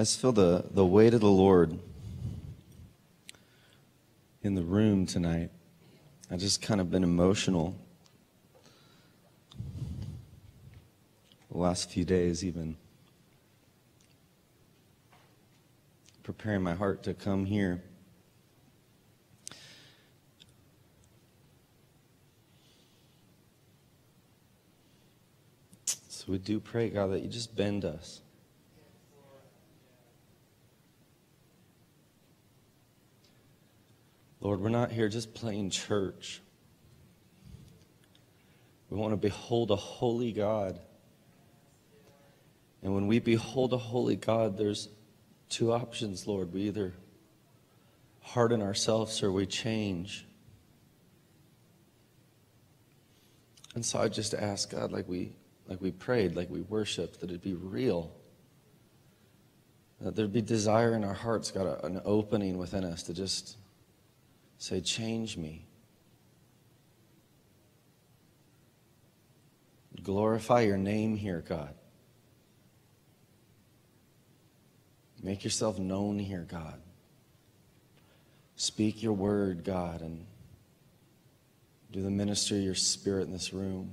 I 0.00 0.02
just 0.02 0.18
feel 0.18 0.32
the, 0.32 0.64
the 0.70 0.86
weight 0.86 1.12
of 1.12 1.20
the 1.20 1.28
Lord 1.28 1.78
in 4.42 4.54
the 4.54 4.62
room 4.62 5.04
tonight. 5.04 5.50
I 6.30 6.38
just 6.38 6.62
kind 6.62 6.80
of 6.80 6.90
been 6.90 7.04
emotional 7.04 7.76
the 11.52 11.58
last 11.58 11.90
few 11.90 12.06
days, 12.06 12.42
even 12.42 12.78
preparing 16.22 16.62
my 16.62 16.72
heart 16.72 17.02
to 17.02 17.12
come 17.12 17.44
here. 17.44 17.82
So 25.84 26.24
we 26.26 26.38
do 26.38 26.58
pray, 26.58 26.88
God, 26.88 27.08
that 27.08 27.20
you 27.20 27.28
just 27.28 27.54
bend 27.54 27.84
us. 27.84 28.22
Lord, 34.40 34.60
we're 34.60 34.70
not 34.70 34.90
here 34.90 35.08
just 35.08 35.34
playing 35.34 35.70
church. 35.70 36.40
We 38.88 38.96
want 38.96 39.12
to 39.12 39.16
behold 39.16 39.70
a 39.70 39.76
holy 39.76 40.32
God. 40.32 40.78
And 42.82 42.94
when 42.94 43.06
we 43.06 43.18
behold 43.18 43.72
a 43.72 43.78
holy 43.78 44.16
God, 44.16 44.56
there's 44.56 44.88
two 45.48 45.72
options, 45.72 46.26
Lord. 46.26 46.52
We 46.52 46.62
either 46.62 46.94
harden 48.22 48.62
ourselves 48.62 49.22
or 49.22 49.30
we 49.30 49.46
change. 49.46 50.26
And 53.74 53.84
so 53.84 54.00
I 54.00 54.08
just 54.08 54.34
ask 54.34 54.70
God, 54.70 54.90
like 54.90 55.08
we 55.08 55.32
like 55.68 55.80
we 55.80 55.92
prayed, 55.92 56.34
like 56.34 56.50
we 56.50 56.62
worshiped, 56.62 57.20
that 57.20 57.30
it'd 57.30 57.42
be 57.42 57.54
real. 57.54 58.10
That 60.00 60.16
there'd 60.16 60.32
be 60.32 60.42
desire 60.42 60.94
in 60.94 61.04
our 61.04 61.14
hearts, 61.14 61.50
God, 61.52 61.84
an 61.84 62.00
opening 62.04 62.58
within 62.58 62.84
us 62.84 63.04
to 63.04 63.14
just 63.14 63.56
Say, 64.60 64.82
change 64.82 65.38
me. 65.38 65.64
Glorify 70.02 70.60
your 70.60 70.76
name 70.76 71.16
here, 71.16 71.42
God. 71.48 71.74
Make 75.22 75.44
yourself 75.44 75.78
known 75.78 76.18
here, 76.18 76.46
God. 76.46 76.78
Speak 78.56 79.02
your 79.02 79.14
word, 79.14 79.64
God, 79.64 80.02
and 80.02 80.26
do 81.90 82.02
the 82.02 82.10
ministry 82.10 82.58
of 82.58 82.64
your 82.64 82.74
spirit 82.74 83.22
in 83.22 83.32
this 83.32 83.54
room. 83.54 83.92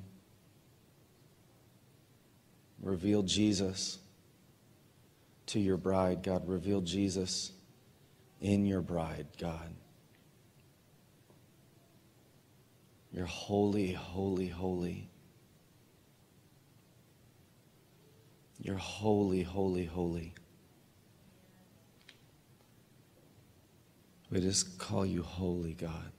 Reveal 2.82 3.24
Jesus 3.24 4.00
to 5.46 5.62
your 5.62 5.78
bride, 5.78 6.24
God. 6.24 6.46
Reveal 6.46 6.82
Jesus 6.82 7.54
in 8.42 8.66
your 8.66 8.82
bride, 8.82 9.28
God. 9.40 9.74
You're 13.18 13.26
holy, 13.26 13.94
holy, 13.94 14.48
holy. 14.48 15.10
You're 18.60 18.78
holy, 18.78 19.42
holy, 19.42 19.86
holy. 19.86 20.36
We 24.30 24.40
just 24.40 24.78
call 24.78 25.04
you 25.04 25.24
holy, 25.24 25.74
God. 25.74 26.12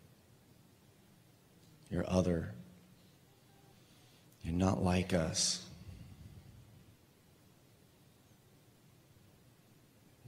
You're 1.88 2.04
other. 2.10 2.52
You're 4.42 4.56
not 4.56 4.82
like 4.82 5.14
us. 5.14 5.64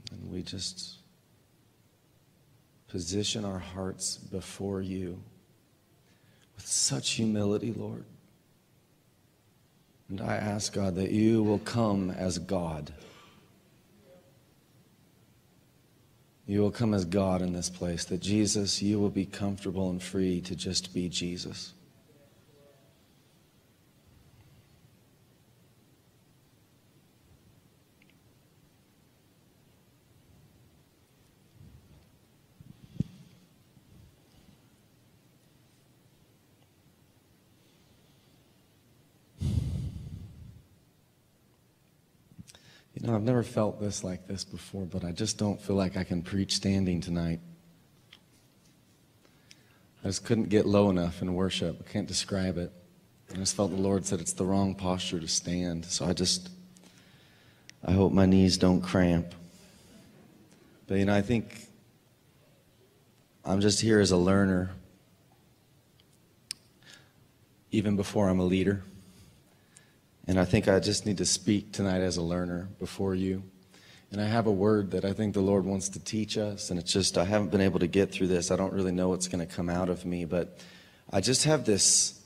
And 0.09 0.31
we 0.31 0.41
just 0.41 0.99
position 2.87 3.43
our 3.43 3.59
hearts 3.59 4.15
before 4.15 4.81
you 4.81 5.21
with 6.55 6.65
such 6.65 7.11
humility, 7.11 7.73
Lord. 7.75 8.05
And 10.09 10.19
I 10.19 10.35
ask, 10.35 10.73
God, 10.73 10.95
that 10.95 11.11
you 11.11 11.41
will 11.41 11.59
come 11.59 12.11
as 12.11 12.37
God. 12.37 12.91
You 16.45 16.59
will 16.59 16.71
come 16.71 16.93
as 16.93 17.05
God 17.05 17.41
in 17.41 17.53
this 17.53 17.69
place, 17.69 18.03
that 18.05 18.19
Jesus, 18.19 18.81
you 18.81 18.99
will 18.99 19.09
be 19.09 19.25
comfortable 19.25 19.89
and 19.89 20.03
free 20.03 20.41
to 20.41 20.55
just 20.55 20.93
be 20.93 21.07
Jesus. 21.07 21.71
You 43.00 43.00
I've 43.13 43.23
never 43.23 43.43
felt 43.43 43.79
this 43.79 44.03
like 44.03 44.27
this 44.27 44.43
before, 44.43 44.85
but 44.85 45.03
I 45.03 45.11
just 45.11 45.37
don't 45.37 45.61
feel 45.61 45.75
like 45.75 45.97
I 45.97 46.03
can 46.03 46.21
preach 46.21 46.55
standing 46.55 47.01
tonight. 47.01 47.39
I 50.03 50.07
just 50.07 50.25
couldn't 50.25 50.49
get 50.49 50.65
low 50.65 50.89
enough 50.89 51.21
in 51.21 51.33
worship. 51.33 51.83
I 51.85 51.91
can't 51.91 52.07
describe 52.07 52.57
it. 52.57 52.71
I 53.31 53.37
just 53.37 53.55
felt 53.55 53.71
the 53.71 53.77
Lord 53.77 54.05
said 54.05 54.19
it's 54.19 54.33
the 54.33 54.45
wrong 54.45 54.75
posture 54.75 55.19
to 55.19 55.27
stand. 55.27 55.85
So 55.85 56.05
I 56.05 56.13
just, 56.13 56.49
I 57.85 57.91
hope 57.91 58.11
my 58.11 58.25
knees 58.25 58.57
don't 58.57 58.81
cramp. 58.81 59.33
But, 60.87 60.97
you 60.97 61.05
know, 61.05 61.15
I 61.15 61.21
think 61.21 61.67
I'm 63.45 63.61
just 63.61 63.79
here 63.79 63.99
as 63.99 64.11
a 64.11 64.17
learner, 64.17 64.71
even 67.71 67.95
before 67.95 68.27
I'm 68.27 68.39
a 68.39 68.45
leader. 68.45 68.83
And 70.27 70.39
I 70.39 70.45
think 70.45 70.67
I 70.67 70.79
just 70.79 71.05
need 71.05 71.17
to 71.17 71.25
speak 71.25 71.71
tonight 71.71 72.01
as 72.01 72.17
a 72.17 72.21
learner 72.21 72.69
before 72.79 73.15
you. 73.15 73.43
And 74.11 74.21
I 74.21 74.25
have 74.25 74.45
a 74.45 74.51
word 74.51 74.91
that 74.91 75.05
I 75.05 75.13
think 75.13 75.33
the 75.33 75.41
Lord 75.41 75.65
wants 75.65 75.89
to 75.89 75.99
teach 75.99 76.37
us. 76.37 76.69
And 76.69 76.79
it's 76.79 76.91
just, 76.91 77.17
I 77.17 77.23
haven't 77.23 77.49
been 77.49 77.61
able 77.61 77.79
to 77.79 77.87
get 77.87 78.11
through 78.11 78.27
this. 78.27 78.51
I 78.51 78.55
don't 78.55 78.73
really 78.73 78.91
know 78.91 79.09
what's 79.09 79.27
going 79.27 79.45
to 79.45 79.51
come 79.51 79.69
out 79.69 79.89
of 79.89 80.05
me. 80.05 80.25
But 80.25 80.59
I 81.11 81.21
just 81.21 81.45
have 81.45 81.65
this 81.65 82.21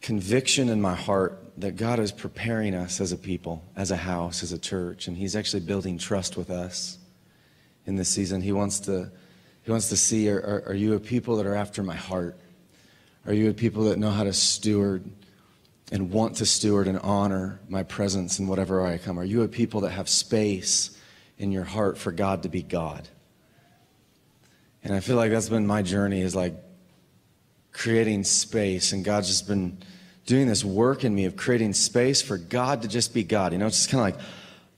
conviction 0.00 0.68
in 0.68 0.80
my 0.80 0.94
heart 0.94 1.42
that 1.58 1.76
God 1.76 1.98
is 1.98 2.10
preparing 2.10 2.74
us 2.74 3.00
as 3.00 3.12
a 3.12 3.18
people, 3.18 3.62
as 3.76 3.90
a 3.90 3.96
house, 3.96 4.42
as 4.42 4.52
a 4.52 4.58
church. 4.58 5.08
And 5.08 5.16
He's 5.16 5.36
actually 5.36 5.60
building 5.60 5.98
trust 5.98 6.36
with 6.36 6.50
us 6.50 6.98
in 7.86 7.96
this 7.96 8.08
season. 8.08 8.40
He 8.40 8.52
wants 8.52 8.80
to, 8.80 9.10
he 9.62 9.70
wants 9.70 9.88
to 9.90 9.96
see 9.96 10.30
are, 10.30 10.38
are, 10.38 10.62
are 10.68 10.74
you 10.74 10.94
a 10.94 11.00
people 11.00 11.36
that 11.36 11.46
are 11.46 11.54
after 11.54 11.82
my 11.82 11.94
heart? 11.94 12.38
Are 13.26 13.32
you 13.32 13.50
a 13.50 13.54
people 13.54 13.84
that 13.84 13.98
know 13.98 14.10
how 14.10 14.24
to 14.24 14.32
steward? 14.32 15.04
And 15.92 16.10
want 16.10 16.36
to 16.36 16.46
steward 16.46 16.88
and 16.88 16.98
honor 17.00 17.60
my 17.68 17.82
presence 17.82 18.38
in 18.38 18.48
whatever 18.48 18.84
I 18.84 18.96
come? 18.96 19.20
Are 19.20 19.24
you 19.24 19.42
a 19.42 19.48
people 19.48 19.82
that 19.82 19.90
have 19.90 20.08
space 20.08 20.98
in 21.38 21.52
your 21.52 21.64
heart 21.64 21.98
for 21.98 22.10
God 22.10 22.44
to 22.44 22.48
be 22.48 22.62
God? 22.62 23.06
And 24.82 24.94
I 24.94 25.00
feel 25.00 25.16
like 25.16 25.30
that's 25.30 25.50
been 25.50 25.66
my 25.66 25.82
journey 25.82 26.22
is 26.22 26.34
like 26.34 26.54
creating 27.72 28.24
space 28.24 28.92
and 28.92 29.04
God's 29.04 29.28
just 29.28 29.46
been 29.46 29.76
doing 30.24 30.48
this 30.48 30.64
work 30.64 31.04
in 31.04 31.14
me 31.14 31.26
of 31.26 31.36
creating 31.36 31.74
space 31.74 32.22
for 32.22 32.38
God 32.38 32.82
to 32.82 32.88
just 32.88 33.12
be 33.12 33.22
God. 33.22 33.52
You 33.52 33.58
know, 33.58 33.66
it's 33.66 33.86
just 33.86 33.90
kind 33.90 34.14
of 34.14 34.20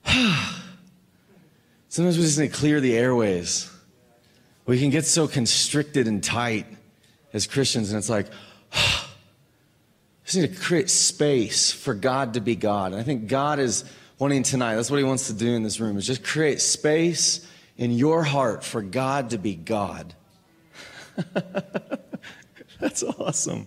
like, 0.04 0.34
sometimes 1.88 2.18
we 2.18 2.24
just 2.24 2.40
need 2.40 2.52
to 2.52 2.58
clear 2.58 2.80
the 2.80 2.96
airways. 2.96 3.70
We 4.66 4.80
can 4.80 4.90
get 4.90 5.06
so 5.06 5.28
constricted 5.28 6.08
and 6.08 6.24
tight 6.24 6.66
as 7.32 7.46
Christians, 7.46 7.90
and 7.90 7.98
it's 7.98 8.08
like, 8.08 8.26
just 10.24 10.36
need 10.36 10.54
to 10.54 10.60
create 10.60 10.90
space 10.90 11.70
for 11.70 11.94
God 11.94 12.34
to 12.34 12.40
be 12.40 12.56
God. 12.56 12.92
And 12.92 13.00
I 13.00 13.04
think 13.04 13.28
God 13.28 13.58
is 13.58 13.84
wanting 14.18 14.42
tonight, 14.42 14.76
that's 14.76 14.90
what 14.90 14.98
He 14.98 15.04
wants 15.04 15.26
to 15.26 15.34
do 15.34 15.54
in 15.54 15.62
this 15.62 15.80
room, 15.80 15.96
is 15.98 16.06
just 16.06 16.24
create 16.24 16.60
space 16.60 17.46
in 17.76 17.90
your 17.90 18.22
heart 18.22 18.64
for 18.64 18.80
God 18.80 19.30
to 19.30 19.38
be 19.38 19.54
God. 19.54 20.14
that's 22.80 23.02
awesome. 23.02 23.66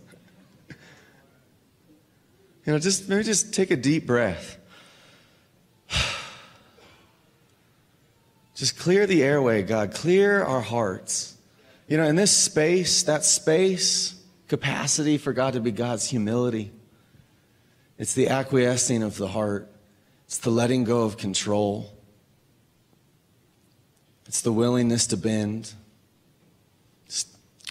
You 2.66 2.74
know, 2.74 2.80
just 2.80 3.08
maybe 3.08 3.24
just 3.24 3.54
take 3.54 3.72
a 3.72 3.78
deep 3.78 4.06
breath. 4.06 4.58
Just 8.56 8.78
clear 8.78 9.08
the 9.08 9.24
airway, 9.24 9.62
God. 9.62 9.94
Clear 9.94 10.44
our 10.44 10.60
hearts. 10.60 11.38
You 11.88 11.96
know, 11.96 12.04
in 12.04 12.18
this 12.18 12.36
space, 12.36 13.04
that 13.04 13.24
space, 13.24 14.17
capacity 14.48 15.18
for 15.18 15.34
God 15.34 15.54
to 15.54 15.60
be 15.60 15.72
God's 15.72 16.10
humility. 16.10 16.72
It's 17.98 18.14
the 18.14 18.30
acquiescing 18.30 19.04
of 19.04 19.18
the 19.18 19.28
heart. 19.28 19.72
It's 20.26 20.38
the 20.38 20.50
letting 20.50 20.84
go 20.84 21.04
of 21.04 21.18
control. 21.18 21.94
It's 24.28 24.42
the 24.42 24.52
willingness 24.52 25.08
to 25.08 25.18
bend 25.18 25.74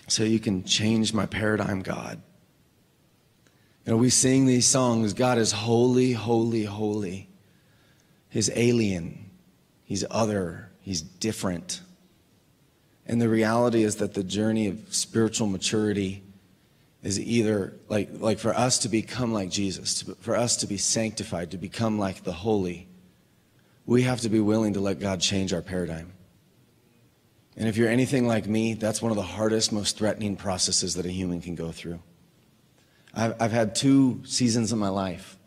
so 0.09 0.23
you 0.23 0.39
can 0.39 0.65
change 0.65 1.13
my 1.13 1.27
paradigm, 1.27 1.83
God. 1.83 2.23
You 3.85 3.93
know, 3.93 3.99
we 3.99 4.11
sing 4.11 4.47
these 4.47 4.67
songs 4.67 5.13
God 5.13 5.39
is 5.39 5.53
holy, 5.53 6.13
holy, 6.13 6.65
holy. 6.65 7.29
He's 8.29 8.51
alien. 8.55 9.31
he's 9.85 10.05
other, 10.11 10.71
he's 10.81 11.01
different. 11.01 11.81
And 13.07 13.21
the 13.21 13.29
reality 13.29 13.85
is 13.85 13.97
that 13.97 14.15
the 14.15 14.25
journey 14.25 14.67
of 14.67 14.93
spiritual 14.93 15.47
maturity 15.47 16.23
is 17.03 17.21
either 17.21 17.75
like, 17.89 18.09
like 18.13 18.39
for 18.39 18.55
us 18.55 18.79
to 18.81 18.89
become 18.89 19.33
like 19.33 19.49
Jesus, 19.49 20.03
to, 20.03 20.15
for 20.17 20.37
us 20.37 20.57
to 20.57 20.67
be 20.67 20.77
sanctified, 20.77 21.51
to 21.53 21.59
become 21.59 21.99
like 21.99 22.25
the 22.25 22.33
holy, 22.33 22.89
we 23.85 24.03
have 24.03 24.21
to 24.23 24.29
be 24.29 24.41
willing 24.41 24.73
to 24.75 24.81
let 24.81 24.99
God 24.99 25.21
change 25.21 25.53
our 25.53 25.63
paradigm. 25.63 26.13
And 27.57 27.69
if 27.69 27.77
you're 27.77 27.89
anything 27.89 28.27
like 28.27 28.47
me, 28.47 28.75
that's 28.75 29.01
one 29.01 29.13
of 29.13 29.17
the 29.17 29.23
hardest, 29.23 29.73
most 29.73 29.97
threatening 29.97 30.37
processes 30.37 30.95
that 30.95 31.07
a 31.07 31.11
human 31.11 31.41
can 31.41 31.55
go 31.55 31.73
through. 31.73 32.01
I've, 33.15 33.41
I've 33.41 33.53
had 33.53 33.75
two 33.75 34.21
seasons 34.25 34.73
in 34.73 34.79
my 34.79 34.91
life. 34.91 35.39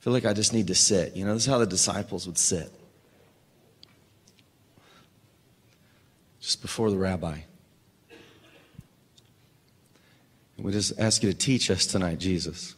I 0.00 0.02
feel 0.02 0.12
like 0.14 0.24
I 0.24 0.32
just 0.32 0.54
need 0.54 0.68
to 0.68 0.74
sit. 0.74 1.14
You 1.14 1.26
know, 1.26 1.34
this 1.34 1.42
is 1.42 1.48
how 1.48 1.58
the 1.58 1.66
disciples 1.66 2.26
would 2.26 2.38
sit. 2.38 2.72
Just 6.40 6.62
before 6.62 6.90
the 6.90 6.96
rabbi. 6.96 7.40
And 10.55 10.55
we 10.66 10.72
just 10.72 10.98
ask 10.98 11.22
you 11.22 11.30
to 11.30 11.38
teach 11.38 11.70
us 11.70 11.86
tonight, 11.86 12.18
Jesus. 12.18 12.74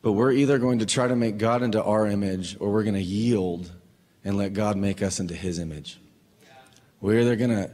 But 0.00 0.12
we're 0.12 0.32
either 0.32 0.56
going 0.56 0.78
to 0.78 0.86
try 0.86 1.06
to 1.06 1.14
make 1.14 1.36
God 1.36 1.62
into 1.62 1.84
our 1.84 2.06
image 2.06 2.56
or 2.58 2.70
we're 2.72 2.84
going 2.84 2.94
to 2.94 3.02
yield 3.02 3.70
and 4.24 4.38
let 4.38 4.54
God 4.54 4.78
make 4.78 5.02
us 5.02 5.20
into 5.20 5.34
his 5.34 5.58
image. 5.58 6.00
We're 7.02 7.20
either 7.20 7.36
going 7.36 7.50
to 7.50 7.70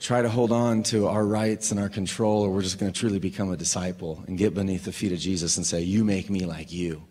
try 0.00 0.20
to 0.20 0.28
hold 0.28 0.52
on 0.52 0.82
to 0.82 1.06
our 1.08 1.24
rights 1.24 1.70
and 1.70 1.80
our 1.80 1.88
control, 1.88 2.42
or 2.42 2.50
we're 2.50 2.60
just 2.60 2.78
going 2.78 2.92
to 2.92 3.00
truly 3.00 3.18
become 3.18 3.50
a 3.50 3.56
disciple 3.56 4.22
and 4.26 4.36
get 4.36 4.52
beneath 4.52 4.84
the 4.84 4.92
feet 4.92 5.12
of 5.12 5.18
Jesus 5.18 5.56
and 5.56 5.64
say, 5.64 5.80
You 5.80 6.04
make 6.04 6.28
me 6.28 6.44
like 6.44 6.70
you. 6.70 7.04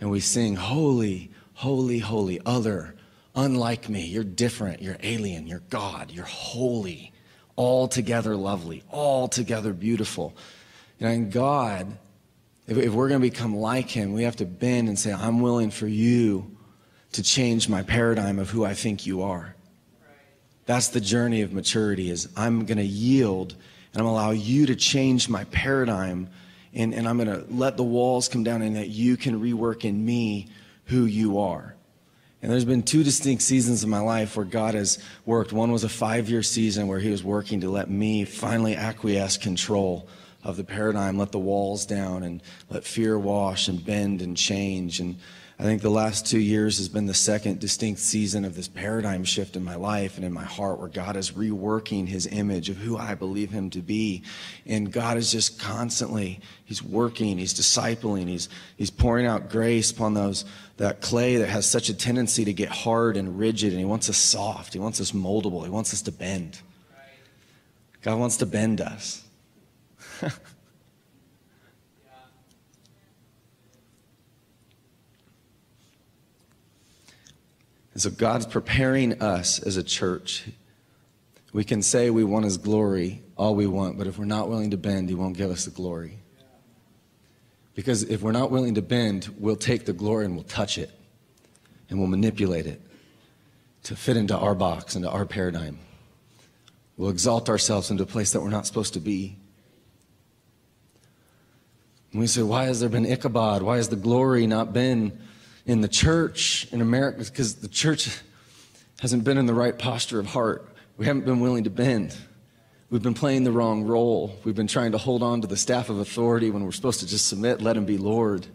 And 0.00 0.08
we 0.08 0.20
sing, 0.20 0.54
Holy, 0.54 1.32
holy, 1.54 1.98
holy, 1.98 2.40
other, 2.46 2.94
unlike 3.34 3.88
me. 3.88 4.06
You're 4.06 4.22
different. 4.22 4.82
You're 4.82 4.98
alien. 5.02 5.48
You're 5.48 5.64
God. 5.68 6.12
You're 6.12 6.26
holy. 6.26 7.12
Altogether 7.58 8.36
lovely. 8.36 8.84
Altogether 8.92 9.72
beautiful. 9.72 10.34
And 11.00 11.32
God, 11.32 11.98
if, 12.68 12.78
if 12.78 12.92
we're 12.92 13.08
going 13.08 13.20
to 13.20 13.30
become 13.30 13.56
like 13.56 13.90
Him, 13.90 14.12
we 14.12 14.22
have 14.22 14.36
to 14.36 14.46
bend 14.46 14.88
and 14.88 14.96
say, 14.96 15.12
I'm 15.12 15.40
willing 15.40 15.72
for 15.72 15.88
you 15.88 16.56
to 17.12 17.22
change 17.22 17.68
my 17.68 17.82
paradigm 17.82 18.38
of 18.38 18.48
who 18.48 18.64
I 18.64 18.74
think 18.74 19.06
you 19.06 19.22
are. 19.22 19.56
That's 20.66 20.88
the 20.88 21.00
journey 21.00 21.42
of 21.42 21.52
maturity 21.52 22.10
is 22.10 22.28
I'm 22.36 22.64
going 22.64 22.78
to 22.78 22.84
yield 22.84 23.52
and 23.92 24.00
I'm 24.00 24.04
going 24.04 24.14
to 24.14 24.20
allow 24.20 24.30
you 24.30 24.66
to 24.66 24.76
change 24.76 25.28
my 25.28 25.44
paradigm 25.44 26.28
and, 26.74 26.94
and 26.94 27.08
I'm 27.08 27.16
going 27.16 27.28
to 27.28 27.44
let 27.52 27.76
the 27.76 27.82
walls 27.82 28.28
come 28.28 28.44
down 28.44 28.62
and 28.62 28.76
that 28.76 28.88
you 28.88 29.16
can 29.16 29.40
rework 29.40 29.84
in 29.84 30.04
me 30.04 30.48
who 30.84 31.06
you 31.06 31.40
are. 31.40 31.74
And 32.40 32.52
there's 32.52 32.64
been 32.64 32.84
two 32.84 33.02
distinct 33.02 33.42
seasons 33.42 33.82
in 33.82 33.90
my 33.90 33.98
life 33.98 34.36
where 34.36 34.46
God 34.46 34.74
has 34.74 34.98
worked. 35.26 35.52
One 35.52 35.72
was 35.72 35.82
a 35.82 35.88
five 35.88 36.30
year 36.30 36.42
season 36.42 36.86
where 36.86 37.00
He 37.00 37.10
was 37.10 37.24
working 37.24 37.60
to 37.62 37.70
let 37.70 37.90
me 37.90 38.24
finally 38.24 38.76
acquiesce 38.76 39.36
control 39.36 40.08
of 40.44 40.56
the 40.56 40.64
paradigm, 40.64 41.18
let 41.18 41.32
the 41.32 41.38
walls 41.38 41.84
down, 41.84 42.22
and 42.22 42.40
let 42.70 42.84
fear 42.84 43.18
wash 43.18 43.66
and 43.66 43.84
bend 43.84 44.22
and 44.22 44.36
change. 44.36 45.00
And 45.00 45.16
I 45.60 45.64
think 45.64 45.82
the 45.82 45.90
last 45.90 46.24
two 46.24 46.38
years 46.38 46.78
has 46.78 46.88
been 46.88 47.06
the 47.06 47.14
second 47.14 47.58
distinct 47.58 47.98
season 47.98 48.44
of 48.44 48.54
this 48.54 48.68
paradigm 48.68 49.24
shift 49.24 49.56
in 49.56 49.64
my 49.64 49.74
life 49.74 50.14
and 50.14 50.24
in 50.24 50.32
my 50.32 50.44
heart 50.44 50.78
where 50.78 50.88
God 50.88 51.16
is 51.16 51.32
reworking 51.32 52.06
his 52.06 52.28
image 52.28 52.70
of 52.70 52.76
who 52.76 52.96
I 52.96 53.16
believe 53.16 53.50
him 53.50 53.68
to 53.70 53.80
be. 53.80 54.22
And 54.66 54.92
God 54.92 55.16
is 55.16 55.32
just 55.32 55.58
constantly, 55.58 56.38
he's 56.64 56.80
working, 56.80 57.38
he's 57.38 57.54
discipling, 57.54 58.28
he's, 58.28 58.48
he's 58.76 58.90
pouring 58.90 59.26
out 59.26 59.50
grace 59.50 59.90
upon 59.90 60.14
those, 60.14 60.44
that 60.78 61.00
clay 61.00 61.36
that 61.36 61.48
has 61.48 61.68
such 61.68 61.88
a 61.88 61.94
tendency 61.94 62.44
to 62.44 62.52
get 62.52 62.70
hard 62.70 63.16
and 63.16 63.38
rigid. 63.38 63.72
And 63.72 63.78
he 63.78 63.84
wants 63.84 64.08
us 64.08 64.16
soft, 64.16 64.72
he 64.72 64.78
wants 64.78 65.00
us 65.00 65.12
moldable, 65.12 65.62
he 65.64 65.70
wants 65.70 65.92
us 65.92 66.02
to 66.02 66.12
bend. 66.12 66.60
God 68.02 68.18
wants 68.18 68.38
to 68.38 68.46
bend 68.46 68.80
us. 68.80 69.24
And 77.98 78.02
so 78.04 78.10
God's 78.10 78.46
preparing 78.46 79.20
us 79.20 79.58
as 79.58 79.76
a 79.76 79.82
church. 79.82 80.44
We 81.52 81.64
can 81.64 81.82
say 81.82 82.10
we 82.10 82.22
want 82.22 82.44
His 82.44 82.56
glory 82.56 83.24
all 83.36 83.56
we 83.56 83.66
want, 83.66 83.98
but 83.98 84.06
if 84.06 84.20
we're 84.20 84.24
not 84.24 84.48
willing 84.48 84.70
to 84.70 84.76
bend, 84.76 85.08
He 85.08 85.16
won't 85.16 85.36
give 85.36 85.50
us 85.50 85.64
the 85.64 85.72
glory. 85.72 86.20
Because 87.78 88.02
if 88.02 88.22
we're 88.22 88.32
not 88.32 88.50
willing 88.50 88.74
to 88.74 88.82
bend, 88.82 89.32
we'll 89.38 89.54
take 89.54 89.84
the 89.84 89.92
glory 89.92 90.24
and 90.24 90.34
we'll 90.34 90.42
touch 90.42 90.78
it 90.78 90.90
and 91.88 92.00
we'll 92.00 92.08
manipulate 92.08 92.66
it 92.66 92.82
to 93.84 93.94
fit 93.94 94.16
into 94.16 94.36
our 94.36 94.56
box, 94.56 94.96
into 94.96 95.08
our 95.08 95.24
paradigm. 95.24 95.78
We'll 96.96 97.10
exalt 97.10 97.48
ourselves 97.48 97.92
into 97.92 98.02
a 98.02 98.06
place 98.06 98.32
that 98.32 98.40
we're 98.40 98.50
not 98.50 98.66
supposed 98.66 98.94
to 98.94 99.00
be. 99.00 99.36
And 102.10 102.20
we 102.20 102.26
say, 102.26 102.42
why 102.42 102.64
has 102.64 102.80
there 102.80 102.88
been 102.88 103.06
Ichabod? 103.06 103.62
Why 103.62 103.76
has 103.76 103.90
the 103.90 103.94
glory 103.94 104.48
not 104.48 104.72
been 104.72 105.16
in 105.64 105.80
the 105.80 105.86
church 105.86 106.66
in 106.72 106.80
America 106.80 107.18
because 107.18 107.54
the 107.60 107.68
church 107.68 108.10
hasn't 108.98 109.22
been 109.22 109.38
in 109.38 109.46
the 109.46 109.54
right 109.54 109.78
posture 109.78 110.18
of 110.18 110.26
heart. 110.26 110.68
We 110.96 111.06
haven't 111.06 111.26
been 111.26 111.38
willing 111.38 111.62
to 111.62 111.70
bend. 111.70 112.16
We've 112.90 113.02
been 113.02 113.14
playing 113.14 113.44
the 113.44 113.52
wrong 113.52 113.84
role. 113.84 114.34
We've 114.44 114.54
been 114.54 114.66
trying 114.66 114.92
to 114.92 114.98
hold 114.98 115.22
on 115.22 115.42
to 115.42 115.46
the 115.46 115.58
staff 115.58 115.90
of 115.90 115.98
authority 115.98 116.50
when 116.50 116.64
we're 116.64 116.72
supposed 116.72 117.00
to 117.00 117.06
just 117.06 117.26
submit, 117.26 117.60
let 117.60 117.76
him 117.76 117.84
be 117.84 117.98
Lord. 117.98 118.46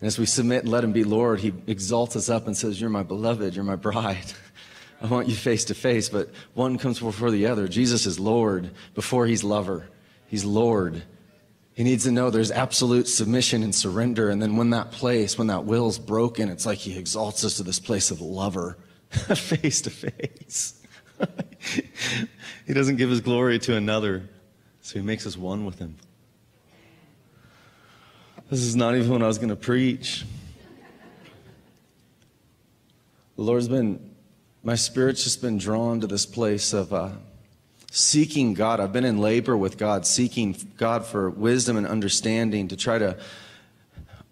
And 0.00 0.06
as 0.08 0.18
we 0.18 0.26
submit 0.26 0.64
and 0.64 0.72
let 0.72 0.82
him 0.82 0.90
be 0.90 1.04
Lord, 1.04 1.38
he 1.38 1.52
exalts 1.68 2.16
us 2.16 2.28
up 2.28 2.48
and 2.48 2.56
says, 2.56 2.80
You're 2.80 2.90
my 2.90 3.04
beloved, 3.04 3.54
you're 3.54 3.64
my 3.64 3.76
bride. 3.76 4.32
I 5.00 5.06
want 5.06 5.28
you 5.28 5.36
face 5.36 5.64
to 5.66 5.74
face, 5.74 6.08
but 6.08 6.30
one 6.54 6.76
comes 6.76 6.98
before 6.98 7.30
the 7.30 7.46
other. 7.46 7.68
Jesus 7.68 8.04
is 8.04 8.18
Lord 8.18 8.70
before 8.94 9.26
he's 9.26 9.44
lover. 9.44 9.88
He's 10.26 10.44
Lord. 10.44 11.02
He 11.74 11.84
needs 11.84 12.04
to 12.04 12.10
know 12.10 12.30
there's 12.30 12.50
absolute 12.50 13.08
submission 13.08 13.62
and 13.62 13.74
surrender. 13.74 14.28
And 14.28 14.42
then 14.42 14.56
when 14.56 14.70
that 14.70 14.90
place, 14.90 15.38
when 15.38 15.46
that 15.48 15.64
will's 15.64 15.98
broken, 15.98 16.48
it's 16.48 16.66
like 16.66 16.78
he 16.78 16.98
exalts 16.98 17.44
us 17.44 17.56
to 17.56 17.62
this 17.62 17.78
place 17.78 18.10
of 18.10 18.20
lover, 18.20 18.76
face 19.10 19.82
to 19.82 19.90
face. 19.90 20.81
he 22.66 22.72
doesn't 22.72 22.96
give 22.96 23.10
his 23.10 23.20
glory 23.20 23.58
to 23.60 23.76
another, 23.76 24.28
so 24.80 24.98
he 24.98 25.04
makes 25.04 25.26
us 25.26 25.36
one 25.36 25.64
with 25.64 25.78
him. 25.78 25.96
This 28.50 28.60
is 28.60 28.76
not 28.76 28.94
even 28.96 29.10
what 29.10 29.22
I 29.22 29.26
was 29.26 29.38
going 29.38 29.48
to 29.48 29.56
preach. 29.56 30.24
The 33.36 33.42
Lord's 33.42 33.68
been, 33.68 34.14
my 34.62 34.74
spirit's 34.74 35.24
just 35.24 35.40
been 35.40 35.58
drawn 35.58 36.00
to 36.00 36.06
this 36.06 36.26
place 36.26 36.72
of. 36.72 36.92
Uh, 36.92 37.10
seeking 37.94 38.54
God. 38.54 38.80
I've 38.80 38.92
been 38.92 39.04
in 39.04 39.18
labor 39.18 39.54
with 39.54 39.76
God, 39.76 40.06
seeking 40.06 40.56
God 40.78 41.04
for 41.04 41.28
wisdom 41.28 41.76
and 41.76 41.86
understanding 41.86 42.68
to 42.68 42.76
try 42.76 42.96
to 42.96 43.18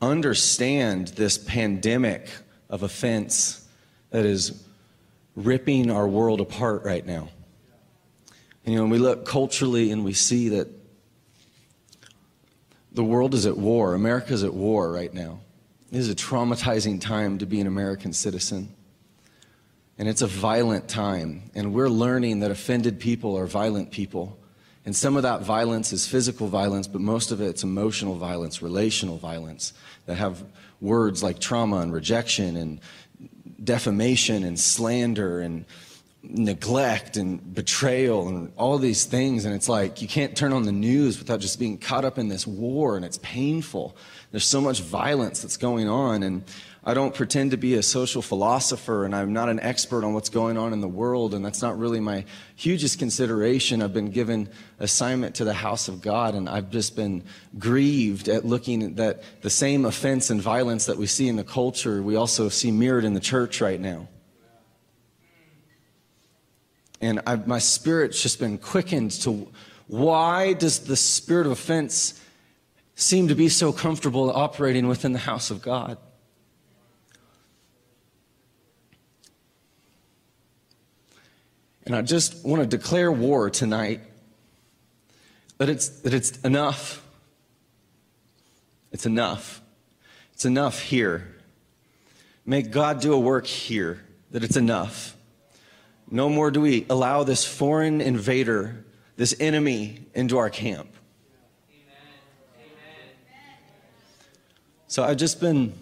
understand 0.00 1.08
this 1.08 1.36
pandemic 1.36 2.30
of 2.70 2.82
offense 2.82 3.68
that 4.08 4.24
is 4.24 4.64
ripping 5.44 5.90
our 5.90 6.06
world 6.06 6.40
apart 6.40 6.84
right 6.84 7.04
now. 7.04 7.28
And 8.64 8.74
you 8.74 8.76
know, 8.76 8.82
when 8.82 8.90
we 8.90 8.98
look 8.98 9.24
culturally 9.24 9.90
and 9.90 10.04
we 10.04 10.12
see 10.12 10.50
that 10.50 10.68
the 12.92 13.04
world 13.04 13.34
is 13.34 13.46
at 13.46 13.56
war, 13.56 13.94
America 13.94 14.32
is 14.32 14.44
at 14.44 14.52
war 14.52 14.92
right 14.92 15.12
now. 15.12 15.40
It 15.90 15.98
is 15.98 16.10
a 16.10 16.14
traumatizing 16.14 17.00
time 17.00 17.38
to 17.38 17.46
be 17.46 17.60
an 17.60 17.66
American 17.66 18.12
citizen. 18.12 18.74
And 19.98 20.08
it's 20.08 20.22
a 20.22 20.26
violent 20.26 20.88
time. 20.88 21.50
And 21.54 21.74
we're 21.74 21.88
learning 21.88 22.40
that 22.40 22.50
offended 22.50 23.00
people 23.00 23.36
are 23.36 23.46
violent 23.46 23.90
people. 23.90 24.38
And 24.86 24.96
some 24.96 25.16
of 25.16 25.24
that 25.24 25.42
violence 25.42 25.92
is 25.92 26.06
physical 26.06 26.48
violence, 26.48 26.86
but 26.86 27.00
most 27.00 27.32
of 27.32 27.40
it's 27.40 27.62
emotional 27.62 28.14
violence, 28.14 28.62
relational 28.62 29.18
violence 29.18 29.72
that 30.06 30.14
have 30.14 30.42
words 30.80 31.22
like 31.22 31.38
trauma 31.38 31.78
and 31.78 31.92
rejection 31.92 32.56
and 32.56 32.80
defamation 33.62 34.44
and 34.44 34.58
slander 34.58 35.40
and 35.40 35.64
neglect 36.22 37.16
and 37.16 37.54
betrayal 37.54 38.28
and 38.28 38.52
all 38.56 38.78
these 38.78 39.04
things. 39.04 39.44
And 39.44 39.54
it's 39.54 39.68
like 39.68 40.02
you 40.02 40.08
can't 40.08 40.36
turn 40.36 40.52
on 40.52 40.64
the 40.64 40.72
news 40.72 41.18
without 41.18 41.40
just 41.40 41.58
being 41.58 41.78
caught 41.78 42.04
up 42.04 42.18
in 42.18 42.28
this 42.28 42.46
war, 42.46 42.96
and 42.96 43.04
it's 43.04 43.18
painful. 43.18 43.96
There's 44.30 44.44
so 44.44 44.60
much 44.60 44.80
violence 44.80 45.42
that's 45.42 45.56
going 45.56 45.88
on. 45.88 46.22
And 46.22 46.44
I 46.82 46.94
don't 46.94 47.14
pretend 47.14 47.50
to 47.50 47.58
be 47.58 47.74
a 47.74 47.82
social 47.82 48.22
philosopher 48.22 49.04
and 49.04 49.14
I'm 49.14 49.34
not 49.34 49.50
an 49.50 49.60
expert 49.60 50.02
on 50.02 50.14
what's 50.14 50.30
going 50.30 50.56
on 50.56 50.72
in 50.72 50.80
the 50.80 50.88
world, 50.88 51.34
and 51.34 51.44
that's 51.44 51.60
not 51.60 51.78
really 51.78 52.00
my 52.00 52.24
hugest 52.56 52.98
consideration. 52.98 53.82
I've 53.82 53.92
been 53.92 54.10
given 54.10 54.48
assignment 54.78 55.34
to 55.36 55.44
the 55.44 55.52
house 55.52 55.88
of 55.88 56.00
God, 56.00 56.34
and 56.34 56.48
I've 56.48 56.70
just 56.70 56.96
been 56.96 57.22
grieved 57.58 58.28
at 58.28 58.46
looking 58.46 58.82
at 58.82 58.96
that 58.96 59.22
the 59.42 59.50
same 59.50 59.84
offense 59.84 60.30
and 60.30 60.40
violence 60.40 60.86
that 60.86 60.96
we 60.96 61.06
see 61.06 61.28
in 61.28 61.36
the 61.36 61.44
culture, 61.44 62.02
we 62.02 62.16
also 62.16 62.48
see 62.48 62.70
mirrored 62.70 63.04
in 63.04 63.12
the 63.12 63.20
church 63.20 63.60
right 63.60 63.80
now. 63.80 64.08
And 67.02 67.20
I've, 67.26 67.46
my 67.46 67.58
spirit's 67.58 68.22
just 68.22 68.38
been 68.38 68.56
quickened 68.56 69.10
to 69.22 69.48
why 69.86 70.54
does 70.54 70.80
the 70.80 70.96
spirit 70.96 71.46
of 71.46 71.52
offense 71.52 72.22
seem 72.94 73.28
to 73.28 73.34
be 73.34 73.48
so 73.48 73.72
comfortable 73.72 74.30
operating 74.30 74.86
within 74.86 75.12
the 75.12 75.18
house 75.18 75.50
of 75.50 75.60
God? 75.60 75.98
And 81.90 81.96
I 81.96 82.02
just 82.02 82.44
want 82.46 82.62
to 82.62 82.68
declare 82.68 83.10
war 83.10 83.50
tonight 83.50 84.00
that 85.58 85.68
it's, 85.68 85.88
that 86.02 86.14
it's 86.14 86.38
enough. 86.42 87.04
It's 88.92 89.06
enough. 89.06 89.60
It's 90.32 90.44
enough 90.44 90.80
here. 90.80 91.34
May 92.46 92.62
God 92.62 93.00
do 93.00 93.12
a 93.12 93.18
work 93.18 93.44
here, 93.44 94.04
that 94.30 94.44
it's 94.44 94.56
enough. 94.56 95.16
No 96.08 96.28
more 96.28 96.52
do 96.52 96.60
we 96.60 96.86
allow 96.88 97.24
this 97.24 97.44
foreign 97.44 98.00
invader, 98.00 98.84
this 99.16 99.34
enemy, 99.40 100.06
into 100.14 100.38
our 100.38 100.48
camp. 100.48 100.94
So 104.86 105.02
I've 105.02 105.16
just 105.16 105.40
been 105.40 105.72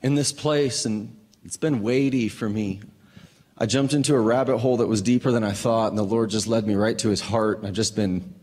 in 0.00 0.14
this 0.14 0.32
place 0.32 0.86
and 0.86 1.14
it's 1.44 1.58
been 1.58 1.82
weighty 1.82 2.30
for 2.30 2.48
me. 2.48 2.80
I 3.62 3.66
jumped 3.66 3.92
into 3.92 4.14
a 4.14 4.20
rabbit 4.20 4.56
hole 4.56 4.78
that 4.78 4.86
was 4.86 5.02
deeper 5.02 5.30
than 5.30 5.44
I 5.44 5.52
thought, 5.52 5.90
and 5.90 5.98
the 5.98 6.02
Lord 6.02 6.30
just 6.30 6.46
led 6.46 6.66
me 6.66 6.74
right 6.76 6.98
to 7.00 7.10
his 7.10 7.20
heart. 7.20 7.60
I've 7.62 7.74
just 7.74 7.94
been, 7.94 8.34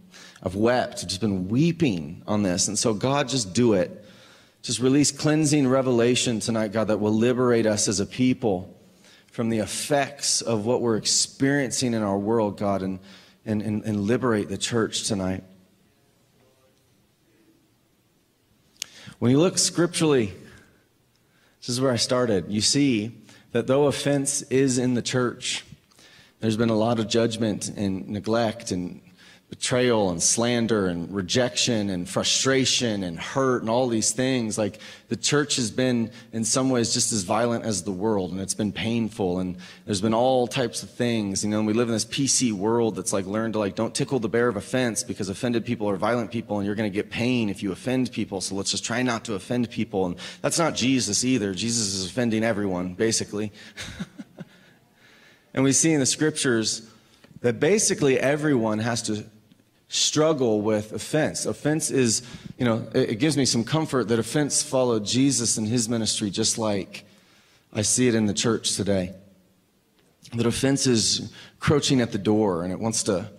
I've 0.43 0.53
wept, 0.53 0.99
I've 1.01 1.07
just 1.07 1.21
been 1.21 1.47
weeping 1.47 2.21
on 2.27 2.43
this. 2.43 2.67
And 2.67 2.77
so, 2.77 2.93
God, 2.93 3.27
just 3.27 3.51
do 3.51 3.73
it. 3.73 4.05
Just 4.61 4.79
release 4.79 5.11
cleansing 5.11 5.67
revelation 5.67 6.39
tonight, 6.39 6.71
God, 6.71 6.89
that 6.89 6.99
will 6.99 7.13
liberate 7.13 7.65
us 7.65 7.87
as 7.87 7.99
a 7.99 8.05
people 8.05 8.79
from 9.31 9.49
the 9.49 9.57
effects 9.57 10.41
of 10.41 10.67
what 10.67 10.81
we're 10.81 10.97
experiencing 10.97 11.95
in 11.95 12.03
our 12.03 12.17
world, 12.17 12.59
God, 12.59 12.83
and, 12.83 12.99
and, 13.43 13.63
and, 13.63 13.83
and 13.85 14.01
liberate 14.01 14.49
the 14.49 14.57
church 14.57 15.07
tonight. 15.07 15.43
When 19.17 19.31
you 19.31 19.39
look 19.39 19.57
scripturally, 19.57 20.31
this 21.59 21.69
is 21.69 21.81
where 21.81 21.91
I 21.91 21.95
started. 21.95 22.51
You 22.51 22.61
see 22.61 23.23
that 23.51 23.67
though 23.67 23.87
offense 23.87 24.41
is 24.43 24.77
in 24.77 24.93
the 24.93 25.01
church, 25.01 25.65
there's 26.39 26.57
been 26.57 26.69
a 26.69 26.75
lot 26.75 26.99
of 26.99 27.07
judgment 27.07 27.69
and 27.69 28.07
neglect 28.07 28.71
and 28.71 29.01
betrayal 29.49 30.09
and 30.09 30.21
slander 30.21 30.87
and 30.87 31.13
rejection 31.13 31.89
and 31.89 32.09
frustration 32.09 33.01
and 33.03 33.17
hurt 33.17 33.61
and 33.61 33.69
all 33.69 33.87
these 33.87 34.11
things. 34.11 34.57
Like 34.57 34.79
the 35.07 35.15
church 35.15 35.55
has 35.55 35.71
been 35.71 36.11
in 36.33 36.43
some 36.43 36.69
ways 36.69 36.93
just 36.93 37.13
as 37.13 37.23
violent 37.23 37.63
as 37.63 37.83
the 37.83 37.91
world 37.91 38.31
and 38.31 38.41
it's 38.41 38.53
been 38.53 38.73
painful 38.73 39.39
and 39.39 39.55
there's 39.85 40.01
been 40.01 40.13
all 40.13 40.47
types 40.47 40.83
of 40.83 40.89
things. 40.89 41.45
You 41.45 41.49
know, 41.49 41.63
we 41.63 41.71
live 41.71 41.87
in 41.87 41.93
this 41.93 42.03
PC 42.03 42.51
world 42.51 42.97
that's 42.97 43.13
like 43.13 43.25
learned 43.25 43.53
to 43.53 43.59
like 43.59 43.75
don't 43.75 43.95
tickle 43.95 44.19
the 44.19 44.27
bear 44.27 44.49
of 44.49 44.57
offense 44.57 45.01
because 45.01 45.29
offended 45.29 45.65
people 45.65 45.89
are 45.89 45.95
violent 45.95 46.29
people 46.29 46.57
and 46.57 46.65
you're 46.65 46.75
going 46.75 46.91
to 46.91 46.93
get 46.93 47.09
pain 47.09 47.49
if 47.49 47.63
you 47.63 47.71
offend 47.71 48.11
people. 48.11 48.41
So 48.41 48.53
let's 48.53 48.71
just 48.71 48.83
try 48.83 49.01
not 49.01 49.23
to 49.25 49.35
offend 49.35 49.69
people. 49.69 50.07
And 50.07 50.17
that's 50.41 50.59
not 50.59 50.75
Jesus 50.75 51.23
either. 51.23 51.53
Jesus 51.53 51.93
is 51.93 52.05
offending 52.05 52.43
everyone, 52.43 52.95
basically. 52.95 53.53
and 55.53 55.63
we 55.63 55.71
see 55.71 55.93
in 55.93 56.01
the 56.01 56.05
scriptures 56.05 56.81
that 57.39 57.61
basically 57.61 58.19
everyone 58.19 58.79
has 58.79 59.03
to 59.03 59.23
struggle 59.89 60.61
with 60.61 60.91
offense. 60.91 61.45
Offense 61.45 61.89
is, 61.89 62.21
you 62.57 62.65
know, 62.65 62.87
it, 62.93 63.11
it, 63.11 63.15
gives 63.15 63.37
me 63.37 63.45
some 63.45 63.63
comfort 63.63 64.09
that 64.09 64.19
offense 64.19 64.61
followed 64.61 65.05
Jesus 65.05 65.57
and 65.57 65.67
his 65.67 65.87
ministry 65.87 66.29
just 66.29 66.57
like 66.57 67.05
I 67.73 67.81
see 67.83 68.07
it 68.07 68.15
in 68.15 68.25
the 68.25 68.33
church 68.33 68.75
today. 68.75 69.13
That 70.35 70.45
offense 70.45 70.87
is 70.87 71.31
crouching 71.59 72.01
at 72.01 72.11
the 72.11 72.17
door 72.17 72.63
and 72.63 72.73
it 72.73 72.79
wants 72.79 73.03
to 73.03 73.29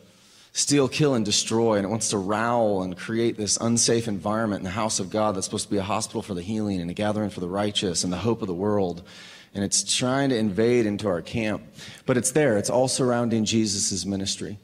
steal, 0.52 0.88
kill, 0.88 1.14
and 1.14 1.24
destroy, 1.24 1.76
and 1.76 1.84
it 1.84 1.88
wants 1.88 2.10
to 2.10 2.18
rowl 2.18 2.82
and 2.82 2.96
create 2.96 3.36
this 3.36 3.56
unsafe 3.58 4.08
environment 4.08 4.60
in 4.60 4.64
the 4.64 4.70
house 4.70 4.98
of 4.98 5.10
God 5.10 5.36
that's 5.36 5.46
supposed 5.46 5.66
to 5.66 5.70
be 5.70 5.76
a 5.76 5.82
hospital 5.82 6.22
for 6.22 6.34
the 6.34 6.42
healing 6.42 6.80
and 6.80 6.90
a 6.90 6.94
gathering 6.94 7.30
for 7.30 7.40
the 7.40 7.48
righteous 7.48 8.02
and 8.02 8.12
the 8.12 8.16
hope 8.16 8.40
of 8.40 8.48
the 8.48 8.54
world. 8.54 9.02
And 9.54 9.62
it's 9.62 9.84
trying 9.96 10.30
to 10.30 10.36
invade 10.36 10.86
into 10.86 11.06
our 11.06 11.22
camp. 11.22 11.62
But 12.06 12.16
it's 12.16 12.32
there, 12.32 12.58
it's 12.58 12.70
all 12.70 12.88
surrounding 12.88 13.44
Jesus' 13.44 14.04
ministry. 14.04 14.58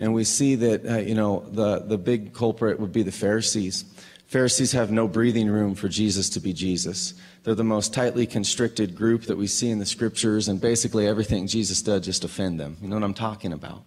And 0.00 0.14
we 0.14 0.24
see 0.24 0.54
that, 0.56 0.86
uh, 0.86 0.98
you 0.98 1.14
know, 1.14 1.44
the, 1.52 1.80
the 1.80 1.98
big 1.98 2.32
culprit 2.32 2.80
would 2.80 2.90
be 2.90 3.02
the 3.02 3.12
Pharisees. 3.12 3.84
Pharisees 4.26 4.72
have 4.72 4.90
no 4.90 5.06
breathing 5.06 5.50
room 5.50 5.74
for 5.74 5.88
Jesus 5.88 6.30
to 6.30 6.40
be 6.40 6.54
Jesus. 6.54 7.14
They're 7.42 7.54
the 7.54 7.64
most 7.64 7.92
tightly 7.92 8.26
constricted 8.26 8.96
group 8.96 9.24
that 9.24 9.36
we 9.36 9.46
see 9.46 9.68
in 9.68 9.78
the 9.78 9.84
scriptures, 9.84 10.48
and 10.48 10.58
basically 10.58 11.06
everything 11.06 11.46
Jesus 11.46 11.82
does 11.82 12.04
just 12.04 12.24
offend 12.24 12.58
them. 12.58 12.78
You 12.80 12.88
know 12.88 12.96
what 12.96 13.04
I'm 13.04 13.12
talking 13.12 13.52
about? 13.52 13.82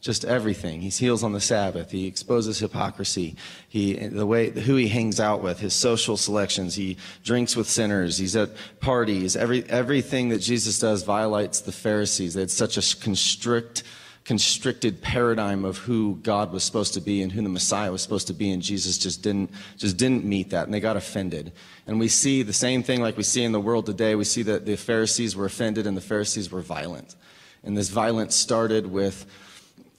Just 0.00 0.24
everything. 0.24 0.82
He 0.82 0.88
heals 0.88 1.24
on 1.24 1.32
the 1.32 1.40
Sabbath. 1.40 1.90
He 1.90 2.06
exposes 2.06 2.60
hypocrisy. 2.60 3.36
He, 3.68 3.94
the 3.94 4.26
way, 4.26 4.50
who 4.50 4.76
he 4.76 4.86
hangs 4.86 5.18
out 5.18 5.42
with, 5.42 5.58
his 5.58 5.74
social 5.74 6.16
selections. 6.16 6.76
He 6.76 6.96
drinks 7.24 7.56
with 7.56 7.68
sinners. 7.68 8.18
He's 8.18 8.36
at 8.36 8.50
parties. 8.80 9.34
Every, 9.34 9.64
everything 9.68 10.28
that 10.28 10.38
Jesus 10.38 10.78
does 10.78 11.02
violates 11.02 11.60
the 11.60 11.72
Pharisees. 11.72 12.34
They 12.34 12.40
had 12.40 12.50
such 12.50 12.76
a 12.78 12.96
constrict, 13.02 13.82
constricted 14.24 15.00
paradigm 15.00 15.64
of 15.64 15.78
who 15.78 16.18
God 16.22 16.52
was 16.52 16.62
supposed 16.62 16.94
to 16.94 17.00
be 17.00 17.22
and 17.22 17.32
who 17.32 17.42
the 17.42 17.48
Messiah 17.48 17.90
was 17.90 18.02
supposed 18.02 18.26
to 18.26 18.32
be, 18.32 18.50
and 18.50 18.62
Jesus 18.62 18.98
just 18.98 19.22
didn't 19.22 19.50
just 19.76 19.96
didn't 19.96 20.24
meet 20.24 20.50
that, 20.50 20.64
and 20.66 20.74
they 20.74 20.80
got 20.80 20.96
offended. 20.96 21.52
And 21.86 21.98
we 21.98 22.08
see 22.08 22.42
the 22.42 22.52
same 22.52 22.82
thing 22.82 23.00
like 23.00 23.16
we 23.16 23.22
see 23.22 23.42
in 23.42 23.52
the 23.52 23.60
world 23.60 23.86
today. 23.86 24.14
We 24.14 24.24
see 24.24 24.42
that 24.42 24.66
the 24.66 24.76
Pharisees 24.76 25.34
were 25.34 25.46
offended 25.46 25.86
and 25.86 25.96
the 25.96 26.02
Pharisees 26.02 26.52
were 26.52 26.60
violent. 26.60 27.16
And 27.64 27.76
this 27.76 27.88
violence 27.88 28.36
started 28.36 28.86
with 28.86 29.26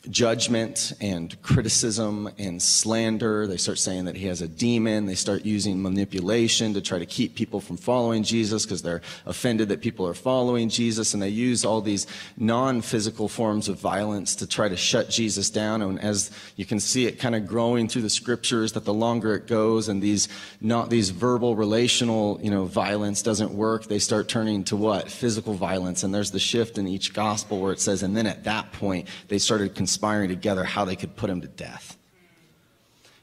judgment 0.10 0.94
and 1.00 1.40
criticism 1.44 2.30
and 2.40 2.62
slander. 2.62 3.46
They 3.46 3.58
start 3.58 3.78
saying 3.78 4.06
that 4.06 4.16
he 4.16 4.26
has 4.28 4.42
a 4.42 4.48
demon. 4.48 5.06
They 5.06 5.16
start 5.16 5.46
using 5.46 5.82
manipulation 5.82 6.74
to 6.74 6.82
try 6.82 6.98
to 6.98 7.06
keep 7.06 7.36
people 7.36 7.62
from 7.62 7.78
following 7.78 8.24
Jesus 8.24 8.66
because 8.66 8.82
they're 8.82 9.02
offended 9.26 9.70
that 9.70 9.82
people 9.82 10.08
are 10.08 10.16
following 10.16 10.70
Jesus. 10.70 11.14
And 11.14 11.22
they 11.22 11.30
use 11.30 11.64
all 11.64 11.82
these 11.82 12.08
non 12.36 12.82
physical 12.82 13.28
forms 13.28 13.70
of 13.70 13.80
violence 13.80 14.36
to 14.38 14.48
try 14.48 14.68
to 14.68 14.78
shut 14.78 15.10
Jesus 15.10 15.50
down. 15.50 15.82
And 15.84 16.00
as 16.00 16.32
you 16.56 16.66
can 16.66 16.80
see 16.80 17.06
it 17.06 17.20
kind 17.20 17.36
of 17.36 17.46
growing 17.46 17.88
through 17.88 18.02
the 18.02 18.10
scriptures, 18.10 18.72
that 18.72 18.86
the 18.86 18.94
longer 18.94 19.36
it 19.36 19.46
goes 19.46 19.88
and 19.88 20.02
these 20.02 20.28
not 20.60 20.90
these 20.90 21.12
verbal 21.12 21.56
relational, 21.56 22.40
you 22.42 22.50
know, 22.50 22.66
violence 22.66 23.22
doesn't 23.22 23.52
work, 23.52 23.86
they 23.86 24.00
start 24.00 24.28
turning 24.28 24.64
to 24.66 24.76
what? 24.76 25.12
Physical 25.12 25.54
violence. 25.54 26.04
And 26.04 26.14
there's 26.14 26.32
the 26.32 26.40
shift 26.40 26.80
in 26.80 26.88
each 26.88 27.14
gospel 27.14 27.60
where 27.60 27.72
it 27.72 27.80
says, 27.80 28.02
and 28.02 28.18
then 28.18 28.26
at 28.26 28.46
that 28.46 28.72
point, 28.74 29.08
they 29.28 29.38
started 29.38 29.76
conspiring 29.92 30.30
together 30.30 30.64
how 30.64 30.86
they 30.86 30.96
could 30.96 31.18
put 31.18 31.30
him 31.30 31.42
to 31.42 31.50
death. 31.50 31.98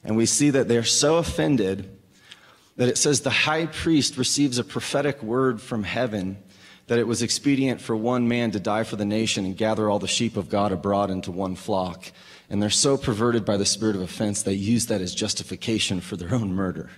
And 0.05 0.19
we 0.19 0.27
see 0.27 0.51
that 0.51 0.69
they're 0.69 0.85
so 0.85 1.17
offended 1.17 1.99
that 2.77 2.91
it 2.91 2.99
says 2.99 3.23
the 3.23 3.31
high 3.31 3.65
priest 3.65 4.19
receives 4.19 4.59
a 4.59 4.65
prophetic 4.65 5.23
word 5.23 5.63
from 5.63 5.83
heaven 5.83 6.37
that 6.89 6.99
it 6.99 7.07
was 7.07 7.23
expedient 7.23 7.81
for 7.81 7.97
one 7.97 8.29
man 8.29 8.51
to 8.51 8.61
die 8.61 8.85
for 8.85 8.97
the 8.97 9.07
nation 9.07 9.47
and 9.47 9.57
gather 9.57 9.89
all 9.89 9.99
the 9.99 10.07
sheep 10.07 10.37
of 10.37 10.51
God 10.51 10.71
abroad 10.71 11.11
into 11.11 11.33
one 11.33 11.57
flock. 11.57 12.13
And 12.51 12.63
they're 12.63 12.69
so 12.69 12.99
perverted 12.99 13.47
by 13.47 13.57
the 13.57 13.65
spirit 13.65 13.97
of 13.97 14.03
offense, 14.03 14.43
they 14.43 14.53
use 14.53 14.89
that 14.89 15.01
as 15.01 15.15
justification 15.15 16.03
for 16.03 16.17
their 16.17 16.35
own 16.35 16.53
murder. 16.53 16.91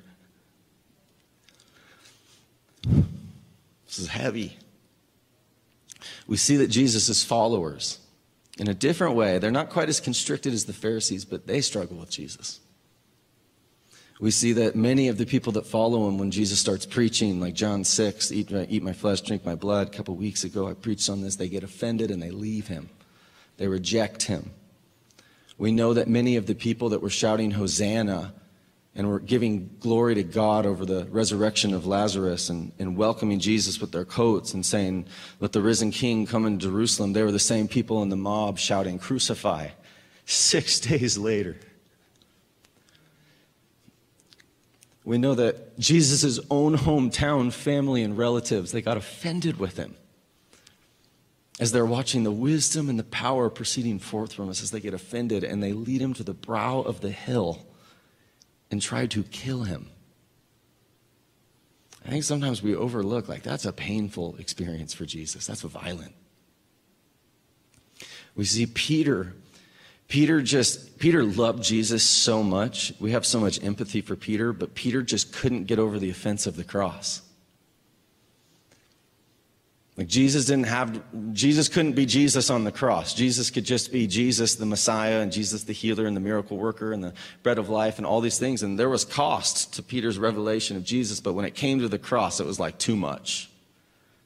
This 3.86 4.00
is 4.00 4.08
heavy. 4.08 4.58
We 6.26 6.36
see 6.36 6.56
that 6.56 6.68
Jesus' 6.68 7.22
followers 7.22 8.00
in 8.60 8.68
a 8.68 8.74
different 8.74 9.16
way. 9.16 9.38
They're 9.38 9.50
not 9.50 9.70
quite 9.70 9.88
as 9.88 10.00
constricted 10.00 10.52
as 10.52 10.66
the 10.66 10.74
Pharisees, 10.74 11.24
but 11.24 11.46
they 11.46 11.62
struggle 11.62 11.96
with 11.96 12.10
Jesus. 12.10 12.60
We 14.20 14.30
see 14.30 14.52
that 14.52 14.76
many 14.76 15.08
of 15.08 15.16
the 15.16 15.24
people 15.24 15.52
that 15.52 15.66
follow 15.66 16.06
him 16.06 16.18
when 16.18 16.30
Jesus 16.30 16.60
starts 16.60 16.84
preaching, 16.84 17.40
like 17.40 17.54
John 17.54 17.84
6, 17.84 18.30
eat 18.30 18.50
my, 18.50 18.66
eat 18.68 18.82
my 18.82 18.92
flesh, 18.92 19.22
drink 19.22 19.46
my 19.46 19.54
blood, 19.54 19.86
a 19.86 19.90
couple 19.90 20.14
weeks 20.14 20.44
ago 20.44 20.68
I 20.68 20.74
preached 20.74 21.08
on 21.08 21.22
this, 21.22 21.36
they 21.36 21.48
get 21.48 21.64
offended 21.64 22.10
and 22.10 22.22
they 22.22 22.30
leave 22.30 22.68
him. 22.68 22.90
They 23.56 23.66
reject 23.66 24.24
him. 24.24 24.50
We 25.56 25.72
know 25.72 25.94
that 25.94 26.06
many 26.06 26.36
of 26.36 26.44
the 26.44 26.54
people 26.54 26.90
that 26.90 27.00
were 27.00 27.08
shouting 27.08 27.52
Hosanna 27.52 28.34
and 29.00 29.08
were 29.08 29.18
giving 29.18 29.74
glory 29.80 30.14
to 30.14 30.22
God 30.22 30.66
over 30.66 30.84
the 30.84 31.06
resurrection 31.06 31.72
of 31.72 31.86
Lazarus 31.86 32.50
and, 32.50 32.70
and 32.78 32.98
welcoming 32.98 33.40
Jesus 33.40 33.80
with 33.80 33.92
their 33.92 34.04
coats 34.04 34.52
and 34.52 34.64
saying, 34.64 35.06
Let 35.40 35.52
the 35.52 35.62
risen 35.62 35.90
king 35.90 36.26
come 36.26 36.44
into 36.44 36.66
Jerusalem. 36.66 37.14
They 37.14 37.22
were 37.22 37.32
the 37.32 37.38
same 37.38 37.66
people 37.66 38.02
in 38.02 38.10
the 38.10 38.16
mob 38.16 38.58
shouting, 38.58 38.98
Crucify. 38.98 39.68
Six 40.26 40.80
days 40.80 41.16
later, 41.16 41.56
we 45.02 45.16
know 45.16 45.34
that 45.34 45.78
Jesus' 45.78 46.38
own 46.50 46.76
hometown 46.76 47.54
family 47.54 48.02
and 48.02 48.18
relatives, 48.18 48.70
they 48.70 48.82
got 48.82 48.98
offended 48.98 49.58
with 49.58 49.78
him 49.78 49.94
as 51.58 51.72
they're 51.72 51.86
watching 51.86 52.22
the 52.22 52.30
wisdom 52.30 52.90
and 52.90 52.98
the 52.98 53.04
power 53.04 53.48
proceeding 53.48 53.98
forth 53.98 54.34
from 54.34 54.50
us 54.50 54.62
as 54.62 54.72
they 54.72 54.80
get 54.80 54.92
offended 54.92 55.42
and 55.42 55.62
they 55.62 55.72
lead 55.72 56.02
him 56.02 56.12
to 56.12 56.22
the 56.22 56.34
brow 56.34 56.80
of 56.80 57.00
the 57.00 57.10
hill 57.10 57.64
and 58.70 58.80
tried 58.80 59.10
to 59.12 59.22
kill 59.24 59.64
him. 59.64 59.90
I 62.04 62.08
think 62.08 62.24
sometimes 62.24 62.62
we 62.62 62.74
overlook, 62.74 63.28
like, 63.28 63.42
that's 63.42 63.66
a 63.66 63.72
painful 63.72 64.36
experience 64.36 64.94
for 64.94 65.04
Jesus. 65.04 65.46
That's 65.46 65.62
violent. 65.62 66.14
We 68.34 68.44
see 68.44 68.66
Peter. 68.66 69.34
Peter 70.08 70.40
just, 70.40 70.98
Peter 70.98 71.22
loved 71.22 71.62
Jesus 71.62 72.02
so 72.02 72.42
much. 72.42 72.92
We 72.98 73.12
have 73.12 73.26
so 73.26 73.38
much 73.38 73.62
empathy 73.62 74.00
for 74.00 74.16
Peter, 74.16 74.52
but 74.52 74.74
Peter 74.74 75.02
just 75.02 75.32
couldn't 75.32 75.64
get 75.64 75.78
over 75.78 75.98
the 75.98 76.10
offense 76.10 76.46
of 76.46 76.56
the 76.56 76.64
cross. 76.64 77.22
Like 80.00 80.08
Jesus 80.08 80.46
didn't 80.46 80.64
have, 80.64 81.02
Jesus 81.34 81.68
couldn't 81.68 81.92
be 81.92 82.06
Jesus 82.06 82.48
on 82.48 82.64
the 82.64 82.72
cross. 82.72 83.12
Jesus 83.12 83.50
could 83.50 83.66
just 83.66 83.92
be 83.92 84.06
Jesus, 84.06 84.54
the 84.54 84.64
Messiah, 84.64 85.20
and 85.20 85.30
Jesus, 85.30 85.64
the 85.64 85.74
healer, 85.74 86.06
and 86.06 86.16
the 86.16 86.22
miracle 86.22 86.56
worker, 86.56 86.94
and 86.94 87.04
the 87.04 87.12
bread 87.42 87.58
of 87.58 87.68
life, 87.68 87.98
and 87.98 88.06
all 88.06 88.22
these 88.22 88.38
things. 88.38 88.62
And 88.62 88.78
there 88.78 88.88
was 88.88 89.04
cost 89.04 89.74
to 89.74 89.82
Peter's 89.82 90.18
revelation 90.18 90.78
of 90.78 90.84
Jesus, 90.84 91.20
but 91.20 91.34
when 91.34 91.44
it 91.44 91.54
came 91.54 91.80
to 91.80 91.88
the 91.88 91.98
cross, 91.98 92.40
it 92.40 92.46
was 92.46 92.58
like 92.58 92.78
too 92.78 92.96
much. 92.96 93.50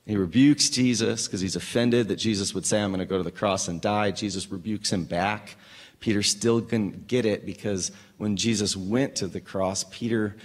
He 0.07 0.17
rebukes 0.17 0.71
Jesus 0.71 1.27
because 1.27 1.41
he's 1.41 1.57
offended 1.57 2.07
that 2.07 2.21
Jesus 2.21 2.55
would 2.55 2.67
say, 2.67 2.81
I'm 2.81 2.91
going 2.91 3.01
to 3.01 3.05
go 3.05 3.19
to 3.19 3.25
the 3.25 3.33
cross 3.33 3.67
and 3.67 3.81
die. 3.81 4.13
Jesus 4.13 4.49
rebukes 4.53 4.93
him 4.93 5.07
back. 5.07 5.57
Peter 5.99 6.23
still 6.23 6.61
couldn't 6.61 7.09
get 7.09 7.27
it 7.27 7.45
because 7.45 7.91
when 8.19 8.37
Jesus 8.37 8.77
went 8.77 9.17
to 9.17 9.27
the 9.27 9.41
cross, 9.41 9.85
Peter 9.91 10.37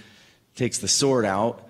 takes 0.56 0.78
the 0.78 0.88
sword 0.88 1.24
out 1.24 1.68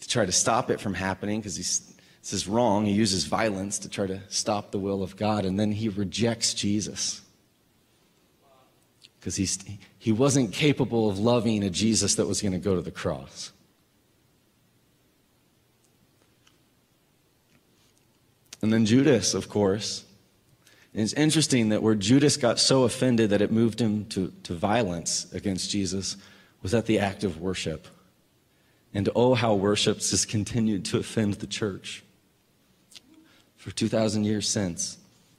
to 0.00 0.08
try 0.08 0.26
to 0.26 0.32
stop 0.32 0.70
it 0.70 0.80
from 0.80 0.94
happening 0.94 1.38
because 1.38 1.54
he's 1.54 1.92
this 2.26 2.32
is 2.32 2.48
wrong. 2.48 2.86
He 2.86 2.92
uses 2.92 3.22
violence 3.22 3.78
to 3.78 3.88
try 3.88 4.08
to 4.08 4.20
stop 4.26 4.72
the 4.72 4.80
will 4.80 5.04
of 5.04 5.16
God, 5.16 5.44
and 5.44 5.60
then 5.60 5.70
he 5.70 5.88
rejects 5.88 6.54
Jesus 6.54 7.22
because 9.20 9.36
he 9.96 10.10
wasn't 10.10 10.52
capable 10.52 11.08
of 11.08 11.20
loving 11.20 11.62
a 11.62 11.70
Jesus 11.70 12.16
that 12.16 12.26
was 12.26 12.42
going 12.42 12.50
to 12.50 12.58
go 12.58 12.74
to 12.74 12.82
the 12.82 12.90
cross. 12.90 13.52
And 18.60 18.72
then 18.72 18.86
Judas, 18.86 19.32
of 19.32 19.48
course. 19.48 20.04
And 20.94 21.02
it's 21.02 21.12
interesting 21.12 21.68
that 21.68 21.80
where 21.80 21.94
Judas 21.94 22.36
got 22.36 22.58
so 22.58 22.82
offended 22.82 23.30
that 23.30 23.40
it 23.40 23.52
moved 23.52 23.80
him 23.80 24.04
to, 24.06 24.32
to 24.42 24.54
violence 24.54 25.32
against 25.32 25.70
Jesus 25.70 26.16
was 26.60 26.74
at 26.74 26.86
the 26.86 26.98
act 26.98 27.22
of 27.22 27.40
worship. 27.40 27.86
And 28.92 29.08
oh, 29.14 29.34
how 29.34 29.54
worship 29.54 29.98
has 29.98 30.24
continued 30.24 30.84
to 30.86 30.98
offend 30.98 31.34
the 31.34 31.46
church 31.46 32.02
for 33.66 33.74
2,000 33.74 34.22
years 34.22 34.48
since. 34.48 34.96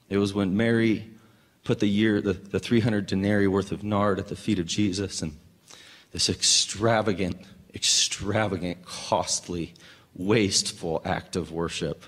It 0.10 0.18
was 0.18 0.34
when 0.34 0.58
Mary 0.58 1.10
put 1.64 1.80
the 1.80 1.88
year, 1.88 2.20
the, 2.20 2.34
the 2.34 2.60
300 2.60 3.06
denarii 3.06 3.48
worth 3.48 3.72
of 3.72 3.86
nard 3.86 4.20
at 4.20 4.28
the 4.28 4.36
feet 4.36 4.60
of 4.60 4.66
Jesus, 4.66 5.22
and 5.22 5.38
this 6.12 6.28
extravagant, 6.28 7.38
extravagant, 7.74 8.84
costly, 8.84 9.76
wasteful 10.14 11.02
act 11.06 11.38
of 11.38 11.54
worship. 11.54 12.04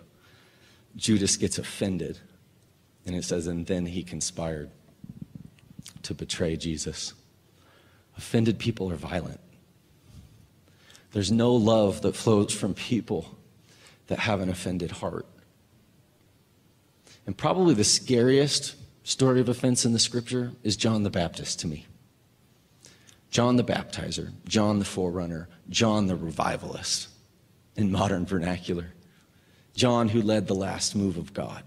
Judas 0.97 1.37
gets 1.37 1.57
offended. 1.57 2.19
And 3.05 3.15
it 3.15 3.23
says, 3.23 3.47
and 3.47 3.65
then 3.65 3.85
he 3.85 4.03
conspired 4.03 4.69
to 6.03 6.13
betray 6.13 6.57
Jesus. 6.57 7.13
Offended 8.17 8.59
people 8.59 8.91
are 8.91 8.97
violent. 8.97 9.39
There's 11.13 11.31
no 11.31 11.53
love 11.53 12.01
that 12.01 12.17
flows 12.17 12.53
from 12.53 12.73
people 12.73 13.37
that 14.07 14.19
have 14.19 14.41
an 14.41 14.49
offended 14.49 14.91
heart. 14.91 15.25
And 17.25 17.37
probably 17.37 17.73
the 17.73 17.83
scariest 17.83 18.75
story 19.03 19.39
of 19.39 19.49
offense 19.49 19.85
in 19.85 19.93
the 19.93 19.99
scripture 19.99 20.53
is 20.63 20.75
John 20.75 21.03
the 21.03 21.09
Baptist 21.09 21.59
to 21.59 21.67
me. 21.67 21.85
John 23.29 23.57
the 23.57 23.63
Baptizer, 23.63 24.31
John 24.45 24.79
the 24.79 24.85
Forerunner, 24.85 25.47
John 25.69 26.07
the 26.07 26.15
Revivalist 26.15 27.09
in 27.75 27.91
modern 27.91 28.25
vernacular, 28.25 28.93
John 29.75 30.09
who 30.09 30.21
led 30.21 30.47
the 30.47 30.55
last 30.55 30.95
move 30.95 31.17
of 31.17 31.33
God. 31.33 31.63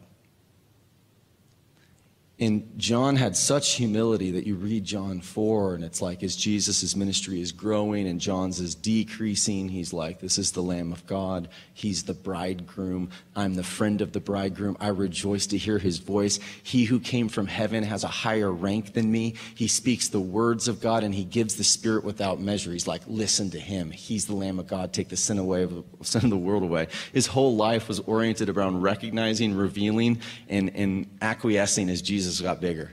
And 2.42 2.76
John 2.76 3.14
had 3.14 3.36
such 3.36 3.74
humility 3.74 4.32
that 4.32 4.48
you 4.48 4.56
read 4.56 4.84
John 4.84 5.20
4, 5.20 5.76
and 5.76 5.84
it's 5.84 6.02
like 6.02 6.24
as 6.24 6.34
Jesus' 6.34 6.96
ministry 6.96 7.40
is 7.40 7.52
growing 7.52 8.08
and 8.08 8.20
John's 8.20 8.58
is 8.58 8.74
decreasing, 8.74 9.68
he's 9.68 9.92
like, 9.92 10.18
This 10.18 10.38
is 10.38 10.50
the 10.50 10.60
Lamb 10.60 10.90
of 10.90 11.06
God. 11.06 11.48
He's 11.72 12.02
the 12.02 12.14
bridegroom. 12.14 13.10
I'm 13.36 13.54
the 13.54 13.62
friend 13.62 14.00
of 14.00 14.10
the 14.10 14.18
bridegroom. 14.18 14.76
I 14.80 14.88
rejoice 14.88 15.46
to 15.48 15.56
hear 15.56 15.78
his 15.78 15.98
voice. 15.98 16.40
He 16.64 16.82
who 16.82 16.98
came 16.98 17.28
from 17.28 17.46
heaven 17.46 17.84
has 17.84 18.02
a 18.02 18.08
higher 18.08 18.50
rank 18.50 18.94
than 18.94 19.12
me. 19.12 19.36
He 19.54 19.68
speaks 19.68 20.08
the 20.08 20.18
words 20.18 20.66
of 20.66 20.80
God 20.80 21.04
and 21.04 21.14
he 21.14 21.22
gives 21.22 21.54
the 21.54 21.62
Spirit 21.62 22.02
without 22.02 22.40
measure. 22.40 22.72
He's 22.72 22.88
like, 22.88 23.02
Listen 23.06 23.50
to 23.50 23.60
him. 23.60 23.92
He's 23.92 24.26
the 24.26 24.34
Lamb 24.34 24.58
of 24.58 24.66
God. 24.66 24.92
Take 24.92 25.10
the 25.10 25.16
sin 25.16 25.38
away 25.38 25.62
of 25.62 25.84
sin 26.02 26.24
of 26.24 26.30
the 26.30 26.36
world 26.36 26.64
away. 26.64 26.88
His 27.12 27.28
whole 27.28 27.54
life 27.54 27.86
was 27.86 28.00
oriented 28.00 28.48
around 28.48 28.82
recognizing, 28.82 29.54
revealing, 29.54 30.20
and, 30.48 30.74
and 30.74 31.06
acquiescing 31.20 31.88
as 31.88 32.02
Jesus 32.02 32.31
Jesus 32.32 32.46
got 32.46 32.62
bigger, 32.62 32.90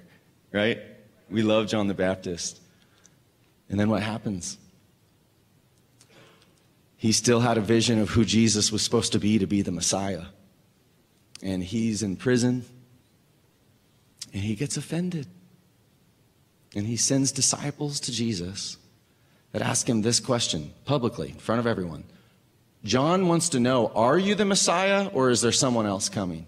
right? 0.52 0.82
We 1.30 1.44
love 1.44 1.68
John 1.68 1.88
the 1.88 1.94
Baptist. 1.94 2.60
And 3.70 3.80
then 3.80 3.90
what 3.90 4.04
happens? 4.04 4.58
He 6.98 7.14
still 7.14 7.40
had 7.40 7.58
a 7.58 7.62
vision 7.62 8.00
of 8.00 8.10
who 8.10 8.26
Jesus 8.26 8.70
was 8.70 8.82
supposed 8.82 9.14
to 9.14 9.20
be 9.20 9.40
to 9.40 9.48
be 9.48 9.62
the 9.62 9.72
Messiah. 9.72 10.26
And 11.42 11.64
he's 11.64 12.04
in 12.04 12.18
prison 12.18 12.66
and 14.34 14.44
he 14.44 14.56
gets 14.56 14.76
offended. 14.76 15.28
And 16.76 16.86
he 16.86 16.98
sends 16.98 17.32
disciples 17.32 18.02
to 18.02 18.12
Jesus 18.12 18.76
that 19.54 19.62
ask 19.62 19.88
him 19.88 20.02
this 20.02 20.20
question 20.20 20.74
publicly 20.84 21.30
in 21.30 21.38
front 21.38 21.60
of 21.60 21.68
everyone. 21.68 22.04
John 22.84 23.30
wants 23.30 23.48
to 23.50 23.62
know, 23.62 23.88
are 23.96 24.18
you 24.18 24.36
the 24.36 24.44
Messiah 24.44 25.08
or 25.14 25.30
is 25.30 25.40
there 25.40 25.54
someone 25.54 25.86
else 25.86 26.10
coming? 26.10 26.46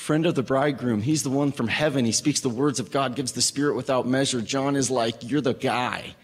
Friend 0.00 0.26
of 0.26 0.34
the 0.34 0.42
bridegroom. 0.42 1.02
He's 1.02 1.22
the 1.22 1.30
one 1.30 1.52
from 1.52 1.68
heaven. 1.68 2.04
He 2.04 2.12
speaks 2.12 2.40
the 2.40 2.48
words 2.48 2.80
of 2.80 2.90
God, 2.90 3.14
gives 3.14 3.32
the 3.32 3.42
Spirit 3.42 3.76
without 3.76 4.08
measure. 4.08 4.40
John 4.40 4.74
is 4.74 4.90
like, 4.90 5.30
You're 5.30 5.40
the 5.40 5.54
guy. 5.54 6.16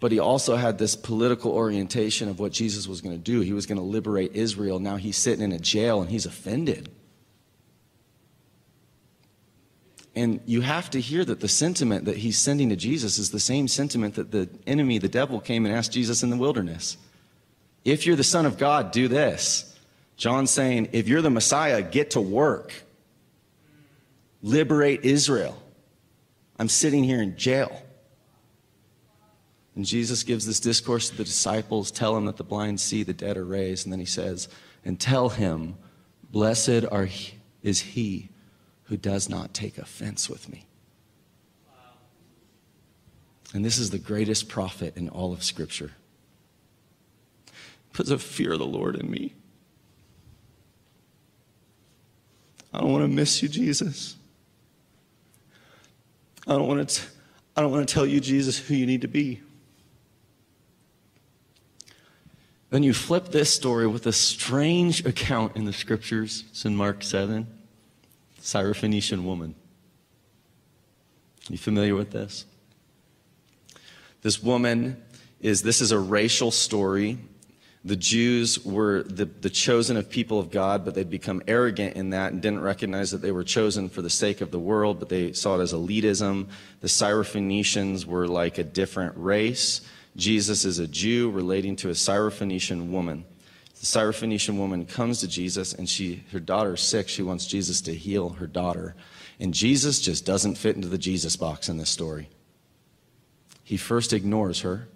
But 0.00 0.12
he 0.12 0.18
also 0.18 0.56
had 0.56 0.78
this 0.78 0.96
political 0.96 1.52
orientation 1.52 2.28
of 2.28 2.40
what 2.40 2.52
Jesus 2.52 2.88
was 2.88 3.02
going 3.02 3.14
to 3.14 3.22
do. 3.22 3.40
He 3.40 3.52
was 3.52 3.66
going 3.66 3.78
to 3.78 3.84
liberate 3.84 4.34
Israel. 4.34 4.78
Now 4.78 4.96
he's 4.96 5.16
sitting 5.16 5.44
in 5.44 5.52
a 5.52 5.58
jail 5.58 6.00
and 6.00 6.10
he's 6.10 6.24
offended. 6.24 6.90
And 10.16 10.40
you 10.46 10.62
have 10.62 10.90
to 10.90 11.00
hear 11.00 11.24
that 11.24 11.40
the 11.40 11.48
sentiment 11.48 12.06
that 12.06 12.16
he's 12.16 12.38
sending 12.38 12.70
to 12.70 12.76
Jesus 12.76 13.18
is 13.18 13.30
the 13.30 13.38
same 13.38 13.68
sentiment 13.68 14.14
that 14.14 14.32
the 14.32 14.48
enemy, 14.66 14.98
the 14.98 15.08
devil, 15.08 15.38
came 15.38 15.66
and 15.66 15.74
asked 15.74 15.92
Jesus 15.92 16.22
in 16.22 16.30
the 16.30 16.36
wilderness. 16.36 16.96
If 17.84 18.06
you're 18.06 18.16
the 18.16 18.24
Son 18.24 18.46
of 18.46 18.58
God, 18.58 18.90
do 18.90 19.06
this. 19.06 19.69
John 20.20 20.46
saying, 20.46 20.90
if 20.92 21.08
you're 21.08 21.22
the 21.22 21.30
Messiah, 21.30 21.80
get 21.80 22.10
to 22.10 22.20
work. 22.20 22.74
Liberate 24.42 25.02
Israel. 25.02 25.56
I'm 26.58 26.68
sitting 26.68 27.02
here 27.04 27.22
in 27.22 27.38
jail. 27.38 27.82
And 29.74 29.86
Jesus 29.86 30.22
gives 30.22 30.44
this 30.44 30.60
discourse 30.60 31.08
to 31.08 31.16
the 31.16 31.24
disciples, 31.24 31.90
tell 31.90 32.14
him 32.18 32.26
that 32.26 32.36
the 32.36 32.44
blind 32.44 32.80
see, 32.80 33.02
the 33.02 33.14
dead 33.14 33.38
are 33.38 33.44
raised. 33.46 33.86
And 33.86 33.92
then 33.94 33.98
he 33.98 34.04
says, 34.04 34.50
and 34.84 35.00
tell 35.00 35.30
him, 35.30 35.76
blessed 36.30 36.84
are 36.92 37.06
he, 37.06 37.38
is 37.62 37.80
he 37.80 38.28
who 38.84 38.98
does 38.98 39.30
not 39.30 39.54
take 39.54 39.78
offense 39.78 40.28
with 40.28 40.50
me. 40.50 40.66
And 43.54 43.64
this 43.64 43.78
is 43.78 43.88
the 43.88 43.98
greatest 43.98 44.50
prophet 44.50 44.98
in 44.98 45.08
all 45.08 45.32
of 45.32 45.42
Scripture. 45.42 45.92
Puts 47.94 48.10
a 48.10 48.18
fear 48.18 48.52
of 48.52 48.58
the 48.58 48.66
Lord 48.66 48.96
in 48.96 49.10
me. 49.10 49.32
I 52.72 52.80
don't 52.80 52.92
want 52.92 53.04
to 53.04 53.08
miss 53.08 53.42
you, 53.42 53.48
Jesus. 53.48 54.16
I 56.46 56.52
don't 56.52 56.68
want 56.68 56.88
to, 56.88 57.02
I 57.56 57.62
don't 57.62 57.70
want 57.72 57.88
to 57.88 57.92
tell 57.92 58.06
you, 58.06 58.20
Jesus, 58.20 58.58
who 58.58 58.74
you 58.74 58.86
need 58.86 59.02
to 59.02 59.08
be. 59.08 59.40
Then 62.70 62.84
you 62.84 62.94
flip 62.94 63.28
this 63.28 63.52
story 63.52 63.86
with 63.86 64.06
a 64.06 64.12
strange 64.12 65.04
account 65.04 65.56
in 65.56 65.64
the 65.64 65.72
scriptures. 65.72 66.44
It's 66.50 66.64
in 66.64 66.76
Mark 66.76 67.02
7. 67.02 67.46
Syrophoenician 68.40 69.24
woman. 69.24 69.54
You 71.48 71.58
familiar 71.58 71.96
with 71.96 72.12
this? 72.12 72.46
This 74.22 74.42
woman 74.42 75.02
is, 75.40 75.62
this 75.62 75.80
is 75.80 75.90
a 75.90 75.98
racial 75.98 76.50
story 76.50 77.18
the 77.84 77.96
Jews 77.96 78.62
were 78.62 79.02
the, 79.04 79.24
the 79.24 79.48
chosen 79.48 79.96
of 79.96 80.10
people 80.10 80.38
of 80.38 80.50
God, 80.50 80.84
but 80.84 80.94
they'd 80.94 81.08
become 81.08 81.42
arrogant 81.48 81.96
in 81.96 82.10
that 82.10 82.32
and 82.32 82.42
didn't 82.42 82.60
recognize 82.60 83.10
that 83.12 83.22
they 83.22 83.32
were 83.32 83.44
chosen 83.44 83.88
for 83.88 84.02
the 84.02 84.10
sake 84.10 84.42
of 84.42 84.50
the 84.50 84.58
world, 84.58 84.98
but 84.98 85.08
they 85.08 85.32
saw 85.32 85.58
it 85.58 85.62
as 85.62 85.72
elitism. 85.72 86.48
The 86.80 86.88
Syrophoenicians 86.88 88.04
were 88.04 88.28
like 88.28 88.58
a 88.58 88.64
different 88.64 89.14
race. 89.16 89.80
Jesus 90.14 90.66
is 90.66 90.78
a 90.78 90.86
Jew 90.86 91.30
relating 91.30 91.76
to 91.76 91.88
a 91.88 91.94
Syrophoenician 91.94 92.90
woman. 92.90 93.24
The 93.80 93.86
Syrophoenician 93.86 94.58
woman 94.58 94.84
comes 94.84 95.20
to 95.20 95.28
Jesus 95.28 95.72
and 95.72 95.88
she, 95.88 96.24
her 96.32 96.40
daughter's 96.40 96.82
sick. 96.82 97.08
She 97.08 97.22
wants 97.22 97.46
Jesus 97.46 97.80
to 97.82 97.94
heal 97.94 98.30
her 98.30 98.46
daughter. 98.46 98.94
And 99.38 99.54
Jesus 99.54 100.00
just 100.00 100.26
doesn't 100.26 100.56
fit 100.56 100.76
into 100.76 100.88
the 100.88 100.98
Jesus 100.98 101.34
box 101.36 101.70
in 101.70 101.78
this 101.78 101.88
story. 101.88 102.28
He 103.64 103.78
first 103.78 104.12
ignores 104.12 104.60
her. 104.60 104.88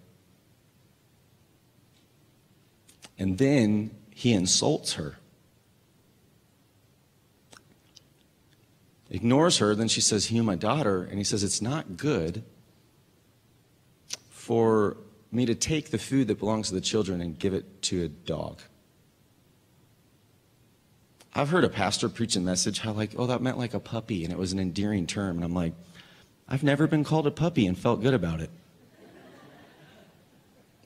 And 3.18 3.38
then 3.38 3.90
he 4.10 4.32
insults 4.32 4.94
her. 4.94 5.16
Ignores 9.10 9.58
her, 9.58 9.74
then 9.74 9.88
she 9.88 10.00
says, 10.00 10.26
Heal 10.26 10.42
my 10.42 10.56
daughter. 10.56 11.04
And 11.04 11.18
he 11.18 11.24
says, 11.24 11.44
It's 11.44 11.62
not 11.62 11.96
good 11.96 12.42
for 14.30 14.96
me 15.30 15.46
to 15.46 15.54
take 15.54 15.90
the 15.90 15.98
food 15.98 16.28
that 16.28 16.38
belongs 16.38 16.68
to 16.68 16.74
the 16.74 16.80
children 16.80 17.20
and 17.20 17.38
give 17.38 17.54
it 17.54 17.82
to 17.82 18.04
a 18.04 18.08
dog. 18.08 18.60
I've 21.34 21.48
heard 21.48 21.64
a 21.64 21.68
pastor 21.68 22.08
preach 22.08 22.36
a 22.36 22.40
message 22.40 22.78
how, 22.78 22.92
like, 22.92 23.12
oh, 23.16 23.26
that 23.26 23.42
meant 23.42 23.58
like 23.58 23.74
a 23.74 23.80
puppy, 23.80 24.22
and 24.22 24.32
it 24.32 24.38
was 24.38 24.52
an 24.52 24.60
endearing 24.60 25.06
term. 25.06 25.36
And 25.36 25.44
I'm 25.44 25.54
like, 25.54 25.74
I've 26.48 26.62
never 26.62 26.86
been 26.86 27.02
called 27.02 27.26
a 27.26 27.32
puppy 27.32 27.66
and 27.66 27.76
felt 27.76 28.02
good 28.02 28.14
about 28.14 28.40
it. 28.40 28.50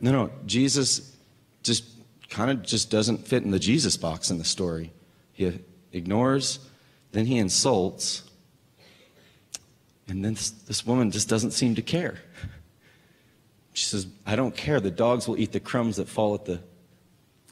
No, 0.01 0.12
no, 0.12 0.31
Jesus 0.47 1.17
just 1.62 1.85
kind 2.29 2.51
of 2.51 2.62
just 2.62 2.91
doesn't 2.91 3.27
fit 3.27 3.43
in 3.43 3.51
the 3.51 3.59
Jesus 3.59 3.97
box 3.97 4.31
in 4.31 4.38
the 4.38 4.45
story. 4.45 4.93
He 5.33 5.61
ignores, 5.93 6.59
then 7.12 7.27
he 7.27 7.38
insults, 7.38 8.23
and 10.09 10.25
then 10.25 10.35
this, 10.35 10.51
this 10.51 10.87
woman 10.87 11.11
just 11.11 11.29
doesn't 11.29 11.51
seem 11.51 11.75
to 11.75 11.83
care. 11.83 12.19
She 13.75 13.85
says, 13.85 14.07
I 14.27 14.37
don't 14.37 14.57
care. 14.57 14.81
The 14.81 14.91
dogs 14.91 15.29
will 15.29 15.38
eat 15.38 15.53
the 15.53 15.61
crumbs 15.61 15.97
that 15.97 16.09
fall 16.09 16.35
at 16.35 16.47
the, 16.47 16.61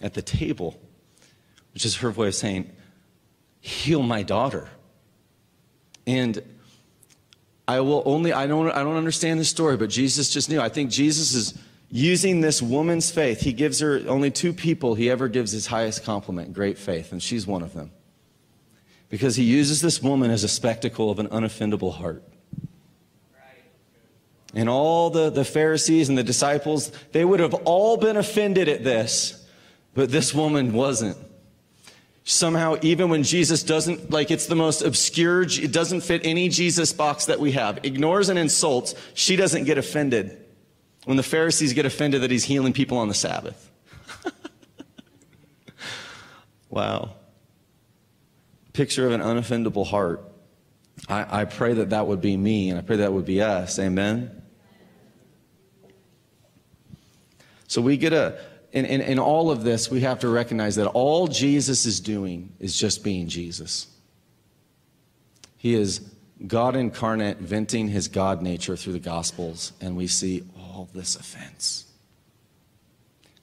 at 0.01 0.15
the 0.15 0.23
table, 0.23 0.81
which 1.75 1.85
is 1.85 1.97
her 1.97 2.11
way 2.11 2.29
of 2.29 2.35
saying, 2.35 2.73
heal 3.61 4.03
my 4.03 4.23
daughter. 4.23 4.69
And 6.07 6.43
I 7.69 7.81
will 7.81 8.03
only, 8.07 8.33
I 8.33 8.47
don't, 8.47 8.71
I 8.71 8.83
don't 8.83 8.97
understand 8.97 9.39
the 9.39 9.45
story, 9.45 9.77
but 9.77 9.91
Jesus 9.91 10.31
just 10.31 10.49
knew. 10.49 10.61
I 10.61 10.69
think 10.69 10.91
Jesus 10.91 11.35
is 11.35 11.59
using 11.91 12.41
this 12.41 12.61
woman's 12.61 13.11
faith. 13.11 13.41
He 13.41 13.53
gives 13.53 13.81
her 13.81 14.03
only 14.07 14.31
two 14.31 14.53
people 14.53 14.95
he 14.95 15.11
ever 15.11 15.29
gives 15.29 15.53
his 15.53 15.67
highest 15.67 16.05
compliment 16.05 16.53
great 16.53 16.79
faith, 16.79 17.13
and 17.13 17.23
she's 17.23 17.47
one 17.47 17.63
of 17.63 17.75
them. 17.75 17.91
Because 19.09 19.37
he 19.37 19.45
uses 19.45 19.81
this 19.81 20.03
woman 20.03 20.31
as 20.31 20.43
a 20.43 20.49
spectacle 20.49 21.11
of 21.11 21.19
an 21.19 21.29
unoffendable 21.29 21.95
heart. 21.95 22.25
And 24.55 24.69
all 24.69 25.11
the, 25.11 25.31
the 25.31 25.45
Pharisees 25.45 26.09
and 26.09 26.17
the 26.17 26.25
disciples, 26.25 26.91
they 27.13 27.25
would 27.25 27.41
have 27.41 27.55
all 27.65 27.97
been 27.99 28.17
offended 28.17 28.69
at 28.69 28.83
this, 28.83 29.47
but 29.95 30.11
this 30.11 30.35
woman 30.35 30.73
wasn't. 30.73 31.17
Somehow, 32.25 32.77
even 32.83 33.09
when 33.09 33.23
Jesus 33.23 33.63
doesn't, 33.63 34.11
like 34.11 34.33
it's 34.33 34.47
the 34.47 34.57
most 34.57 34.83
obscure, 34.83 35.43
it 35.43 35.73
doesn't 35.73 36.01
fit 36.01 36.23
any 36.25 36.49
Jesus 36.49 36.93
box 36.93 37.27
that 37.27 37.39
we 37.39 37.53
have, 37.53 37.85
ignores 37.85 38.29
and 38.29 38.39
insults, 38.39 38.95
she 39.15 39.37
doesn't 39.37 39.65
get 39.65 39.79
offended. 39.79 40.46
When 41.07 41.17
the 41.17 41.23
Pharisees 41.23 41.73
get 41.73 41.87
offended 41.87 42.23
that 42.23 42.33
he's 42.33 42.43
healing 42.43 42.73
people 42.73 42.99
on 42.99 43.07
the 43.07 43.15
Sabbath. 43.15 43.71
wow. 46.69 47.13
Picture 48.73 49.07
of 49.07 49.13
an 49.13 49.21
unoffendable 49.21 49.87
heart. 49.87 50.25
I, 51.09 51.43
I 51.43 51.45
pray 51.45 51.75
that 51.75 51.91
that 51.91 52.09
would 52.09 52.21
be 52.21 52.37
me, 52.37 52.71
and 52.71 52.79
I 52.79 52.83
pray 52.83 52.97
that 52.97 53.13
would 53.13 53.25
be 53.25 53.41
us. 53.41 53.79
Amen. 53.79 54.43
So 57.69 57.81
we 57.81 57.97
get 57.97 58.13
a, 58.13 58.41
in, 58.73 58.85
in, 58.85 59.01
in 59.01 59.21
all 59.21 59.53
of 59.53 59.63
this, 59.63 59.89
we 59.89 60.01
have 60.01 60.19
to 60.21 60.29
recognize 60.29 60.75
that 60.75 60.89
all 60.89 61.29
Jesus 61.29 61.87
is 61.87 62.01
doing 62.01 62.53
is 62.59 62.77
just 62.77 63.05
being 63.05 63.29
Jesus. 63.29 63.87
He 65.57 65.75
is 65.75 66.01
God 66.49 66.75
incarnate, 66.75 67.39
venting 67.39 67.87
his 67.87 68.09
God 68.09 68.43
nature 68.43 68.77
through 68.77 68.95
the 68.95 68.99
Gospels, 68.99 69.73
and 69.81 69.97
we 69.97 70.09
see 70.09 70.43
all 70.77 70.91
this 70.93 71.17
offense. 71.17 71.87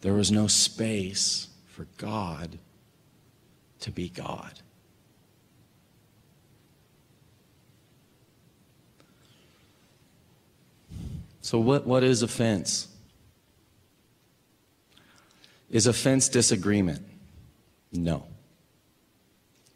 There 0.02 0.14
was 0.14 0.32
no 0.32 0.46
space 0.46 1.48
for 1.66 1.88
God 1.98 2.60
to 3.80 3.92
be 3.92 4.08
God. 4.10 4.60
So, 11.42 11.60
what, 11.60 11.88
what 11.88 12.04
is 12.04 12.22
offense? 12.22 12.88
Is 15.72 15.88
offense 15.88 16.30
disagreement? 16.30 17.04
No. 17.92 18.26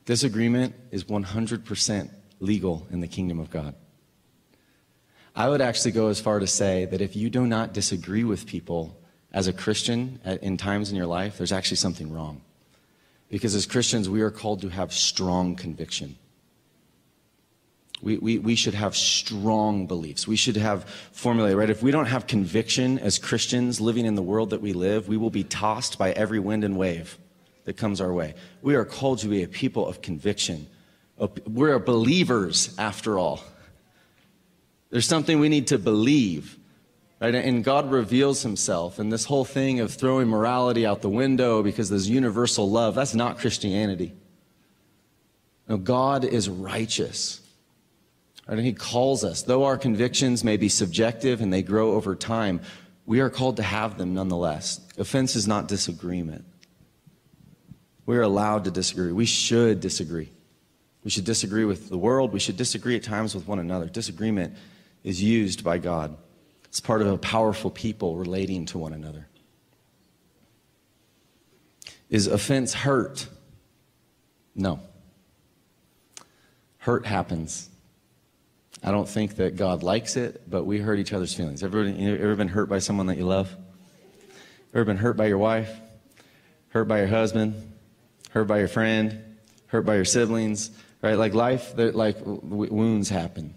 Disagreement 0.06 0.76
is 0.91 1.06
100% 1.06 2.10
legal 2.39 2.88
in 2.91 3.00
the 3.00 3.08
kingdom 3.08 3.39
of 3.39 3.50
God. 3.50 3.74
I 5.38 5.47
would 5.47 5.62
actually 5.62 5.91
go 5.91 6.08
as 6.08 6.19
far 6.19 6.39
to 6.39 6.47
say 6.47 6.86
that 6.86 7.00
if 7.00 7.15
you 7.15 7.30
do 7.30 7.45
not 7.45 7.71
disagree 7.71 8.23
with 8.23 8.47
people 8.47 8.97
as 9.32 9.47
a 9.47 9.54
Christian 9.54 10.19
in 10.41 10.58
times 10.58 10.89
in 10.89 10.95
your 10.95 11.06
life, 11.06 11.38
there's 11.38 11.52
actually 11.52 11.78
something 11.78 12.12
wrong. 12.12 12.41
Because 13.30 13.54
as 13.54 13.67
Christians, 13.67 14.10
we 14.10 14.21
are 14.21 14.32
called 14.32 14.62
to 14.62 14.69
have 14.69 14.91
strong 14.91 15.56
conviction. 15.56 16.17
We, 18.02 18.17
we, 18.17 18.39
we 18.39 18.56
should 18.56 18.73
have 18.73 18.95
strong 18.95 19.86
beliefs. 19.86 20.28
We 20.28 20.38
should 20.38 20.58
have 20.58 20.86
formulae, 21.12 21.54
right? 21.54 21.69
If 21.69 21.84
we 21.84 21.91
don't 21.91 22.08
have 22.08 22.26
conviction 22.26 22.97
as 22.97 23.19
Christians 23.19 23.80
living 23.80 24.08
in 24.08 24.15
the 24.15 24.23
world 24.23 24.50
that 24.50 24.62
we 24.62 24.73
live, 24.73 25.08
we 25.08 25.17
will 25.17 25.30
be 25.30 25.43
tossed 25.43 26.00
by 26.00 26.13
every 26.13 26.39
wind 26.39 26.63
and 26.63 26.78
wave 26.80 27.15
that 27.65 27.78
comes 27.78 28.02
our 28.02 28.12
way. 28.12 28.34
We 28.63 28.73
are 28.73 28.86
called 28.86 29.19
to 29.19 29.28
be 29.28 29.43
a 29.43 29.47
people 29.47 29.88
of 29.88 30.02
conviction. 30.02 30.65
We're 31.45 31.78
believers 31.78 32.73
after 32.80 33.19
all. 33.19 33.43
There's 34.89 35.08
something 35.08 35.39
we 35.39 35.50
need 35.50 35.67
to 35.67 35.78
believe, 35.78 36.58
right? 37.19 37.36
And 37.36 37.63
God 37.63 37.91
reveals 37.91 38.43
himself. 38.43 39.00
And 39.00 39.12
this 39.12 39.26
whole 39.26 39.45
thing 39.45 39.80
of 39.80 39.93
throwing 39.93 40.28
morality 40.28 40.86
out 40.86 41.02
the 41.02 41.10
window 41.10 41.62
because 41.62 41.89
there's 41.89 42.10
universal 42.10 42.69
love, 42.69 42.95
that's 42.95 43.15
not 43.15 43.39
Christianity. 43.39 44.13
No, 45.67 45.78
God 45.78 46.23
is 46.23 46.47
righteous. 46.47 47.41
Right? 48.47 48.58
And 48.58 48.65
he 48.65 48.73
calls 48.73 49.23
us, 49.23 49.41
though 49.43 49.65
our 49.65 49.78
convictions 49.78 50.43
may 50.43 50.56
be 50.56 50.69
subjective 50.69 51.41
and 51.41 51.52
they 51.52 51.62
grow 51.62 51.91
over 51.91 52.15
time, 52.15 52.62
we 53.06 53.19
are 53.19 53.30
called 53.30 53.58
to 53.58 53.63
have 53.63 53.97
them 53.97 54.13
nonetheless. 54.13 54.80
Offense 54.97 55.36
is 55.36 55.47
not 55.47 55.67
disagreement. 55.67 56.45
We 58.06 58.15
are 58.17 58.21
allowed 58.21 58.63
to 58.63 58.71
disagree. 58.71 59.12
We 59.12 59.26
should 59.26 59.82
disagree. 59.82 60.32
We 61.04 61.10
should 61.10 61.26
disagree 61.26 61.65
with 61.65 61.89
the 61.89 61.97
world. 61.97 62.32
We 62.32 62.39
should 62.39 62.58
disagree 62.58 62.95
at 62.95 63.04
times 63.04 63.36
with 63.36 63.47
one 63.47 63.60
another. 63.60 63.88
Disagreement 63.88 64.56
is 65.08 65.24
used 65.24 65.63
by 65.63 65.78
God, 65.78 66.17
it's 66.65 66.82
part 66.82 67.02
of 67.02 67.08
a 67.08 67.17
powerful 67.17 67.72
people 67.72 68.17
relating 68.17 68.65
to 68.65 68.78
one 68.78 68.91
another. 68.91 69.26
Is 72.10 72.28
offense 72.28 72.74
hurt? 72.74 73.26
No. 74.54 74.82
Hurt 76.80 77.06
happens. 77.06 77.70
I 78.84 78.91
don't 78.91 79.08
think 79.08 79.38
that 79.38 79.56
God 79.56 79.82
likes 79.82 80.17
it, 80.17 80.41
but 80.50 80.65
we 80.65 80.80
hurt 80.80 81.00
each 81.00 81.13
other's 81.13 81.34
feelings. 81.34 81.63
Everybody, 81.63 82.04
you 82.04 82.13
ever 82.13 82.36
been 82.36 82.50
hurt 82.50 82.67
by 82.67 82.80
someone 82.80 83.08
that 83.08 83.17
you 83.17 83.26
love? 83.26 83.56
Ever 84.74 84.84
been 84.84 84.98
hurt 84.98 85.15
by 85.15 85.28
your 85.28 85.38
wife? 85.38 85.72
Hurt 86.70 86.89
by 86.89 87.00
your 87.00 87.08
husband? 87.08 87.56
Hurt 88.32 88.46
by 88.46 88.60
your 88.60 88.67
friend? 88.67 89.24
Hurt 89.67 89.86
by 89.86 89.96
your 89.96 90.06
siblings? 90.06 90.70
Right? 91.02 91.15
Like 91.15 91.34
life, 91.34 91.74
like 91.78 92.17
wounds 92.26 93.08
happen. 93.08 93.54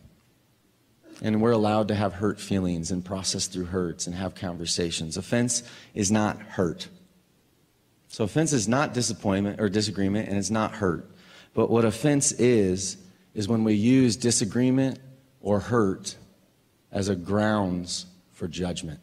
And 1.23 1.43
we're 1.43 1.51
allowed 1.51 1.89
to 1.89 1.95
have 1.95 2.15
hurt 2.15 2.41
feelings 2.41 2.91
and 2.91 3.05
process 3.05 3.47
through 3.47 3.67
hurts 3.67 4.07
and 4.07 4.17
have 4.17 4.35
conversations. 4.35 5.17
Offense 5.17 5.63
is 5.95 6.11
not 6.11 6.41
hurt. 6.41 6.89
So 8.09 8.25
offense 8.25 8.53
is 8.53 8.67
not 8.67 8.95
disappointment 8.95 9.61
or 9.61 9.69
disagreement, 9.69 10.29
and 10.29 10.39
it's 10.39 10.51
not 10.51 10.73
hurt. 10.73 11.09
But 11.55 11.71
what 11.71 11.85
offense 11.85 12.33
is, 12.33 12.97
is 13.35 13.49
when 13.49 13.65
we 13.65 13.75
use 13.75 14.17
disagreement 14.17 14.99
or 15.41 15.61
hurt 15.61 16.17
as 16.91 17.09
a 17.09 17.15
grounds 17.15 18.07
for 18.33 18.49
judgment. 18.49 19.01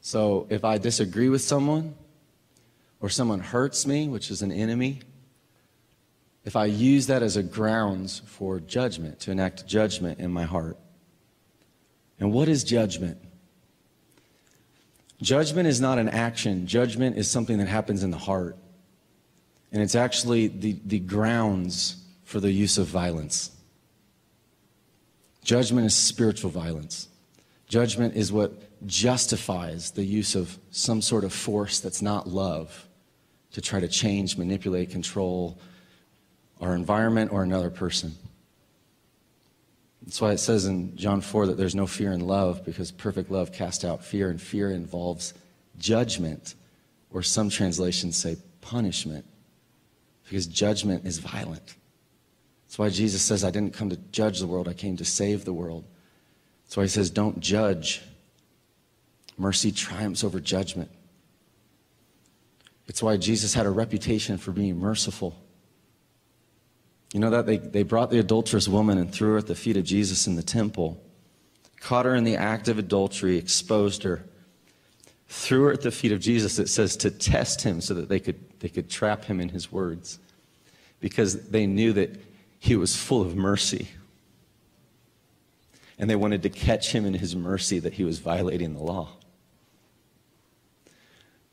So 0.00 0.46
if 0.50 0.64
I 0.64 0.78
disagree 0.78 1.28
with 1.28 1.42
someone 1.42 1.94
or 3.00 3.08
someone 3.08 3.40
hurts 3.40 3.86
me, 3.86 4.08
which 4.08 4.30
is 4.30 4.40
an 4.40 4.52
enemy, 4.52 5.00
if 6.46 6.54
I 6.54 6.66
use 6.66 7.08
that 7.08 7.24
as 7.24 7.36
a 7.36 7.42
grounds 7.42 8.22
for 8.24 8.60
judgment, 8.60 9.18
to 9.20 9.32
enact 9.32 9.66
judgment 9.66 10.20
in 10.20 10.30
my 10.30 10.44
heart. 10.44 10.78
And 12.20 12.32
what 12.32 12.48
is 12.48 12.62
judgment? 12.62 13.18
Judgment 15.20 15.66
is 15.66 15.80
not 15.80 15.98
an 15.98 16.08
action. 16.08 16.68
Judgment 16.68 17.18
is 17.18 17.28
something 17.28 17.58
that 17.58 17.66
happens 17.66 18.04
in 18.04 18.12
the 18.12 18.16
heart. 18.16 18.56
And 19.72 19.82
it's 19.82 19.96
actually 19.96 20.46
the, 20.46 20.78
the 20.86 21.00
grounds 21.00 22.04
for 22.22 22.38
the 22.38 22.52
use 22.52 22.78
of 22.78 22.86
violence. 22.86 23.50
Judgment 25.42 25.84
is 25.84 25.96
spiritual 25.96 26.50
violence. 26.50 27.08
Judgment 27.68 28.14
is 28.14 28.32
what 28.32 28.86
justifies 28.86 29.90
the 29.90 30.04
use 30.04 30.36
of 30.36 30.58
some 30.70 31.02
sort 31.02 31.24
of 31.24 31.32
force 31.32 31.80
that's 31.80 32.02
not 32.02 32.28
love 32.28 32.86
to 33.50 33.60
try 33.60 33.80
to 33.80 33.88
change, 33.88 34.36
manipulate, 34.36 34.90
control 34.90 35.58
our 36.60 36.74
environment 36.74 37.32
or 37.32 37.42
another 37.42 37.70
person. 37.70 38.14
That's 40.04 40.20
why 40.20 40.32
it 40.32 40.38
says 40.38 40.66
in 40.66 40.96
John 40.96 41.20
4 41.20 41.48
that 41.48 41.56
there's 41.56 41.74
no 41.74 41.86
fear 41.86 42.12
in 42.12 42.20
love 42.20 42.64
because 42.64 42.92
perfect 42.92 43.30
love 43.30 43.52
casts 43.52 43.84
out 43.84 44.04
fear, 44.04 44.30
and 44.30 44.40
fear 44.40 44.70
involves 44.70 45.34
judgment, 45.78 46.54
or 47.10 47.22
some 47.22 47.50
translations 47.50 48.16
say 48.16 48.36
punishment 48.60 49.24
because 50.24 50.46
judgment 50.46 51.04
is 51.06 51.18
violent. 51.18 51.74
That's 52.66 52.78
why 52.78 52.88
Jesus 52.88 53.22
says, 53.22 53.44
I 53.44 53.50
didn't 53.50 53.74
come 53.74 53.90
to 53.90 53.96
judge 54.12 54.40
the 54.40 54.46
world, 54.46 54.68
I 54.68 54.74
came 54.74 54.96
to 54.96 55.04
save 55.04 55.44
the 55.44 55.52
world. 55.52 55.84
That's 56.64 56.76
why 56.76 56.82
he 56.84 56.88
says, 56.88 57.10
Don't 57.10 57.40
judge. 57.40 58.02
Mercy 59.38 59.70
triumphs 59.70 60.24
over 60.24 60.40
judgment. 60.40 60.90
It's 62.88 63.02
why 63.02 63.16
Jesus 63.16 63.52
had 63.52 63.66
a 63.66 63.70
reputation 63.70 64.38
for 64.38 64.50
being 64.52 64.78
merciful. 64.78 65.36
You 67.12 67.20
know 67.20 67.30
that? 67.30 67.46
They, 67.46 67.58
they 67.58 67.82
brought 67.82 68.10
the 68.10 68.18
adulterous 68.18 68.68
woman 68.68 68.98
and 68.98 69.12
threw 69.12 69.32
her 69.32 69.38
at 69.38 69.46
the 69.46 69.54
feet 69.54 69.76
of 69.76 69.84
Jesus 69.84 70.26
in 70.26 70.36
the 70.36 70.42
temple, 70.42 71.02
caught 71.80 72.04
her 72.04 72.14
in 72.14 72.24
the 72.24 72.36
act 72.36 72.68
of 72.68 72.78
adultery, 72.78 73.36
exposed 73.38 74.02
her, 74.02 74.24
threw 75.28 75.64
her 75.64 75.72
at 75.72 75.82
the 75.82 75.90
feet 75.90 76.12
of 76.12 76.20
Jesus, 76.20 76.58
it 76.58 76.68
says, 76.68 76.96
to 76.98 77.10
test 77.10 77.62
him 77.62 77.80
so 77.80 77.94
that 77.94 78.08
they 78.08 78.20
could, 78.20 78.38
they 78.60 78.68
could 78.68 78.90
trap 78.90 79.24
him 79.24 79.40
in 79.40 79.48
his 79.48 79.70
words. 79.70 80.18
Because 81.00 81.48
they 81.48 81.66
knew 81.66 81.92
that 81.92 82.20
he 82.58 82.76
was 82.76 82.96
full 82.96 83.22
of 83.22 83.36
mercy. 83.36 83.88
And 85.98 86.10
they 86.10 86.16
wanted 86.16 86.42
to 86.42 86.48
catch 86.48 86.92
him 86.92 87.06
in 87.06 87.14
his 87.14 87.36
mercy 87.36 87.78
that 87.78 87.94
he 87.94 88.04
was 88.04 88.18
violating 88.18 88.74
the 88.74 88.82
law. 88.82 89.08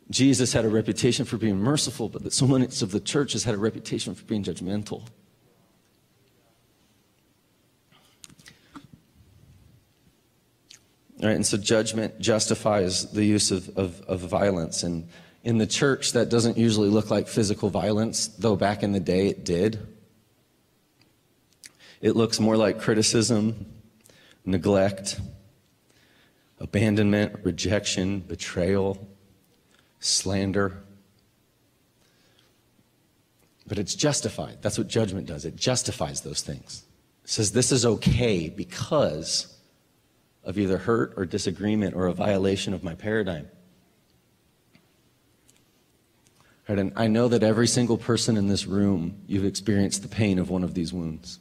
Jesus 0.10 0.54
had 0.54 0.66
a 0.66 0.70
reputation 0.70 1.26
for 1.26 1.38
being 1.38 1.58
merciful, 1.58 2.10
but 2.10 2.32
so 2.34 2.46
many 2.46 2.66
of 2.66 2.92
the 2.92 3.00
churches 3.00 3.44
had 3.44 3.56
a 3.56 3.58
reputation 3.58 4.14
for 4.14 4.24
being 4.26 4.44
judgmental. 4.44 5.04
Right, 11.24 11.38
and 11.38 11.46
so 11.46 11.56
judgment 11.56 12.20
justifies 12.20 13.10
the 13.12 13.24
use 13.24 13.50
of, 13.50 13.78
of, 13.78 14.02
of, 14.02 14.20
violence. 14.20 14.84
And 14.84 15.08
in 15.46 15.58
the 15.58 15.66
church, 15.66 16.12
that 16.12 16.28
doesn't 16.28 16.58
usually 16.58 16.90
look 16.90 17.10
like 17.10 17.30
physical 17.30 17.70
violence, 17.70 18.28
though 18.28 18.58
back 18.58 18.84
in 18.84 18.92
the 18.92 19.00
day 19.00 19.30
it 19.30 19.46
did. 19.46 19.80
It 22.02 22.18
looks 22.18 22.42
more 22.42 22.58
like 22.58 22.82
criticism, 22.82 23.66
neglect, 24.44 25.22
abandonment, 26.60 27.40
rejection, 27.44 28.20
betrayal, 28.20 29.08
slander. 30.02 30.84
But 33.66 33.80
it's 33.80 33.96
justified. 33.96 34.58
That's 34.62 34.78
what 34.78 34.90
judgment 34.90 35.28
does. 35.28 35.46
It 35.46 35.56
justifies 35.56 36.20
those 36.20 36.42
things. 36.42 36.84
It 37.24 37.30
says 37.30 37.54
this 37.54 37.72
is 37.72 37.86
okay 37.86 38.50
because 38.50 39.53
of 40.44 40.58
either 40.58 40.78
hurt 40.78 41.14
or 41.16 41.26
disagreement 41.26 41.96
or 41.96 42.08
a 42.08 42.14
violation 42.14 42.74
of 42.74 42.84
my 42.84 42.96
paradigm. 42.96 43.48
Right, 46.68 46.80
and 46.80 46.94
I 46.96 47.08
know 47.08 47.28
that 47.28 47.44
every 47.44 47.68
single 47.68 47.98
person 47.98 48.38
in 48.38 48.48
this 48.48 48.66
room, 48.66 49.22
you've 49.28 49.46
experienced 49.46 50.02
the 50.02 50.08
pain 50.08 50.40
of 50.40 50.50
one 50.50 50.64
of 50.64 50.74
these 50.74 50.94
wounds. 50.94 51.40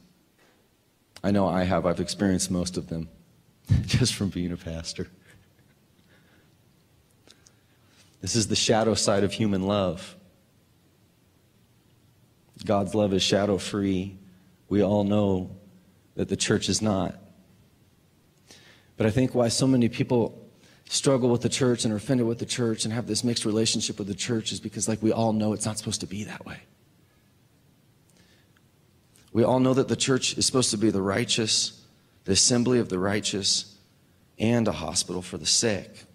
I 1.23 1.31
know 1.31 1.47
I 1.47 1.63
have. 1.63 1.85
I've 1.85 2.01
experienced 2.01 2.51
most 2.51 2.75
of 2.75 2.89
them 2.89 3.07
just 3.85 4.15
from 4.15 4.29
being 4.29 4.51
a 4.51 4.57
pastor. 4.57 5.07
This 8.19 8.35
is 8.35 8.47
the 8.47 8.55
shadow 8.55 8.93
side 8.93 9.23
of 9.23 9.33
human 9.33 9.63
love. 9.63 10.15
God's 12.65 12.95
love 12.95 13.13
is 13.13 13.21
shadow 13.21 13.57
free. 13.57 14.17
We 14.69 14.81
all 14.81 15.03
know 15.03 15.57
that 16.15 16.29
the 16.29 16.37
church 16.37 16.69
is 16.69 16.81
not. 16.81 17.19
But 18.97 19.07
I 19.07 19.09
think 19.09 19.33
why 19.33 19.47
so 19.47 19.67
many 19.67 19.89
people 19.89 20.39
struggle 20.89 21.29
with 21.29 21.41
the 21.41 21.49
church 21.49 21.85
and 21.85 21.93
are 21.93 21.97
offended 21.97 22.27
with 22.27 22.39
the 22.39 22.45
church 22.45 22.85
and 22.85 22.93
have 22.93 23.07
this 23.07 23.23
mixed 23.23 23.45
relationship 23.45 23.97
with 23.97 24.07
the 24.07 24.15
church 24.15 24.51
is 24.51 24.59
because, 24.59 24.87
like, 24.87 25.01
we 25.01 25.11
all 25.11 25.33
know 25.33 25.53
it's 25.53 25.65
not 25.65 25.77
supposed 25.77 26.01
to 26.01 26.07
be 26.07 26.23
that 26.25 26.45
way. 26.45 26.59
We 29.31 29.43
all 29.43 29.59
know 29.59 29.73
that 29.73 29.87
the 29.87 29.95
church 29.95 30.37
is 30.37 30.45
supposed 30.45 30.69
to 30.71 30.77
be 30.77 30.91
the 30.91 31.01
righteous, 31.01 31.81
the 32.25 32.33
assembly 32.33 32.79
of 32.79 32.89
the 32.89 32.99
righteous, 32.99 33.75
and 34.37 34.67
a 34.67 34.71
hospital 34.71 35.21
for 35.21 35.37
the 35.37 35.45
sick. 35.45 36.05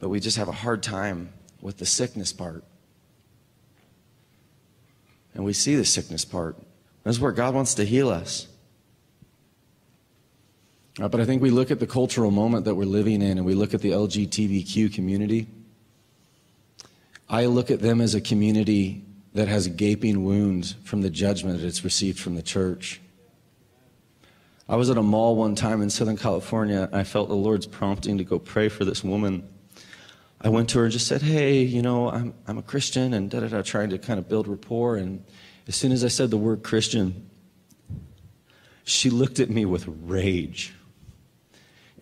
But 0.00 0.08
we 0.08 0.18
just 0.18 0.36
have 0.36 0.48
a 0.48 0.52
hard 0.52 0.82
time 0.82 1.32
with 1.60 1.78
the 1.78 1.86
sickness 1.86 2.32
part. 2.32 2.64
And 5.34 5.44
we 5.44 5.52
see 5.52 5.76
the 5.76 5.84
sickness 5.84 6.24
part. 6.24 6.56
That's 7.04 7.20
where 7.20 7.30
God 7.30 7.54
wants 7.54 7.74
to 7.74 7.84
heal 7.84 8.08
us. 8.08 8.48
Uh, 11.00 11.08
but 11.08 11.20
I 11.20 11.24
think 11.24 11.40
we 11.40 11.50
look 11.50 11.70
at 11.70 11.80
the 11.80 11.86
cultural 11.86 12.30
moment 12.30 12.66
that 12.66 12.74
we're 12.74 12.84
living 12.84 13.22
in 13.22 13.38
and 13.38 13.46
we 13.46 13.54
look 13.54 13.72
at 13.72 13.80
the 13.80 13.92
LGBTQ 13.92 14.92
community. 14.92 15.48
I 17.30 17.46
look 17.46 17.70
at 17.70 17.80
them 17.80 18.02
as 18.02 18.14
a 18.14 18.20
community 18.20 19.04
that 19.32 19.48
has 19.48 19.66
gaping 19.68 20.22
wounds 20.22 20.74
from 20.84 21.00
the 21.00 21.08
judgment 21.08 21.60
that 21.60 21.66
it's 21.66 21.82
received 21.82 22.18
from 22.18 22.34
the 22.34 22.42
church. 22.42 23.00
I 24.68 24.76
was 24.76 24.90
at 24.90 24.98
a 24.98 25.02
mall 25.02 25.34
one 25.36 25.54
time 25.54 25.80
in 25.80 25.88
Southern 25.88 26.18
California. 26.18 26.90
I 26.92 27.04
felt 27.04 27.28
the 27.28 27.34
Lord's 27.34 27.66
prompting 27.66 28.18
to 28.18 28.24
go 28.24 28.38
pray 28.38 28.68
for 28.68 28.84
this 28.84 29.02
woman. 29.02 29.48
I 30.42 30.50
went 30.50 30.68
to 30.70 30.78
her 30.78 30.84
and 30.84 30.92
just 30.92 31.06
said, 31.06 31.22
Hey, 31.22 31.62
you 31.62 31.80
know, 31.80 32.10
I'm, 32.10 32.34
I'm 32.46 32.58
a 32.58 32.62
Christian, 32.62 33.14
and 33.14 33.30
da 33.30 33.40
da 33.40 33.48
da, 33.48 33.62
trying 33.62 33.90
to 33.90 33.98
kind 33.98 34.18
of 34.18 34.28
build 34.28 34.46
rapport. 34.46 34.96
And 34.96 35.24
as 35.68 35.76
soon 35.76 35.92
as 35.92 36.04
I 36.04 36.08
said 36.08 36.30
the 36.30 36.36
word 36.36 36.62
Christian, 36.62 37.30
she 38.84 39.08
looked 39.08 39.40
at 39.40 39.48
me 39.48 39.64
with 39.64 39.86
rage 39.86 40.74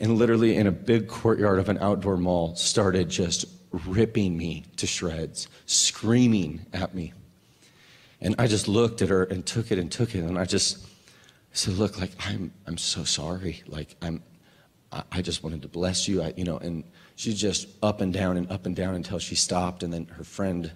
and 0.00 0.16
literally 0.16 0.56
in 0.56 0.66
a 0.66 0.72
big 0.72 1.06
courtyard 1.06 1.58
of 1.58 1.68
an 1.68 1.78
outdoor 1.78 2.16
mall 2.16 2.56
started 2.56 3.10
just 3.10 3.44
ripping 3.70 4.36
me 4.36 4.64
to 4.78 4.86
shreds, 4.86 5.46
screaming 5.66 6.66
at 6.72 6.94
me. 6.94 7.12
And 8.20 8.34
I 8.38 8.46
just 8.46 8.66
looked 8.66 9.02
at 9.02 9.10
her 9.10 9.24
and 9.24 9.44
took 9.44 9.70
it 9.70 9.78
and 9.78 9.92
took 9.92 10.14
it. 10.14 10.20
And 10.20 10.38
I 10.38 10.46
just 10.46 10.86
said, 11.52 11.74
look, 11.74 12.00
like, 12.00 12.12
I'm, 12.26 12.52
I'm 12.66 12.78
so 12.78 13.04
sorry. 13.04 13.62
Like, 13.66 13.94
I'm, 14.02 14.22
I 15.12 15.22
just 15.22 15.44
wanted 15.44 15.62
to 15.62 15.68
bless 15.68 16.08
you. 16.08 16.22
I, 16.22 16.32
you 16.36 16.44
know, 16.44 16.56
and 16.56 16.82
she 17.14 17.32
just 17.34 17.68
up 17.82 18.00
and 18.00 18.12
down 18.12 18.36
and 18.36 18.50
up 18.50 18.66
and 18.66 18.74
down 18.74 18.94
until 18.94 19.18
she 19.18 19.34
stopped. 19.34 19.82
And 19.82 19.92
then 19.92 20.06
her 20.06 20.24
friend 20.24 20.72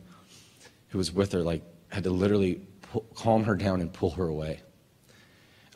who 0.89 0.99
was 0.99 1.11
with 1.11 1.33
her, 1.33 1.41
like, 1.41 1.63
had 1.89 2.05
to 2.05 2.11
literally 2.11 2.61
pull, 2.83 3.05
calm 3.15 3.45
her 3.45 3.57
down 3.57 3.81
and 3.81 3.93
pull 3.93 4.11
her 4.11 4.29
away. 4.29 4.61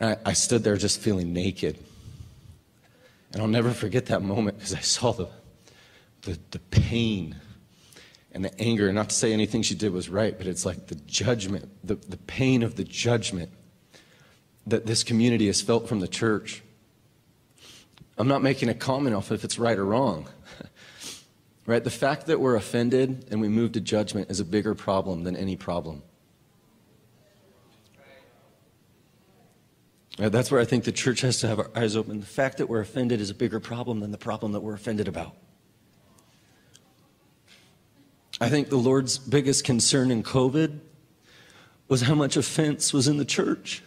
And 0.00 0.10
I, 0.10 0.30
I 0.30 0.32
stood 0.34 0.62
there 0.62 0.76
just 0.76 1.00
feeling 1.00 1.32
naked 1.32 1.78
and 3.32 3.42
I'll 3.42 3.48
never 3.48 3.70
forget 3.70 4.06
that 4.06 4.22
moment 4.22 4.58
because 4.58 4.74
I 4.74 4.80
saw 4.80 5.12
the, 5.12 5.28
the, 6.22 6.38
the 6.50 6.58
pain 6.58 7.36
and 8.32 8.44
the 8.44 8.60
anger. 8.60 8.92
Not 8.92 9.10
to 9.10 9.14
say 9.14 9.32
anything 9.32 9.62
she 9.62 9.74
did 9.74 9.92
was 9.92 10.08
right, 10.08 10.36
but 10.36 10.46
it's 10.46 10.64
like 10.64 10.86
the 10.86 10.94
judgment, 10.94 11.68
the, 11.84 11.96
the 11.96 12.16
pain 12.16 12.62
of 12.62 12.76
the 12.76 12.84
judgment 12.84 13.50
that 14.66 14.86
this 14.86 15.02
community 15.02 15.46
has 15.46 15.60
felt 15.60 15.88
from 15.88 16.00
the 16.00 16.08
church. 16.08 16.62
I'm 18.16 18.28
not 18.28 18.42
making 18.42 18.68
a 18.68 18.74
comment 18.74 19.14
off 19.14 19.30
if 19.30 19.44
it's 19.44 19.58
right 19.58 19.78
or 19.78 19.84
wrong. 19.84 20.28
right? 21.66 21.84
The 21.84 21.90
fact 21.90 22.26
that 22.26 22.40
we're 22.40 22.56
offended 22.56 23.26
and 23.30 23.40
we 23.40 23.48
move 23.48 23.72
to 23.72 23.80
judgment 23.80 24.30
is 24.30 24.40
a 24.40 24.44
bigger 24.44 24.74
problem 24.74 25.24
than 25.24 25.36
any 25.36 25.56
problem. 25.56 26.02
That's 30.18 30.50
where 30.50 30.60
I 30.60 30.64
think 30.64 30.82
the 30.82 30.90
church 30.90 31.20
has 31.20 31.38
to 31.40 31.48
have 31.48 31.60
our 31.60 31.70
eyes 31.76 31.94
open. 31.94 32.18
The 32.18 32.26
fact 32.26 32.58
that 32.58 32.68
we're 32.68 32.80
offended 32.80 33.20
is 33.20 33.30
a 33.30 33.34
bigger 33.34 33.60
problem 33.60 34.00
than 34.00 34.10
the 34.10 34.18
problem 34.18 34.50
that 34.50 34.60
we're 34.60 34.74
offended 34.74 35.06
about. 35.06 35.36
I 38.40 38.48
think 38.48 38.68
the 38.68 38.76
Lord's 38.76 39.16
biggest 39.16 39.64
concern 39.64 40.10
in 40.10 40.24
COVID 40.24 40.80
was 41.86 42.02
how 42.02 42.16
much 42.16 42.36
offense 42.36 42.92
was 42.92 43.06
in 43.06 43.16
the 43.16 43.24
church. 43.24 43.82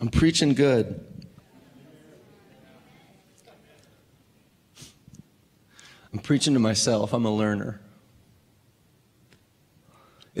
I'm 0.00 0.08
preaching 0.08 0.54
good. 0.54 1.06
I'm 6.12 6.18
preaching 6.18 6.54
to 6.54 6.60
myself. 6.60 7.12
I'm 7.12 7.24
a 7.24 7.30
learner 7.30 7.80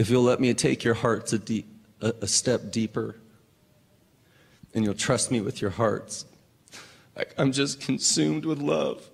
if 0.00 0.08
you'll 0.08 0.22
let 0.22 0.40
me 0.40 0.54
take 0.54 0.82
your 0.82 0.94
hearts 0.94 1.34
a, 1.34 1.38
deep, 1.38 1.68
a, 2.00 2.14
a 2.22 2.26
step 2.26 2.72
deeper 2.72 3.16
and 4.72 4.82
you'll 4.82 4.94
trust 4.94 5.30
me 5.30 5.42
with 5.42 5.60
your 5.60 5.72
hearts, 5.72 6.24
I'm 7.36 7.52
just 7.52 7.82
consumed 7.82 8.46
with 8.46 8.60
love. 8.60 9.10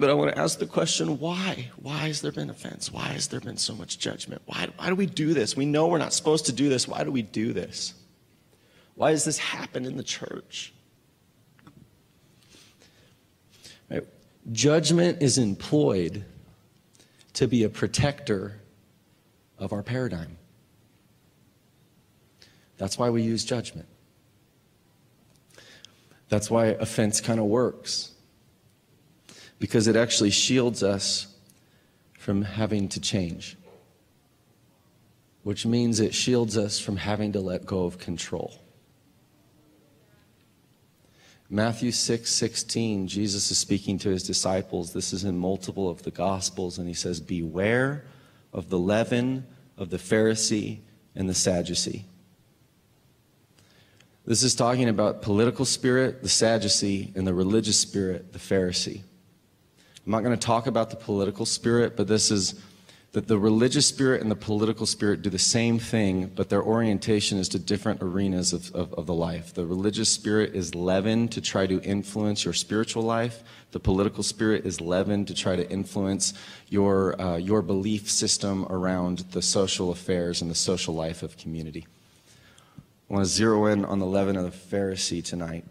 But 0.00 0.10
I 0.10 0.12
want 0.12 0.32
to 0.32 0.38
ask 0.38 0.60
the 0.60 0.66
question 0.66 1.18
why? 1.18 1.72
Why 1.74 2.06
has 2.06 2.20
there 2.20 2.30
been 2.30 2.50
offense? 2.50 2.92
Why 2.92 3.08
has 3.08 3.26
there 3.26 3.40
been 3.40 3.56
so 3.56 3.74
much 3.74 3.98
judgment? 3.98 4.42
Why, 4.46 4.68
why 4.76 4.90
do 4.90 4.94
we 4.94 5.06
do 5.06 5.34
this? 5.34 5.56
We 5.56 5.66
know 5.66 5.88
we're 5.88 5.98
not 5.98 6.12
supposed 6.12 6.46
to 6.46 6.52
do 6.52 6.68
this. 6.68 6.86
Why 6.86 7.02
do 7.02 7.10
we 7.10 7.22
do 7.22 7.52
this? 7.52 7.94
Why 8.94 9.10
does 9.10 9.24
this 9.24 9.38
happen 9.38 9.84
in 9.86 9.96
the 9.96 10.04
church? 10.04 10.72
Right? 13.90 14.06
Judgment 14.52 15.22
is 15.22 15.38
employed 15.38 16.24
to 17.34 17.46
be 17.46 17.64
a 17.64 17.68
protector 17.68 18.60
of 19.58 19.72
our 19.72 19.82
paradigm. 19.82 20.38
That's 22.78 22.98
why 22.98 23.10
we 23.10 23.22
use 23.22 23.44
judgment. 23.44 23.88
That's 26.28 26.50
why 26.50 26.66
offense 26.66 27.20
kind 27.20 27.40
of 27.40 27.46
works. 27.46 28.12
Because 29.58 29.86
it 29.88 29.96
actually 29.96 30.30
shields 30.30 30.82
us 30.82 31.26
from 32.18 32.42
having 32.42 32.88
to 32.90 33.00
change. 33.00 33.56
which 35.48 35.64
means 35.64 35.98
it 35.98 36.14
shields 36.14 36.58
us 36.58 36.78
from 36.78 36.96
having 36.96 37.32
to 37.32 37.40
let 37.40 37.64
go 37.64 37.84
of 37.84 37.96
control. 37.96 38.52
Matthew 41.50 41.92
6 41.92 42.30
16, 42.30 43.08
Jesus 43.08 43.50
is 43.50 43.58
speaking 43.58 43.98
to 43.98 44.10
his 44.10 44.22
disciples. 44.22 44.92
This 44.92 45.12
is 45.12 45.24
in 45.24 45.38
multiple 45.38 45.88
of 45.88 46.02
the 46.02 46.10
Gospels, 46.10 46.78
and 46.78 46.86
he 46.86 46.94
says, 46.94 47.20
Beware 47.20 48.04
of 48.52 48.68
the 48.68 48.78
leaven 48.78 49.46
of 49.78 49.88
the 49.88 49.96
Pharisee 49.96 50.80
and 51.14 51.28
the 51.28 51.34
Sadducee. 51.34 52.04
This 54.26 54.42
is 54.42 54.54
talking 54.54 54.90
about 54.90 55.22
political 55.22 55.64
spirit, 55.64 56.22
the 56.22 56.28
Sadducee, 56.28 57.12
and 57.14 57.26
the 57.26 57.32
religious 57.32 57.78
spirit, 57.78 58.34
the 58.34 58.38
Pharisee. 58.38 59.00
I'm 60.04 60.12
not 60.12 60.22
going 60.22 60.38
to 60.38 60.46
talk 60.46 60.66
about 60.66 60.90
the 60.90 60.96
political 60.96 61.46
spirit, 61.46 61.96
but 61.96 62.08
this 62.08 62.30
is 62.30 62.60
that 63.18 63.26
the 63.26 63.36
religious 63.36 63.84
spirit 63.84 64.22
and 64.22 64.30
the 64.30 64.36
political 64.36 64.86
spirit 64.86 65.22
do 65.22 65.28
the 65.28 65.40
same 65.40 65.80
thing, 65.80 66.30
but 66.36 66.48
their 66.48 66.62
orientation 66.62 67.36
is 67.36 67.48
to 67.48 67.58
different 67.58 68.00
arenas 68.00 68.52
of, 68.52 68.72
of, 68.76 68.94
of, 68.94 69.06
the 69.06 69.12
life. 69.12 69.52
The 69.52 69.66
religious 69.66 70.08
spirit 70.08 70.54
is 70.54 70.72
leavened 70.72 71.32
to 71.32 71.40
try 71.40 71.66
to 71.66 71.82
influence 71.82 72.44
your 72.44 72.54
spiritual 72.54 73.02
life. 73.02 73.42
The 73.72 73.80
political 73.80 74.22
spirit 74.22 74.64
is 74.64 74.80
leavened 74.80 75.26
to 75.26 75.34
try 75.34 75.56
to 75.56 75.68
influence 75.68 76.32
your, 76.68 77.20
uh, 77.20 77.38
your 77.38 77.60
belief 77.60 78.08
system 78.08 78.64
around 78.70 79.24
the 79.32 79.42
social 79.42 79.90
affairs 79.90 80.40
and 80.40 80.48
the 80.48 80.54
social 80.54 80.94
life 80.94 81.24
of 81.24 81.36
community. 81.36 81.88
I 83.10 83.14
want 83.14 83.24
to 83.24 83.32
zero 83.32 83.66
in 83.66 83.84
on 83.84 83.98
the 83.98 84.06
leaven 84.06 84.36
of 84.36 84.44
the 84.44 84.76
Pharisee 84.76 85.24
tonight 85.24 85.64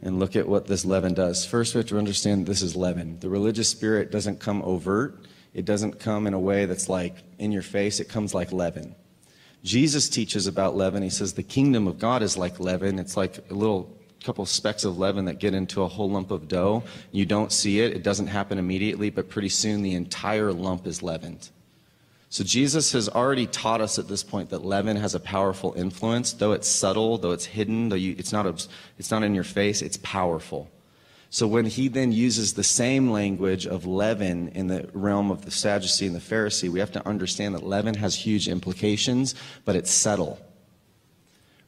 and 0.00 0.18
look 0.18 0.36
at 0.36 0.48
what 0.48 0.68
this 0.68 0.86
leaven 0.86 1.12
does. 1.12 1.44
First, 1.44 1.74
we 1.74 1.80
have 1.80 1.88
to 1.88 1.98
understand 1.98 2.46
this 2.46 2.62
is 2.62 2.74
leaven. 2.74 3.20
The 3.20 3.28
religious 3.28 3.68
spirit 3.68 4.10
doesn't 4.10 4.40
come 4.40 4.62
overt 4.62 5.26
it 5.54 5.64
doesn't 5.64 6.00
come 6.00 6.26
in 6.26 6.34
a 6.34 6.40
way 6.40 6.66
that's 6.66 6.88
like 6.88 7.16
in 7.38 7.52
your 7.52 7.62
face, 7.62 8.00
it 8.00 8.08
comes 8.08 8.34
like 8.34 8.52
leaven. 8.52 8.94
Jesus 9.62 10.08
teaches 10.08 10.46
about 10.46 10.76
leaven. 10.76 11.02
He 11.02 11.10
says 11.10 11.34
the 11.34 11.42
kingdom 11.42 11.86
of 11.86 11.98
God 11.98 12.22
is 12.22 12.36
like 12.36 12.58
leaven. 12.58 12.98
It's 12.98 13.16
like 13.16 13.38
a 13.50 13.54
little 13.54 13.96
couple 14.24 14.46
specks 14.46 14.84
of 14.84 14.98
leaven 14.98 15.24
that 15.26 15.38
get 15.38 15.54
into 15.54 15.82
a 15.82 15.88
whole 15.88 16.10
lump 16.10 16.30
of 16.30 16.48
dough. 16.48 16.82
You 17.10 17.26
don't 17.26 17.52
see 17.52 17.80
it, 17.80 17.92
it 17.92 18.02
doesn't 18.02 18.28
happen 18.28 18.58
immediately, 18.58 19.10
but 19.10 19.28
pretty 19.28 19.48
soon 19.48 19.82
the 19.82 19.94
entire 19.94 20.52
lump 20.52 20.86
is 20.86 21.02
leavened. 21.02 21.50
So 22.28 22.44
Jesus 22.44 22.92
has 22.92 23.08
already 23.10 23.46
taught 23.46 23.82
us 23.82 23.98
at 23.98 24.08
this 24.08 24.22
point 24.22 24.50
that 24.50 24.64
leaven 24.64 24.96
has 24.96 25.14
a 25.14 25.20
powerful 25.20 25.74
influence, 25.74 26.32
though 26.32 26.52
it's 26.52 26.68
subtle, 26.68 27.18
though 27.18 27.32
it's 27.32 27.44
hidden, 27.44 27.90
though 27.90 27.96
you, 27.96 28.14
it's, 28.16 28.32
not, 28.32 28.46
it's 28.98 29.10
not 29.10 29.22
in 29.22 29.34
your 29.34 29.44
face, 29.44 29.82
it's 29.82 29.98
powerful. 29.98 30.70
So 31.32 31.46
when 31.46 31.64
he 31.64 31.88
then 31.88 32.12
uses 32.12 32.52
the 32.52 32.62
same 32.62 33.10
language 33.10 33.66
of 33.66 33.86
leaven 33.86 34.48
in 34.48 34.66
the 34.66 34.90
realm 34.92 35.30
of 35.30 35.46
the 35.46 35.50
Sadducee 35.50 36.06
and 36.06 36.14
the 36.14 36.20
Pharisee, 36.20 36.68
we 36.68 36.78
have 36.78 36.92
to 36.92 37.08
understand 37.08 37.54
that 37.54 37.64
leaven 37.64 37.94
has 37.94 38.14
huge 38.14 38.48
implications, 38.48 39.34
but 39.64 39.74
it's 39.74 39.90
subtle. 39.90 40.38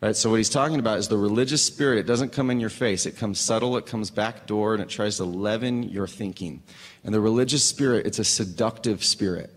Right? 0.02 0.14
So 0.14 0.28
what 0.28 0.36
he's 0.36 0.50
talking 0.50 0.80
about 0.80 0.98
is 0.98 1.08
the 1.08 1.16
religious 1.16 1.64
spirit. 1.64 1.98
It 1.98 2.06
doesn't 2.06 2.30
come 2.30 2.50
in 2.50 2.60
your 2.60 2.68
face. 2.68 3.06
It 3.06 3.16
comes 3.16 3.40
subtle. 3.40 3.78
It 3.78 3.86
comes 3.86 4.10
back 4.10 4.46
door 4.46 4.74
and 4.74 4.82
it 4.82 4.90
tries 4.90 5.16
to 5.16 5.24
leaven 5.24 5.84
your 5.84 6.06
thinking. 6.06 6.62
And 7.02 7.14
the 7.14 7.22
religious 7.22 7.64
spirit, 7.64 8.06
it's 8.06 8.18
a 8.18 8.24
seductive 8.24 9.02
spirit. 9.02 9.50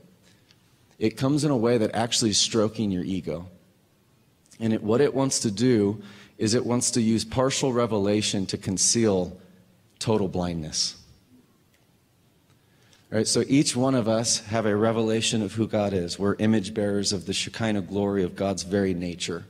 It 0.99 1.17
comes 1.17 1.43
in 1.43 1.51
a 1.51 1.57
way 1.57 1.77
that 1.79 1.93
actually 1.93 2.29
is 2.29 2.37
stroking 2.37 2.91
your 2.91 3.03
ego. 3.03 3.49
And 4.57 4.71
it, 4.71 4.81
what 4.81 5.01
it 5.01 5.13
wants 5.13 5.39
to 5.41 5.51
do 5.51 6.01
is 6.37 6.53
it 6.53 6.65
wants 6.65 6.91
to 6.91 7.01
use 7.01 7.25
partial 7.25 7.73
revelation 7.73 8.45
to 8.45 8.57
conceal 8.57 9.37
total 9.99 10.27
blindness. 10.27 10.95
Right, 13.09 13.27
so 13.27 13.43
each 13.47 13.73
one 13.73 13.95
of 13.95 14.09
us 14.09 14.39
have 14.47 14.65
a 14.65 14.75
revelation 14.75 15.41
of 15.41 15.53
who 15.53 15.65
God 15.65 15.93
is. 15.93 16.19
We're 16.19 16.35
image 16.39 16.73
bearers 16.73 17.13
of 17.13 17.25
the 17.25 17.31
Shekinah 17.31 17.83
glory 17.83 18.23
of 18.23 18.35
God's 18.35 18.63
very 18.63 18.93
nature. 18.93 19.45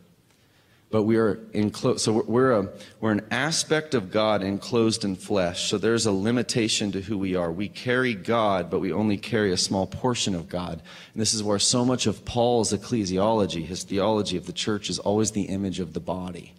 But 0.91 1.03
we 1.03 1.17
are 1.17 1.39
enclosed, 1.53 2.01
so 2.01 2.21
we're, 2.21 2.51
a, 2.51 2.69
we're 3.01 3.12
an 3.12 3.25
aspect 3.31 3.95
of 3.95 4.12
God 4.12 4.43
enclosed 4.43 5.03
in 5.03 5.15
flesh. 5.15 5.69
So 5.69 5.79
there's 5.79 6.05
a 6.05 6.12
limitation 6.12 6.91
to 6.91 7.01
who 7.01 7.17
we 7.17 7.36
are. 7.36 7.51
We 7.51 7.67
carry 7.67 8.13
God, 8.13 8.69
but 8.69 8.79
we 8.79 8.93
only 8.93 9.17
carry 9.17 9.51
a 9.51 9.57
small 9.57 9.88
portion 9.88 10.36
of 10.36 10.47
God. 10.47 10.81
And 11.13 11.21
this 11.21 11.33
is 11.33 11.43
where 11.43 11.60
so 11.60 11.83
much 11.83 12.05
of 12.05 12.23
Paul's 12.25 12.71
ecclesiology, 12.71 13.65
his 13.65 13.83
theology 13.83 14.38
of 14.38 14.45
the 14.45 14.53
church, 14.53 14.89
is 14.89 14.99
always 14.99 15.31
the 15.31 15.43
image 15.43 15.79
of 15.79 15.93
the 15.93 15.99
body 15.99 16.53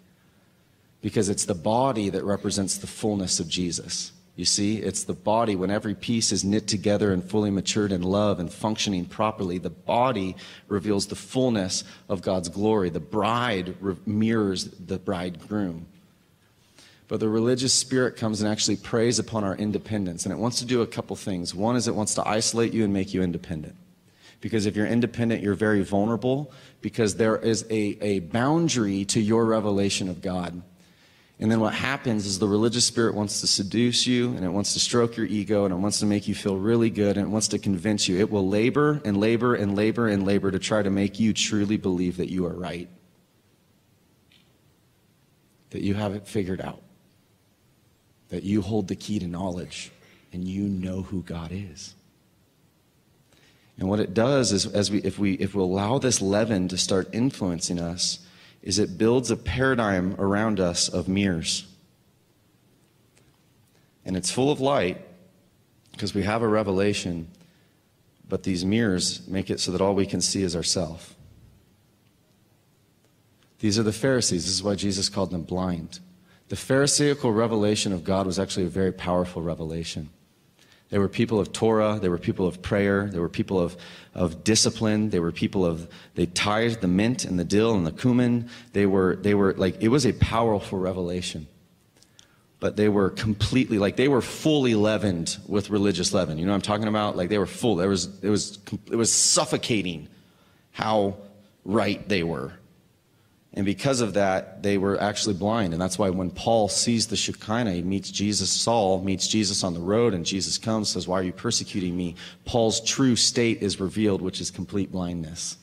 because 1.01 1.29
it's 1.29 1.45
the 1.45 1.55
body 1.55 2.09
that 2.09 2.23
represents 2.23 2.77
the 2.77 2.87
fullness 2.87 3.39
of 3.39 3.47
Jesus. 3.47 4.11
You 4.35 4.45
see, 4.45 4.77
it's 4.77 5.03
the 5.03 5.13
body. 5.13 5.57
When 5.57 5.69
every 5.69 5.95
piece 5.95 6.31
is 6.31 6.45
knit 6.45 6.65
together 6.65 7.11
and 7.11 7.21
fully 7.21 7.51
matured 7.51 7.91
in 7.91 8.01
love 8.01 8.39
and 8.39 8.51
functioning 8.51 9.03
properly, 9.03 9.57
the 9.57 9.69
body 9.69 10.37
reveals 10.69 11.07
the 11.07 11.15
fullness 11.15 11.83
of 12.07 12.21
God's 12.21 12.47
glory. 12.47 12.89
The 12.89 13.01
bride 13.01 13.75
re- 13.81 13.97
mirrors 14.05 14.65
the 14.65 14.97
bridegroom. 14.97 15.87
But 17.09 17.19
the 17.19 17.27
religious 17.27 17.73
spirit 17.73 18.15
comes 18.15 18.39
and 18.41 18.49
actually 18.49 18.77
preys 18.77 19.19
upon 19.19 19.43
our 19.43 19.57
independence, 19.57 20.25
and 20.25 20.31
it 20.31 20.37
wants 20.37 20.59
to 20.59 20.65
do 20.65 20.81
a 20.81 20.87
couple 20.87 21.17
things. 21.17 21.53
One 21.53 21.75
is 21.75 21.87
it 21.87 21.95
wants 21.95 22.13
to 22.15 22.25
isolate 22.25 22.71
you 22.71 22.85
and 22.85 22.93
make 22.93 23.13
you 23.13 23.21
independent. 23.21 23.75
Because 24.39 24.65
if 24.65 24.75
you're 24.75 24.87
independent, 24.87 25.43
you're 25.43 25.53
very 25.53 25.83
vulnerable, 25.83 26.49
because 26.81 27.15
there 27.15 27.35
is 27.35 27.65
a, 27.69 27.97
a 27.99 28.19
boundary 28.19 29.03
to 29.05 29.19
your 29.19 29.43
revelation 29.43 30.07
of 30.07 30.21
God. 30.21 30.61
And 31.41 31.49
then 31.49 31.61
what 31.61 31.73
happens 31.73 32.25
is 32.25 32.37
the 32.37 32.49
religious 32.49 32.83
spirit 32.83 33.15
wants 33.15 33.39
to 33.39 33.47
seduce 33.47 34.05
you 34.05 34.35
and 34.35 34.43
it 34.43 34.49
wants 34.49 34.73
to 34.73 34.79
stroke 34.79 35.15
your 35.15 35.25
ego 35.25 35.63
and 35.63 35.73
it 35.73 35.77
wants 35.77 35.99
to 35.99 36.05
make 36.05 36.27
you 36.27 36.35
feel 36.35 36.57
really 36.57 36.89
good 36.89 37.15
and 37.15 37.27
it 37.27 37.29
wants 37.29 37.47
to 37.49 37.59
convince 37.59 38.09
you. 38.09 38.17
It 38.19 38.29
will 38.29 38.47
labor 38.47 39.01
and 39.05 39.17
labor 39.17 39.55
and 39.55 39.73
labor 39.73 40.09
and 40.09 40.25
labor 40.25 40.51
to 40.51 40.59
try 40.59 40.81
to 40.81 40.89
make 40.89 41.17
you 41.17 41.33
truly 41.33 41.77
believe 41.77 42.17
that 42.17 42.29
you 42.29 42.45
are 42.45 42.53
right, 42.53 42.89
that 45.69 45.81
you 45.81 45.93
have 45.93 46.13
it 46.13 46.27
figured 46.27 46.59
out, 46.59 46.81
that 48.27 48.43
you 48.43 48.61
hold 48.61 48.89
the 48.89 48.95
key 48.95 49.19
to 49.19 49.27
knowledge 49.27 49.93
and 50.33 50.43
you 50.43 50.63
know 50.63 51.03
who 51.03 51.23
God 51.23 51.51
is. 51.53 51.95
And 53.77 53.87
what 53.87 54.01
it 54.01 54.13
does 54.13 54.51
is, 54.51 54.65
as 54.65 54.91
we, 54.91 54.99
if 54.99 55.17
we, 55.17 55.35
if 55.35 55.55
we 55.55 55.61
allow 55.61 55.99
this 55.99 56.21
leaven 56.21 56.67
to 56.67 56.77
start 56.77 57.07
influencing 57.13 57.79
us, 57.79 58.19
is 58.61 58.79
it 58.79 58.97
builds 58.97 59.31
a 59.31 59.37
paradigm 59.37 60.15
around 60.19 60.59
us 60.59 60.89
of 60.89 61.07
mirrors. 61.07 61.65
And 64.05 64.17
it's 64.17 64.31
full 64.31 64.51
of 64.51 64.59
light 64.59 65.01
because 65.91 66.13
we 66.13 66.23
have 66.23 66.41
a 66.41 66.47
revelation, 66.47 67.27
but 68.27 68.43
these 68.43 68.65
mirrors 68.65 69.27
make 69.27 69.49
it 69.49 69.59
so 69.59 69.71
that 69.71 69.81
all 69.81 69.95
we 69.95 70.05
can 70.05 70.21
see 70.21 70.43
is 70.43 70.55
ourself. 70.55 71.15
These 73.59 73.77
are 73.77 73.83
the 73.83 73.93
Pharisees. 73.93 74.45
This 74.45 74.53
is 74.53 74.63
why 74.63 74.75
Jesus 74.75 75.09
called 75.09 75.31
them 75.31 75.43
blind. 75.43 75.99
The 76.47 76.55
Pharisaical 76.55 77.31
revelation 77.31 77.93
of 77.93 78.03
God 78.03 78.25
was 78.25 78.39
actually 78.39 78.65
a 78.65 78.69
very 78.69 78.91
powerful 78.91 79.41
revelation. 79.41 80.09
They 80.89 80.97
were 80.97 81.07
people 81.07 81.39
of 81.39 81.53
Torah. 81.53 81.99
They 82.01 82.09
were 82.09 82.17
people 82.17 82.47
of 82.47 82.61
prayer. 82.61 83.09
They 83.11 83.19
were 83.19 83.29
people 83.29 83.59
of, 83.59 83.77
of 84.15 84.43
discipline. 84.43 85.11
They 85.11 85.19
were 85.19 85.31
people 85.31 85.65
of, 85.65 85.87
they 86.15 86.25
tithed 86.25 86.81
the 86.81 86.87
mint 86.87 87.25
and 87.25 87.39
the 87.39 87.43
dill 87.43 87.75
and 87.75 87.85
the 87.85 87.91
cumin. 87.91 88.49
They 88.73 88.85
were, 88.85 89.15
they 89.15 89.35
were 89.35 89.53
like, 89.53 89.81
it 89.81 89.89
was 89.89 90.05
a 90.05 90.13
powerful 90.13 90.79
revelation. 90.79 91.47
But 92.59 92.75
they 92.75 92.89
were 92.89 93.09
completely, 93.11 93.77
like, 93.77 93.95
they 93.95 94.09
were 94.09 94.21
fully 94.21 94.75
leavened 94.75 95.37
with 95.47 95.69
religious 95.69 96.13
leaven. 96.13 96.37
You 96.37 96.45
know 96.45 96.51
what 96.51 96.55
I'm 96.55 96.61
talking 96.61 96.87
about? 96.87 97.15
Like, 97.15 97.29
they 97.29 97.37
were 97.37 97.45
full. 97.45 97.77
There 97.77 97.87
was, 97.87 98.09
it 98.21 98.29
was, 98.29 98.59
it 98.91 98.97
was 98.97 99.13
suffocating 99.13 100.09
how 100.71 101.17
right 101.63 102.07
they 102.09 102.23
were. 102.23 102.58
And 103.53 103.65
because 103.65 103.99
of 103.99 104.13
that, 104.13 104.61
they 104.61 104.77
were 104.77 105.01
actually 105.01 105.33
blind. 105.33 105.73
And 105.73 105.81
that's 105.81 105.97
why 105.97 106.11
when 106.11 106.29
Paul 106.29 106.69
sees 106.69 107.07
the 107.07 107.15
Shekinah, 107.15 107.73
he 107.73 107.81
meets 107.81 108.11
Jesus, 108.11 108.51
Saul 108.51 109.01
meets 109.01 109.27
Jesus 109.27 109.63
on 109.63 109.73
the 109.73 109.79
road, 109.79 110.13
and 110.13 110.25
Jesus 110.25 110.57
comes, 110.57 110.89
says, 110.89 111.07
Why 111.07 111.19
are 111.19 111.23
you 111.23 111.33
persecuting 111.33 111.97
me? 111.97 112.15
Paul's 112.45 112.79
true 112.81 113.15
state 113.15 113.63
is 113.63 113.79
revealed, 113.79 114.21
which 114.21 114.39
is 114.39 114.51
complete 114.51 114.91
blindness. 114.91 115.57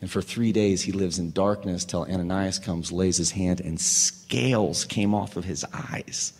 And 0.00 0.10
for 0.10 0.20
three 0.20 0.52
days, 0.52 0.82
he 0.82 0.92
lives 0.92 1.18
in 1.18 1.30
darkness 1.30 1.84
till 1.84 2.02
Ananias 2.02 2.58
comes, 2.58 2.90
lays 2.90 3.16
his 3.16 3.30
hand, 3.30 3.60
and 3.60 3.80
scales 3.80 4.84
came 4.84 5.14
off 5.14 5.36
of 5.36 5.44
his 5.44 5.64
eyes. 5.72 6.32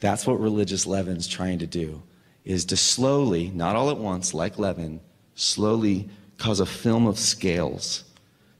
That's 0.00 0.26
what 0.26 0.40
religious 0.40 0.86
leaven's 0.86 1.26
trying 1.26 1.60
to 1.60 1.66
do, 1.66 2.02
is 2.44 2.66
to 2.66 2.76
slowly, 2.76 3.50
not 3.54 3.76
all 3.76 3.90
at 3.90 3.98
once, 3.98 4.34
like 4.34 4.58
leaven, 4.58 5.00
slowly 5.34 6.10
cause 6.36 6.60
a 6.60 6.66
film 6.66 7.06
of 7.06 7.18
scales 7.18 8.03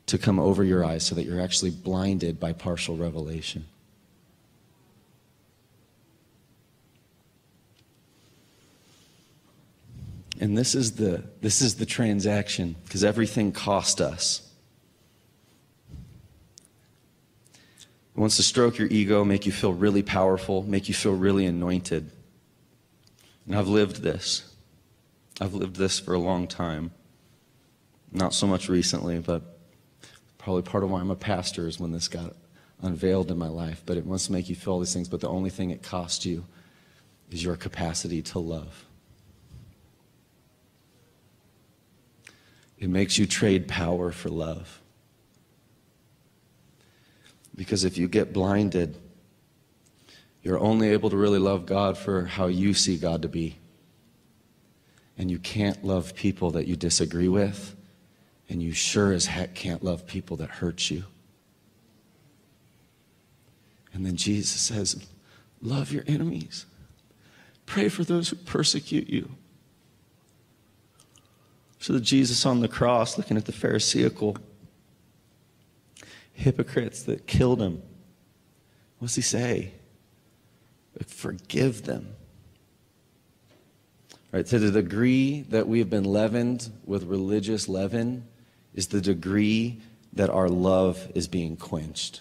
to 0.06 0.18
come 0.18 0.38
over 0.38 0.62
your 0.62 0.84
eyes 0.84 1.04
so 1.04 1.14
that 1.14 1.24
you're 1.24 1.40
actually 1.40 1.70
blinded 1.70 2.38
by 2.38 2.52
partial 2.52 2.96
revelation. 2.96 3.66
And 10.40 10.58
this 10.58 10.74
is 10.74 10.96
the, 10.96 11.24
this 11.40 11.62
is 11.62 11.76
the 11.76 11.86
transaction 11.86 12.76
because 12.84 13.04
everything 13.04 13.52
cost 13.52 14.00
us. 14.00 14.50
It 18.14 18.20
wants 18.20 18.36
to 18.36 18.42
stroke 18.42 18.78
your 18.78 18.88
ego, 18.88 19.24
make 19.24 19.46
you 19.46 19.52
feel 19.52 19.72
really 19.72 20.02
powerful, 20.02 20.62
make 20.62 20.88
you 20.88 20.94
feel 20.94 21.14
really 21.14 21.46
anointed. 21.46 22.10
And 23.46 23.56
I've 23.56 23.68
lived 23.68 24.02
this. 24.02 24.54
I've 25.40 25.54
lived 25.54 25.76
this 25.76 25.98
for 25.98 26.14
a 26.14 26.18
long 26.18 26.46
time. 26.46 26.92
Not 28.12 28.34
so 28.34 28.46
much 28.46 28.68
recently, 28.68 29.18
but 29.18 29.53
probably 30.44 30.60
part 30.60 30.84
of 30.84 30.90
why 30.90 31.00
I'm 31.00 31.10
a 31.10 31.16
pastor 31.16 31.66
is 31.66 31.80
when 31.80 31.90
this 31.90 32.06
got 32.06 32.36
unveiled 32.82 33.30
in 33.30 33.38
my 33.38 33.48
life. 33.48 33.82
But 33.86 33.96
it 33.96 34.04
wants 34.04 34.26
to 34.26 34.32
make 34.32 34.50
you 34.50 34.54
feel 34.54 34.74
all 34.74 34.78
these 34.78 34.92
things, 34.92 35.08
but 35.08 35.20
the 35.20 35.28
only 35.28 35.48
thing 35.48 35.70
it 35.70 35.82
costs 35.82 36.26
you 36.26 36.44
is 37.30 37.42
your 37.42 37.56
capacity 37.56 38.20
to 38.20 38.38
love. 38.38 38.84
It 42.78 42.90
makes 42.90 43.16
you 43.16 43.26
trade 43.26 43.68
power 43.68 44.12
for 44.12 44.28
love. 44.28 44.82
Because 47.56 47.84
if 47.84 47.96
you 47.96 48.06
get 48.06 48.34
blinded, 48.34 48.98
you're 50.42 50.58
only 50.58 50.90
able 50.90 51.08
to 51.08 51.16
really 51.16 51.38
love 51.38 51.64
God 51.64 51.96
for 51.96 52.26
how 52.26 52.48
you 52.48 52.74
see 52.74 52.98
God 52.98 53.22
to 53.22 53.28
be. 53.28 53.56
And 55.16 55.30
you 55.30 55.38
can't 55.38 55.82
love 55.82 56.14
people 56.14 56.50
that 56.50 56.66
you 56.66 56.76
disagree 56.76 57.28
with, 57.28 57.73
and 58.54 58.62
you 58.62 58.70
sure 58.70 59.10
as 59.10 59.26
heck 59.26 59.52
can't 59.56 59.82
love 59.82 60.06
people 60.06 60.36
that 60.36 60.48
hurt 60.48 60.88
you. 60.88 61.02
And 63.92 64.06
then 64.06 64.14
Jesus 64.14 64.60
says, 64.60 65.04
Love 65.60 65.90
your 65.90 66.04
enemies, 66.06 66.64
pray 67.66 67.88
for 67.88 68.04
those 68.04 68.28
who 68.28 68.36
persecute 68.36 69.08
you. 69.08 69.28
So, 71.80 71.98
Jesus 71.98 72.46
on 72.46 72.60
the 72.60 72.68
cross, 72.68 73.18
looking 73.18 73.36
at 73.36 73.46
the 73.46 73.50
Pharisaical 73.50 74.36
hypocrites 76.32 77.02
that 77.02 77.26
killed 77.26 77.60
him, 77.60 77.82
what's 79.00 79.16
he 79.16 79.22
say? 79.22 79.72
Forgive 81.08 81.82
them. 81.82 82.14
Right, 84.30 84.46
to 84.46 84.60
the 84.60 84.70
degree 84.70 85.40
that 85.48 85.66
we 85.66 85.80
have 85.80 85.90
been 85.90 86.04
leavened 86.04 86.70
with 86.84 87.02
religious 87.02 87.68
leaven 87.68 88.28
is 88.74 88.88
the 88.88 89.00
degree 89.00 89.80
that 90.12 90.30
our 90.30 90.48
love 90.48 91.10
is 91.14 91.28
being 91.28 91.56
quenched. 91.56 92.20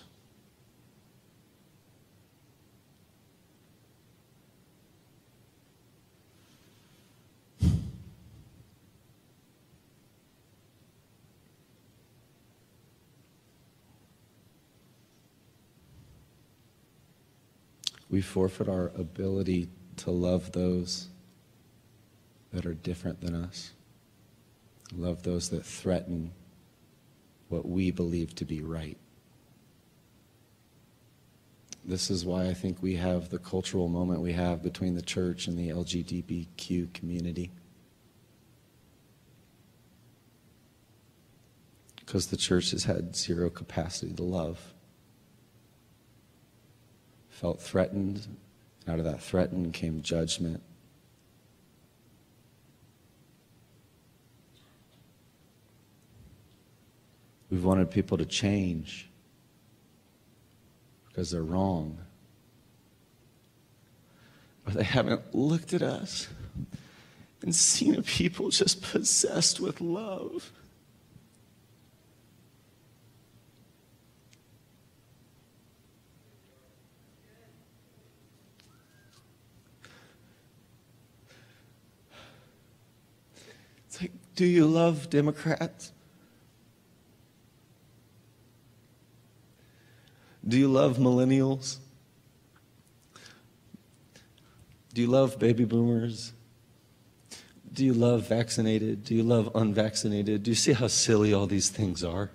we 18.14 18.22
forfeit 18.22 18.70
our 18.70 18.92
ability 18.96 19.68
to 19.98 20.12
love 20.12 20.52
those 20.52 21.08
that 22.52 22.64
are 22.64 22.76
different 22.76 23.20
than 23.22 23.34
us, 23.34 23.72
love 24.96 25.24
those 25.24 25.50
that 25.50 25.66
threaten 25.66 26.32
what 27.54 27.70
we 27.70 27.92
believe 27.92 28.34
to 28.36 28.46
be 28.46 28.62
right. 28.62 28.98
This 31.86 32.10
is 32.10 32.26
why 32.26 32.48
I 32.48 32.54
think 32.54 32.82
we 32.82 32.96
have 32.96 33.30
the 33.30 33.38
cultural 33.38 33.88
moment 33.88 34.22
we 34.22 34.34
have 34.34 34.64
between 34.64 34.96
the 34.96 35.02
church 35.02 35.48
and 35.48 35.58
the 35.58 35.70
LGBTQ 35.70 36.94
community. 36.94 37.52
Because 41.98 42.28
the 42.28 42.38
church 42.38 42.72
has 42.72 42.86
had 42.86 43.16
zero 43.16 43.50
capacity 43.50 44.14
to 44.14 44.24
love 44.24 44.74
felt 47.30 47.62
threatened. 47.62 48.38
Out 48.88 49.00
of 49.00 49.06
that 49.06 49.22
threatened 49.22 49.74
came 49.74 50.02
judgment. 50.02 50.64
We've 57.54 57.64
wanted 57.64 57.92
people 57.92 58.18
to 58.18 58.26
change 58.26 59.08
because 61.08 61.30
they're 61.30 61.44
wrong. 61.44 62.00
But 64.66 64.74
they 64.74 64.84
haven't 64.84 65.36
looked 65.36 65.72
at 65.72 65.84
us 65.84 66.30
and 67.44 67.54
seen 67.54 67.94
a 67.94 68.02
people 68.02 68.50
just 68.50 68.82
possessed 68.82 69.60
with 69.60 69.82
love. 69.82 70.52
It's 83.86 84.02
like, 84.02 84.12
do 84.34 84.44
you 84.44 84.66
love 84.66 85.12
Democrats? 85.12 85.92
Do 90.46 90.58
you 90.58 90.68
love 90.68 90.98
millennials? 90.98 91.78
Do 94.94 95.02
you 95.02 95.08
love 95.08 95.40
baby 95.40 95.66
boomers? 95.66 96.34
Do 97.72 97.84
you 97.84 97.94
love 97.94 98.28
vaccinated? 98.28 99.04
Do 99.04 99.16
you 99.16 99.24
love 99.24 99.50
unvaccinated? 99.56 100.44
Do 100.44 100.52
you 100.52 100.56
see 100.56 100.74
how 100.74 100.88
silly 100.88 101.34
all 101.34 101.48
these 101.48 101.70
things 101.70 102.04
are? 102.04 102.30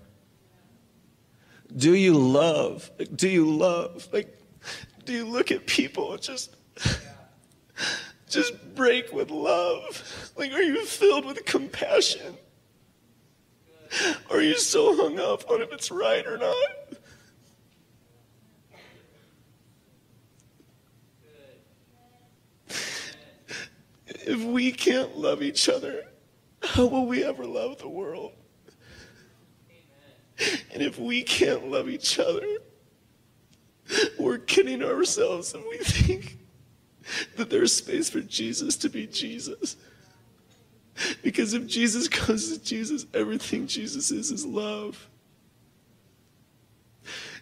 Do 1.74 1.94
you 1.94 2.14
love? 2.14 2.90
Do 3.14 3.28
you 3.28 3.48
love? 3.48 4.08
Like, 4.12 4.36
do 5.04 5.12
you 5.12 5.24
look 5.24 5.52
at 5.52 5.66
people 5.66 6.12
and 6.12 6.22
just 6.22 6.56
just 8.28 8.74
break 8.74 9.12
with 9.12 9.30
love? 9.30 10.32
Like, 10.36 10.52
are 10.52 10.62
you 10.62 10.84
filled 10.84 11.26
with 11.26 11.44
compassion? 11.44 12.36
Are 14.30 14.42
you 14.42 14.58
so 14.58 14.96
hung 14.96 15.20
up 15.20 15.48
on 15.50 15.62
if 15.62 15.72
it's 15.72 15.90
right 15.90 16.26
or 16.26 16.38
not? 16.38 16.56
If 24.28 24.44
we 24.44 24.72
can't 24.72 25.16
love 25.16 25.42
each 25.42 25.70
other, 25.70 26.04
how 26.62 26.84
will 26.84 27.06
we 27.06 27.24
ever 27.24 27.46
love 27.46 27.78
the 27.78 27.88
world? 27.88 28.32
And 30.70 30.82
if 30.82 30.98
we 30.98 31.22
can't 31.22 31.70
love 31.70 31.88
each 31.88 32.18
other, 32.18 32.46
we're 34.18 34.36
kidding 34.36 34.82
ourselves 34.82 35.54
if 35.54 35.64
we 35.66 35.78
think 35.78 36.36
that 37.36 37.48
there's 37.48 37.72
space 37.72 38.10
for 38.10 38.20
Jesus 38.20 38.76
to 38.76 38.90
be 38.90 39.06
Jesus. 39.06 39.76
Because 41.22 41.54
if 41.54 41.66
Jesus 41.66 42.06
comes 42.06 42.52
to 42.52 42.62
Jesus, 42.62 43.06
everything 43.14 43.66
Jesus 43.66 44.10
is 44.10 44.30
is 44.30 44.44
love. 44.44 45.08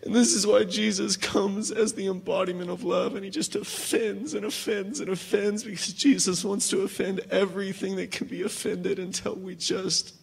And 0.05 0.15
this 0.15 0.33
is 0.33 0.47
why 0.47 0.65
Jesus 0.65 1.17
comes 1.17 1.71
as 1.71 1.95
the 1.95 2.07
embodiment 2.07 2.71
of 2.71 2.85
love 2.85 3.15
and 3.15 3.25
he 3.25 3.31
just 3.31 3.57
offends 3.57 4.35
and 4.35 4.45
offends 4.45 5.01
and 5.01 5.09
offends 5.09 5.65
because 5.65 5.93
Jesus 5.93 6.45
wants 6.45 6.69
to 6.71 6.83
offend 6.83 7.21
everything 7.31 7.97
that 7.97 8.11
can 8.11 8.27
be 8.27 8.43
offended 8.43 8.99
until 8.99 9.35
we 9.35 9.55
just 9.55 10.15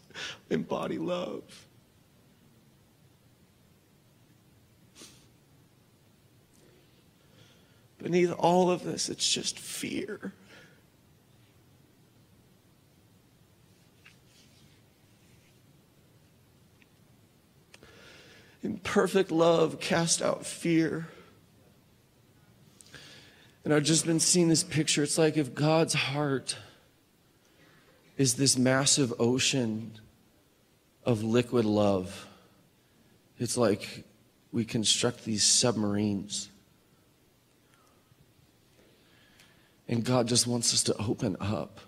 embody 0.50 0.98
love. 0.98 1.44
Beneath 7.98 8.34
all 8.34 8.70
of 8.70 8.84
this, 8.84 9.08
it's 9.08 9.28
just 9.28 9.58
fear. 9.58 10.34
In 18.64 18.78
perfect 18.78 19.30
love, 19.32 19.80
cast 19.80 20.22
out 20.22 20.46
fear. 20.46 21.08
And 23.64 23.74
I've 23.74 23.84
just 23.84 24.06
been 24.06 24.20
seeing 24.20 24.50
this 24.50 24.64
picture. 24.64 25.04
It's 25.04 25.18
like 25.18 25.38
if 25.38 25.54
God's 25.54 25.94
heart 25.94 26.58
is 28.18 28.36
this 28.36 28.58
massive 28.58 29.14
ocean 29.20 30.00
of 31.06 31.24
liquid 31.24 31.66
love, 31.66 32.28
it's 33.38 33.58
like 33.58 34.06
we 34.52 34.66
construct 34.66 35.26
these 35.26 35.44
submarines 35.44 36.50
And 39.88 40.04
God 40.04 40.28
just 40.28 40.48
wants 40.48 40.74
us 40.74 40.84
to 40.84 40.98
open 40.98 41.36
up 41.40 41.80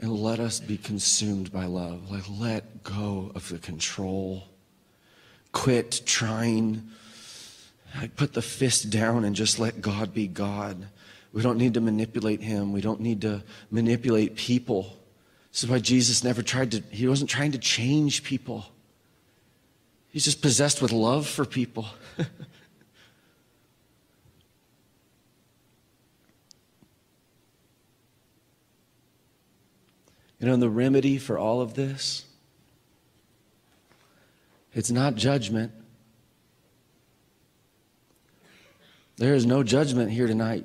and 0.00 0.12
let 0.12 0.40
us 0.40 0.60
be 0.60 0.76
consumed 0.76 1.52
by 1.52 1.66
love. 1.66 2.10
Like, 2.10 2.24
let 2.28 2.82
go 2.82 3.32
of 3.34 3.48
the 3.48 3.58
control. 3.58 4.44
Quit 5.52 6.02
trying. 6.06 6.90
Like, 7.96 8.16
put 8.16 8.34
the 8.34 8.42
fist 8.42 8.90
down 8.90 9.24
and 9.24 9.34
just 9.34 9.58
let 9.58 9.80
God 9.80 10.14
be 10.14 10.26
God. 10.26 10.86
We 11.32 11.42
don't 11.42 11.58
need 11.58 11.74
to 11.74 11.80
manipulate 11.80 12.40
Him. 12.40 12.72
We 12.72 12.80
don't 12.80 13.00
need 13.00 13.22
to 13.22 13.42
manipulate 13.70 14.36
people. 14.36 14.96
This 15.52 15.64
is 15.64 15.70
why 15.70 15.80
Jesus 15.80 16.22
never 16.22 16.42
tried 16.42 16.72
to, 16.72 16.82
He 16.90 17.08
wasn't 17.08 17.30
trying 17.30 17.52
to 17.52 17.58
change 17.58 18.22
people. 18.22 18.66
He's 20.10 20.24
just 20.24 20.42
possessed 20.42 20.82
with 20.82 20.92
love 20.92 21.26
for 21.26 21.44
people. 21.44 21.86
You 30.40 30.46
know, 30.46 30.56
the 30.56 30.70
remedy 30.70 31.18
for 31.18 31.38
all 31.38 31.60
of 31.60 31.74
this 31.74 32.24
It's 34.74 34.90
not 34.90 35.14
judgment. 35.14 35.72
There 39.16 39.34
is 39.34 39.44
no 39.44 39.62
judgment 39.62 40.10
here 40.10 40.26
tonight. 40.26 40.64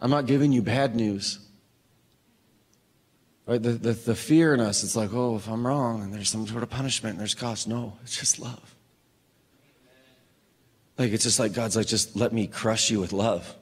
I'm 0.00 0.10
not 0.10 0.26
giving 0.26 0.52
you 0.52 0.60
bad 0.60 0.94
news. 0.94 1.38
Right? 3.46 3.62
The, 3.62 3.70
the, 3.70 3.92
the 3.92 4.14
fear 4.14 4.52
in 4.52 4.60
us, 4.60 4.82
it's 4.82 4.96
like, 4.96 5.14
oh, 5.14 5.36
if 5.36 5.48
I'm 5.48 5.66
wrong 5.66 6.02
and 6.02 6.12
there's 6.12 6.28
some 6.28 6.46
sort 6.46 6.62
of 6.62 6.70
punishment 6.70 7.12
and 7.12 7.20
there's 7.20 7.34
cost. 7.34 7.68
No, 7.68 7.96
it's 8.02 8.18
just 8.18 8.38
love. 8.38 8.74
Like, 10.98 11.12
it's 11.12 11.24
just 11.24 11.38
like 11.38 11.52
God's 11.52 11.76
like, 11.76 11.86
just 11.86 12.16
let 12.16 12.32
me 12.32 12.46
crush 12.46 12.90
you 12.90 13.00
with 13.00 13.12
love. 13.12 13.54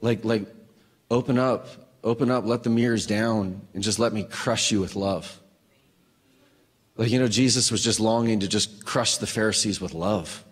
Like, 0.00 0.24
like, 0.24 0.46
open 1.10 1.38
up, 1.38 1.68
open 2.02 2.30
up, 2.30 2.44
let 2.44 2.62
the 2.62 2.70
mirrors 2.70 3.06
down, 3.06 3.60
and 3.74 3.82
just 3.82 3.98
let 3.98 4.12
me 4.12 4.24
crush 4.24 4.72
you 4.72 4.80
with 4.80 4.96
love. 4.96 5.40
Like, 6.98 7.10
you 7.10 7.20
know, 7.20 7.28
Jesus 7.28 7.70
was 7.70 7.82
just 7.82 8.00
longing 8.00 8.40
to 8.40 8.48
just 8.48 8.84
crush 8.84 9.16
the 9.18 9.26
Pharisees 9.26 9.80
with 9.80 9.94
love. 9.94 10.44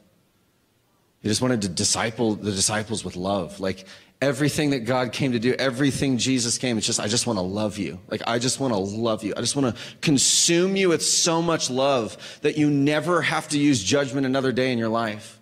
He 1.21 1.29
just 1.29 1.43
wanted 1.43 1.63
to 1.63 1.69
disciple 1.69 2.37
the 2.37 2.53
disciples 2.53 3.05
with 3.05 3.17
love. 3.17 3.59
Like, 3.59 3.85
everything 4.23 4.71
that 4.71 4.81
God 4.81 5.13
came 5.13 5.33
to 5.33 5.41
do, 5.41 5.55
everything 5.55 6.19
Jesus 6.19 6.57
came, 6.57 6.79
it's 6.79 6.87
just, 6.87 7.01
I 7.01 7.09
just 7.09 7.27
want 7.27 7.39
to 7.39 7.43
love 7.43 7.79
you. 7.79 7.99
Like, 8.09 8.23
I 8.29 8.39
just 8.39 8.61
want 8.61 8.73
to 8.73 8.79
love 8.79 9.25
you. 9.25 9.35
I 9.37 9.41
just 9.41 9.57
want 9.57 9.75
to 9.75 9.83
consume 10.01 10.77
you 10.77 10.89
with 10.89 11.05
so 11.05 11.43
much 11.43 11.69
love 11.69 12.17
that 12.43 12.57
you 12.57 12.71
never 12.71 13.23
have 13.23 13.49
to 13.49 13.59
use 13.59 13.83
judgment 13.83 14.25
another 14.25 14.53
day 14.53 14.71
in 14.71 14.79
your 14.79 14.89
life. 14.89 15.41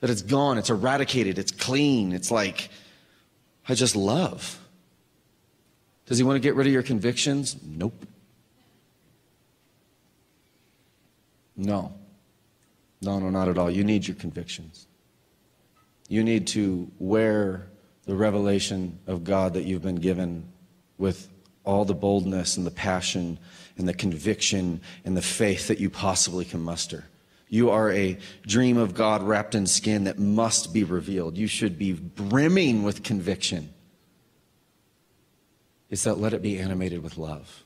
That 0.00 0.10
it's 0.10 0.22
gone, 0.22 0.58
it's 0.58 0.68
eradicated, 0.68 1.38
it's 1.38 1.50
clean. 1.50 2.12
It's 2.12 2.30
like, 2.30 2.68
I 3.66 3.74
just 3.74 3.96
love. 3.96 4.60
Does 6.04 6.18
he 6.18 6.24
want 6.24 6.36
to 6.36 6.40
get 6.40 6.56
rid 6.56 6.66
of 6.66 6.72
your 6.74 6.82
convictions? 6.82 7.56
Nope. 7.64 8.06
No. 11.56 11.92
No, 13.00 13.18
no, 13.18 13.30
not 13.30 13.48
at 13.48 13.58
all. 13.58 13.70
You 13.70 13.84
need 13.84 14.06
your 14.06 14.16
convictions. 14.16 14.86
You 16.08 16.24
need 16.24 16.46
to 16.48 16.90
wear 16.98 17.68
the 18.04 18.14
revelation 18.14 18.98
of 19.06 19.24
God 19.24 19.54
that 19.54 19.64
you've 19.64 19.82
been 19.82 19.96
given 19.96 20.48
with 20.98 21.28
all 21.64 21.84
the 21.84 21.94
boldness 21.94 22.56
and 22.56 22.66
the 22.66 22.70
passion 22.70 23.38
and 23.76 23.88
the 23.88 23.94
conviction 23.94 24.80
and 25.04 25.16
the 25.16 25.22
faith 25.22 25.68
that 25.68 25.80
you 25.80 25.90
possibly 25.90 26.44
can 26.44 26.60
muster. 26.60 27.04
You 27.48 27.70
are 27.70 27.90
a 27.90 28.18
dream 28.46 28.76
of 28.76 28.94
God 28.94 29.22
wrapped 29.22 29.54
in 29.54 29.66
skin 29.66 30.04
that 30.04 30.18
must 30.18 30.72
be 30.72 30.84
revealed. 30.84 31.36
You 31.36 31.46
should 31.46 31.78
be 31.78 31.92
brimming 31.92 32.82
with 32.82 33.02
conviction. 33.02 33.72
It's 35.88 36.04
that 36.04 36.18
let 36.18 36.32
it 36.32 36.42
be 36.42 36.58
animated 36.58 37.02
with 37.02 37.16
love. 37.16 37.63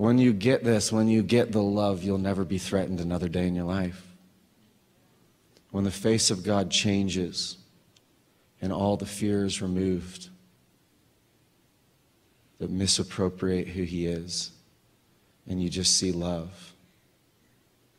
When 0.00 0.16
you 0.16 0.32
get 0.32 0.64
this, 0.64 0.90
when 0.90 1.08
you 1.08 1.22
get 1.22 1.52
the 1.52 1.62
love, 1.62 2.02
you'll 2.02 2.16
never 2.16 2.42
be 2.42 2.56
threatened 2.56 3.00
another 3.00 3.28
day 3.28 3.46
in 3.46 3.54
your 3.54 3.66
life 3.66 4.02
when 5.72 5.84
the 5.84 5.90
face 5.90 6.30
of 6.30 6.42
God 6.42 6.70
changes 6.70 7.58
and 8.62 8.72
all 8.72 8.96
the 8.96 9.04
fear 9.04 9.44
is 9.44 9.60
removed 9.60 10.30
that 12.60 12.70
misappropriate 12.70 13.68
who 13.68 13.82
He 13.82 14.06
is, 14.06 14.52
and 15.46 15.62
you 15.62 15.68
just 15.68 15.94
see 15.94 16.12
love, 16.12 16.72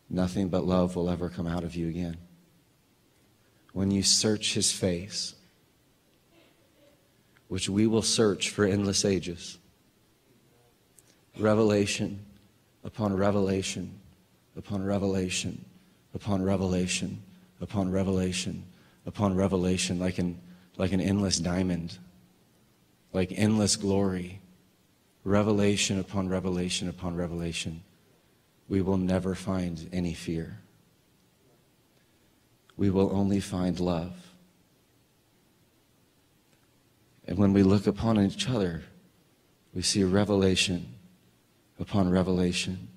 nothing 0.09 0.49
but 0.49 0.65
love 0.65 0.95
will 0.95 1.07
ever 1.07 1.29
come 1.29 1.45
out 1.45 1.63
of 1.63 1.75
you 1.75 1.87
again. 1.87 2.17
When 3.73 3.91
you 3.91 4.01
search 4.01 4.55
His 4.55 4.71
face, 4.71 5.35
which 7.47 7.69
we 7.69 7.85
will 7.85 8.01
search 8.01 8.49
for 8.49 8.65
endless 8.65 9.05
ages, 9.05 9.59
revelation 11.37 12.25
upon 12.83 13.15
revelation 13.15 13.99
upon 14.57 14.83
revelation 14.83 15.63
upon 16.13 16.43
revelation 16.43 17.21
upon 17.61 17.91
revelation 17.91 18.63
upon 19.05 19.35
revelation, 19.35 19.99
like 19.99 20.17
an, 20.17 20.39
like 20.77 20.91
an 20.91 21.01
endless 21.01 21.37
diamond, 21.37 21.97
like 23.13 23.31
endless 23.35 23.75
glory, 23.75 24.41
revelation 25.23 25.99
upon 25.99 26.29
revelation 26.29 26.89
upon 26.89 27.15
revelation. 27.15 27.83
We 28.67 28.81
will 28.81 28.97
never 28.97 29.35
find 29.35 29.89
any 29.91 30.13
fear. 30.13 30.59
We 32.77 32.89
will 32.89 33.15
only 33.15 33.39
find 33.39 33.79
love. 33.79 34.13
And 37.27 37.37
when 37.37 37.53
we 37.53 37.63
look 37.63 37.85
upon 37.85 38.19
each 38.19 38.49
other, 38.49 38.83
we 39.73 39.81
see 39.81 40.03
revelation 40.03 40.95
upon 41.81 42.09
revelation 42.09 42.87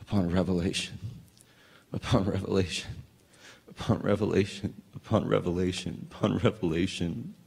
upon 0.00 0.30
revelation 0.30 0.98
upon 1.92 2.24
revelation 2.24 2.90
upon 3.78 4.00
revelation, 4.00 4.74
upon 4.94 5.28
revelation, 5.28 6.14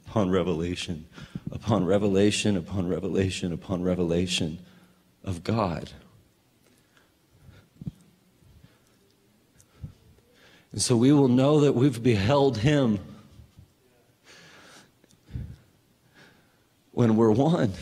upon 0.06 0.30
revelation, 0.30 1.08
upon 1.52 1.84
revelation, 1.84 2.56
upon 2.56 2.56
revelation, 2.56 2.56
upon 2.56 2.88
revelation, 2.88 3.52
upon 3.52 3.82
revelation 3.82 4.58
of 5.24 5.42
God. 5.42 5.90
And 10.72 10.80
so 10.80 10.96
we 10.96 11.12
will 11.12 11.28
know 11.28 11.60
that 11.60 11.74
we've 11.74 12.00
beheld 12.00 12.58
Him 12.58 13.00
when 16.92 17.16
we're 17.16 17.32
one, 17.32 17.72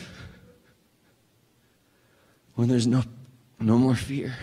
when 2.59 2.67
there's 2.67 2.87
no, 2.87 3.01
no 3.61 3.77
more 3.77 3.95
fear 3.95 4.35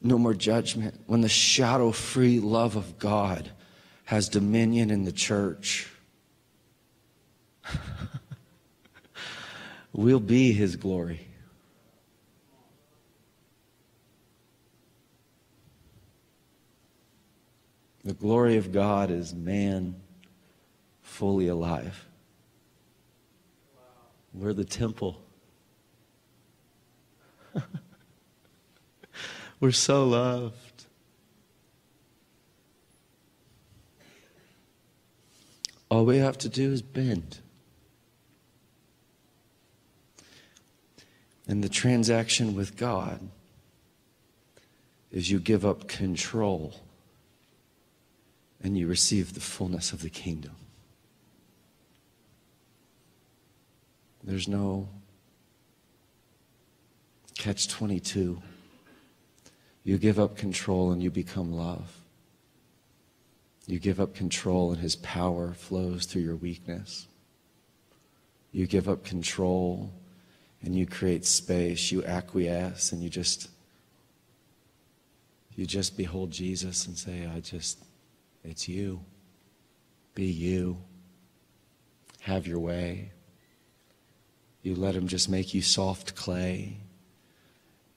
no 0.00 0.16
more 0.18 0.34
judgment, 0.34 1.00
when 1.06 1.22
the 1.22 1.28
shadow 1.28 1.90
free 1.90 2.38
love 2.38 2.76
of 2.76 2.98
God 2.98 3.50
has 4.04 4.28
dominion 4.28 4.90
in 4.90 5.04
the 5.04 5.10
church, 5.10 5.88
we'll 9.94 10.20
be 10.20 10.52
his 10.52 10.76
glory. 10.76 11.26
The 18.04 18.12
glory 18.12 18.58
of 18.58 18.70
God 18.70 19.10
is 19.10 19.34
man 19.34 19.96
fully 21.00 21.48
alive. 21.48 22.06
We're 24.34 24.52
the 24.52 24.66
temple. 24.66 25.23
We're 29.60 29.72
so 29.72 30.04
loved. 30.06 30.86
All 35.88 36.04
we 36.04 36.18
have 36.18 36.38
to 36.38 36.48
do 36.48 36.72
is 36.72 36.82
bend. 36.82 37.38
And 41.46 41.62
the 41.62 41.68
transaction 41.68 42.54
with 42.54 42.76
God 42.76 43.20
is 45.12 45.30
you 45.30 45.38
give 45.38 45.64
up 45.64 45.86
control 45.86 46.74
and 48.62 48.76
you 48.78 48.88
receive 48.88 49.34
the 49.34 49.40
fullness 49.40 49.92
of 49.92 50.02
the 50.02 50.10
kingdom. 50.10 50.56
There's 54.24 54.48
no 54.48 54.88
catch 57.44 57.68
22. 57.68 58.40
You 59.82 59.98
give 59.98 60.18
up 60.18 60.34
control 60.34 60.92
and 60.92 61.02
you 61.02 61.10
become 61.10 61.52
love. 61.52 62.00
You 63.66 63.78
give 63.78 64.00
up 64.00 64.14
control 64.14 64.72
and 64.72 64.80
his 64.80 64.96
power 64.96 65.52
flows 65.52 66.06
through 66.06 66.22
your 66.22 66.36
weakness. 66.36 67.06
You 68.50 68.66
give 68.66 68.88
up 68.88 69.04
control 69.04 69.92
and 70.62 70.74
you 70.74 70.86
create 70.86 71.26
space. 71.26 71.92
You 71.92 72.02
acquiesce 72.02 72.92
and 72.92 73.02
you 73.02 73.10
just 73.10 73.50
you 75.54 75.66
just 75.66 75.98
behold 75.98 76.30
Jesus 76.30 76.86
and 76.86 76.96
say, 76.96 77.26
I 77.26 77.40
just 77.40 77.78
it's 78.42 78.70
you. 78.70 79.00
Be 80.14 80.24
you. 80.24 80.78
Have 82.20 82.46
your 82.46 82.58
way. 82.58 83.12
You 84.62 84.74
let 84.74 84.94
him 84.94 85.08
just 85.08 85.28
make 85.28 85.52
you 85.52 85.60
soft 85.60 86.14
clay 86.14 86.78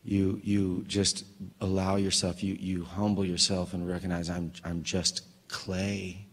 you 0.08 0.40
you 0.44 0.84
just 0.88 1.26
allow 1.62 1.98
yourself 1.98 2.42
you 2.44 2.56
you 2.56 2.84
humble 2.84 3.26
yourself 3.26 3.74
and 3.74 3.88
recognize 3.88 4.30
i'm 4.30 4.52
i'm 4.64 4.82
just 4.82 5.22
clay. 5.48 6.26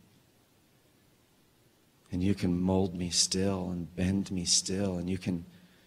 And 2.12 2.22
you 2.22 2.34
can 2.34 2.58
mold 2.60 2.94
me 2.94 3.10
still 3.10 3.70
and 3.70 3.94
bend 3.96 4.30
me 4.30 4.44
still 4.44 4.98
and 4.98 5.10
you 5.10 5.18
can 5.18 5.44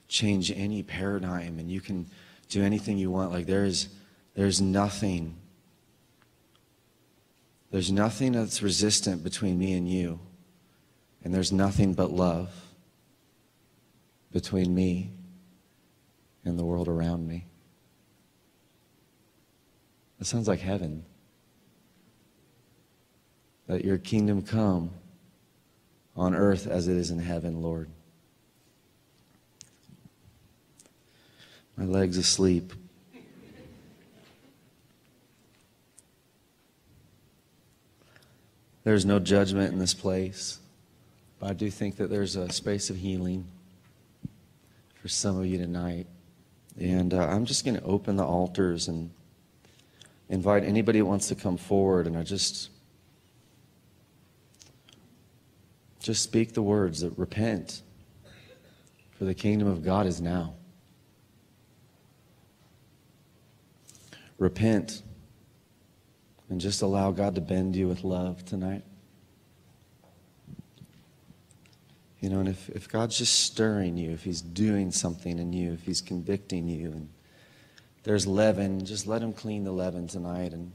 change 0.08 0.52
any 0.52 0.84
paradigm 0.84 1.60
and 1.60 1.72
you 1.72 1.80
can 1.80 2.08
do 2.50 2.64
anything 2.64 2.98
you 2.98 3.12
want. 3.12 3.32
Like 3.32 3.46
there's 3.46 3.90
there's 4.36 4.62
nothing 4.62 5.38
there's 7.72 7.92
nothing 7.92 8.32
that's 8.32 8.62
resistant 8.62 9.24
between 9.24 9.60
me 9.60 9.74
and 9.74 9.90
you. 9.90 10.20
And 11.24 11.34
there's 11.34 11.52
nothing 11.52 11.94
but 11.94 12.12
love 12.12 12.50
between 14.32 14.74
me 14.74 15.12
and 16.46 16.58
the 16.58 16.64
world 16.64 16.88
around 16.88 17.28
me. 17.28 17.46
That 20.20 20.26
sounds 20.26 20.48
like 20.48 20.60
heaven. 20.60 21.06
That 23.68 23.86
your 23.86 23.98
kingdom 23.98 24.42
come 24.42 24.92
on 26.16 26.34
earth 26.34 26.68
as 26.68 26.88
it 26.88 26.98
is 26.98 27.12
in 27.12 27.20
heaven, 27.20 27.62
Lord. 27.62 27.90
My 31.76 31.86
leg's 31.86 32.18
asleep. 32.18 32.74
There's 38.84 39.06
no 39.06 39.20
judgment 39.20 39.74
in 39.74 39.80
this 39.80 39.94
place, 39.94 40.60
but 41.40 41.50
I 41.50 41.54
do 41.54 41.70
think 41.70 41.98
that 41.98 42.10
there's 42.10 42.38
a 42.38 42.50
space 42.52 42.90
of 42.90 42.96
healing 42.96 43.46
for 45.02 45.10
some 45.10 45.38
of 45.38 45.46
you 45.46 45.58
tonight. 45.58 46.08
And 46.80 47.14
uh, 47.14 47.28
I'm 47.28 47.46
just 47.46 47.66
going 47.66 47.76
to 47.76 47.84
open 47.84 48.16
the 48.16 48.24
altars 48.24 48.88
and 48.88 49.12
invite 50.30 50.64
anybody 50.64 51.00
who 51.00 51.06
wants 51.06 51.28
to 51.30 51.36
come 51.36 51.58
forward. 51.58 52.08
And 52.08 52.18
I 52.18 52.24
just, 52.24 52.70
just 56.00 56.24
speak 56.24 56.54
the 56.54 56.62
words 56.62 57.02
that 57.02 57.18
repent, 57.18 57.82
for 59.18 59.26
the 59.26 59.34
kingdom 59.34 59.68
of 59.68 59.84
God 59.84 60.06
is 60.06 60.22
now. 60.22 60.54
Repent 64.38 65.02
and 66.50 66.62
just 66.62 66.82
allow 66.82 67.12
God 67.12 67.36
to 67.36 67.42
bend 67.42 67.76
you 67.76 67.88
with 67.88 68.04
love 68.04 68.46
tonight. 68.46 68.84
You 72.20 72.30
know, 72.30 72.40
and 72.40 72.50
if, 72.50 72.70
if 72.70 72.90
God's 72.90 73.18
just 73.18 73.42
stirring 73.42 73.98
you, 73.98 74.12
if 74.12 74.24
He's 74.24 74.42
doing 74.42 74.92
something 74.92 75.38
in 75.38 75.54
you, 75.54 75.74
if 75.74 75.84
He's 75.84 76.02
convicting 76.02 76.68
you, 76.68 76.92
and 76.92 77.10
there's 78.08 78.26
leaven, 78.26 78.86
just 78.86 79.06
let 79.06 79.22
Him 79.22 79.34
clean 79.34 79.66
the 79.66 79.72
leaven 79.74 80.08
tonight. 80.08 80.54
And 80.54 80.72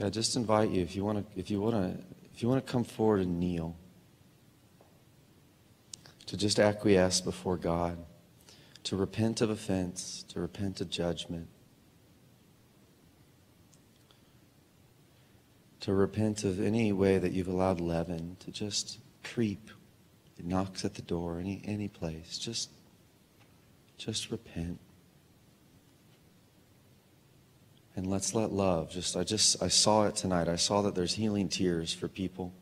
yeah, 0.00 0.08
just 0.08 0.34
invite 0.34 0.70
you 0.70 0.82
if 0.82 0.96
you 0.96 1.04
want 1.04 1.18
to, 1.18 1.38
if 1.38 1.52
you 1.52 1.60
want 1.60 1.76
to, 1.76 2.04
if 2.34 2.42
you 2.42 2.48
want 2.48 2.66
to 2.66 2.72
come 2.72 2.82
forward 2.82 3.20
and 3.20 3.38
kneel, 3.38 3.76
to 6.26 6.36
just 6.36 6.58
acquiesce 6.58 7.20
before 7.20 7.56
God 7.56 7.96
to 8.82 8.96
repent 8.96 9.40
of 9.40 9.48
offense, 9.48 10.24
to 10.30 10.40
repent 10.40 10.80
of 10.80 10.90
judgment, 10.90 11.46
to 15.78 15.94
repent 15.94 16.42
of 16.42 16.60
any 16.60 16.92
way 16.92 17.18
that 17.18 17.30
you've 17.30 17.46
allowed 17.46 17.80
leaven 17.80 18.36
to 18.40 18.50
just 18.50 18.98
creep. 19.22 19.70
It 20.38 20.44
knocks 20.44 20.84
at 20.84 20.94
the 20.94 21.02
door, 21.02 21.38
any, 21.38 21.62
any 21.64 21.88
place. 21.88 22.38
Just, 22.38 22.70
just 23.98 24.30
repent. 24.30 24.78
And 27.96 28.08
let's 28.08 28.34
let 28.34 28.50
love 28.52 28.90
just, 28.90 29.16
I 29.16 29.22
just, 29.22 29.62
I 29.62 29.68
saw 29.68 30.06
it 30.06 30.16
tonight. 30.16 30.48
I 30.48 30.56
saw 30.56 30.82
that 30.82 30.96
there's 30.96 31.14
healing 31.14 31.48
tears 31.48 31.92
for 31.92 32.08
people. 32.08 32.52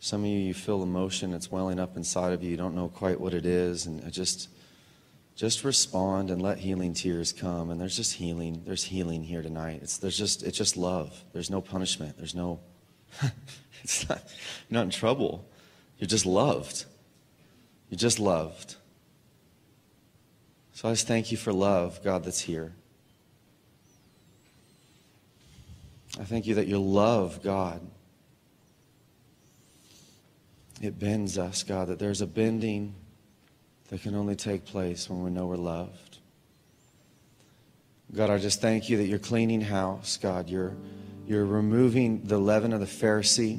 Some 0.00 0.22
of 0.24 0.30
you, 0.30 0.38
you 0.38 0.54
feel 0.54 0.82
emotion, 0.82 1.32
it's 1.32 1.50
welling 1.50 1.78
up 1.78 1.96
inside 1.96 2.32
of 2.32 2.42
you. 2.42 2.50
You 2.50 2.56
don't 2.56 2.74
know 2.74 2.88
quite 2.88 3.20
what 3.20 3.34
it 3.34 3.46
is. 3.46 3.86
And 3.86 4.04
I 4.04 4.10
just, 4.10 4.48
just 5.38 5.62
respond 5.62 6.32
and 6.32 6.42
let 6.42 6.58
healing 6.58 6.92
tears 6.92 7.32
come 7.32 7.70
and 7.70 7.80
there's 7.80 7.96
just 7.96 8.14
healing 8.14 8.60
there's 8.66 8.82
healing 8.82 9.22
here 9.22 9.40
tonight 9.40 9.78
it's 9.80 9.98
there's 9.98 10.18
just 10.18 10.42
it's 10.42 10.58
just 10.58 10.76
love 10.76 11.24
there's 11.32 11.48
no 11.48 11.60
punishment 11.60 12.16
there's 12.18 12.34
no 12.34 12.58
it's 13.84 14.08
not 14.08 14.20
not 14.68 14.82
in 14.82 14.90
trouble 14.90 15.48
you're 15.98 16.08
just 16.08 16.26
loved 16.26 16.84
you're 17.90 17.98
just 17.98 18.18
loved 18.18 18.76
so 20.72 20.88
i 20.88 20.92
just 20.92 21.06
thank 21.06 21.30
you 21.30 21.36
for 21.36 21.52
love 21.52 22.02
god 22.02 22.24
that's 22.24 22.40
here 22.40 22.72
i 26.20 26.24
thank 26.24 26.46
you 26.46 26.54
that 26.54 26.66
your 26.66 26.80
love 26.80 27.42
god 27.42 27.80
it 30.80 30.98
bends 30.98 31.38
us 31.38 31.62
god 31.62 31.88
that 31.88 31.98
there's 31.98 32.20
a 32.20 32.26
bending 32.26 32.94
that 33.88 34.02
can 34.02 34.14
only 34.14 34.36
take 34.36 34.64
place 34.64 35.08
when 35.08 35.22
we 35.22 35.30
know 35.30 35.46
we're 35.46 35.56
loved. 35.56 36.18
God, 38.14 38.30
I 38.30 38.38
just 38.38 38.60
thank 38.60 38.88
you 38.88 38.96
that 38.98 39.06
you're 39.06 39.18
cleaning 39.18 39.60
house, 39.60 40.16
God. 40.16 40.48
You're, 40.48 40.74
you're 41.26 41.44
removing 41.44 42.22
the 42.24 42.38
leaven 42.38 42.72
of 42.72 42.80
the 42.80 42.86
Pharisee 42.86 43.58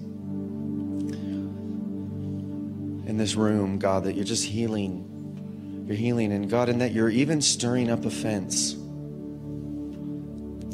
this 3.19 3.35
room, 3.35 3.77
God, 3.77 4.05
that 4.05 4.15
you're 4.15 4.25
just 4.25 4.45
healing. 4.45 5.85
You're 5.87 5.97
healing, 5.97 6.31
and 6.31 6.49
God, 6.49 6.69
and 6.69 6.81
that 6.81 6.91
you're 6.91 7.09
even 7.09 7.41
stirring 7.41 7.91
up 7.91 8.05
offense. 8.05 8.73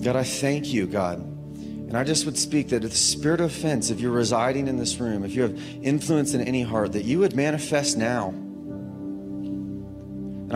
God, 0.02 0.16
I 0.16 0.24
thank 0.24 0.72
you, 0.74 0.88
God. 0.88 1.20
And 1.20 1.98
I 1.98 2.06
just 2.06 2.26
would 2.26 2.38
speak 2.38 2.70
that 2.70 2.86
if 2.86 2.92
the 2.92 2.98
spirit 2.98 3.42
of 3.42 3.48
offense, 3.48 3.90
if 3.90 4.00
you're 4.00 4.12
residing 4.12 4.70
in 4.70 4.78
this 4.78 4.98
room, 5.00 5.26
if 5.26 5.36
you 5.36 5.42
have 5.42 5.60
influence 5.82 6.34
in 6.34 6.42
any 6.42 6.64
heart, 6.64 6.94
that 6.94 7.04
you 7.04 7.20
would 7.20 7.36
manifest 7.36 7.98
now 7.98 8.34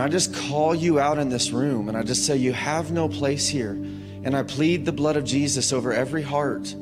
I 0.00 0.08
just 0.08 0.32
call 0.32 0.74
you 0.74 1.00
out 1.00 1.18
in 1.18 1.28
this 1.28 1.50
room 1.50 1.88
and 1.88 1.96
I 1.96 2.02
just 2.02 2.24
say, 2.24 2.36
You 2.36 2.52
have 2.52 2.90
no 2.92 3.08
place 3.08 3.48
here. 3.48 3.72
And 3.72 4.36
I 4.36 4.42
plead 4.42 4.86
the 4.86 4.92
blood 4.92 5.16
of 5.16 5.24
Jesus 5.24 5.72
over 5.72 5.92
every 5.92 6.22
heart. 6.22 6.74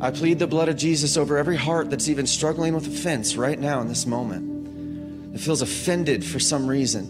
I 0.00 0.10
plead 0.10 0.38
the 0.38 0.46
blood 0.46 0.68
of 0.68 0.76
Jesus 0.76 1.16
over 1.16 1.38
every 1.38 1.56
heart 1.56 1.88
that's 1.90 2.08
even 2.08 2.26
struggling 2.26 2.74
with 2.74 2.86
offense 2.86 3.36
right 3.36 3.58
now 3.58 3.80
in 3.80 3.88
this 3.88 4.06
moment. 4.06 5.34
It 5.34 5.40
feels 5.40 5.62
offended 5.62 6.24
for 6.24 6.38
some 6.38 6.66
reason. 6.66 7.04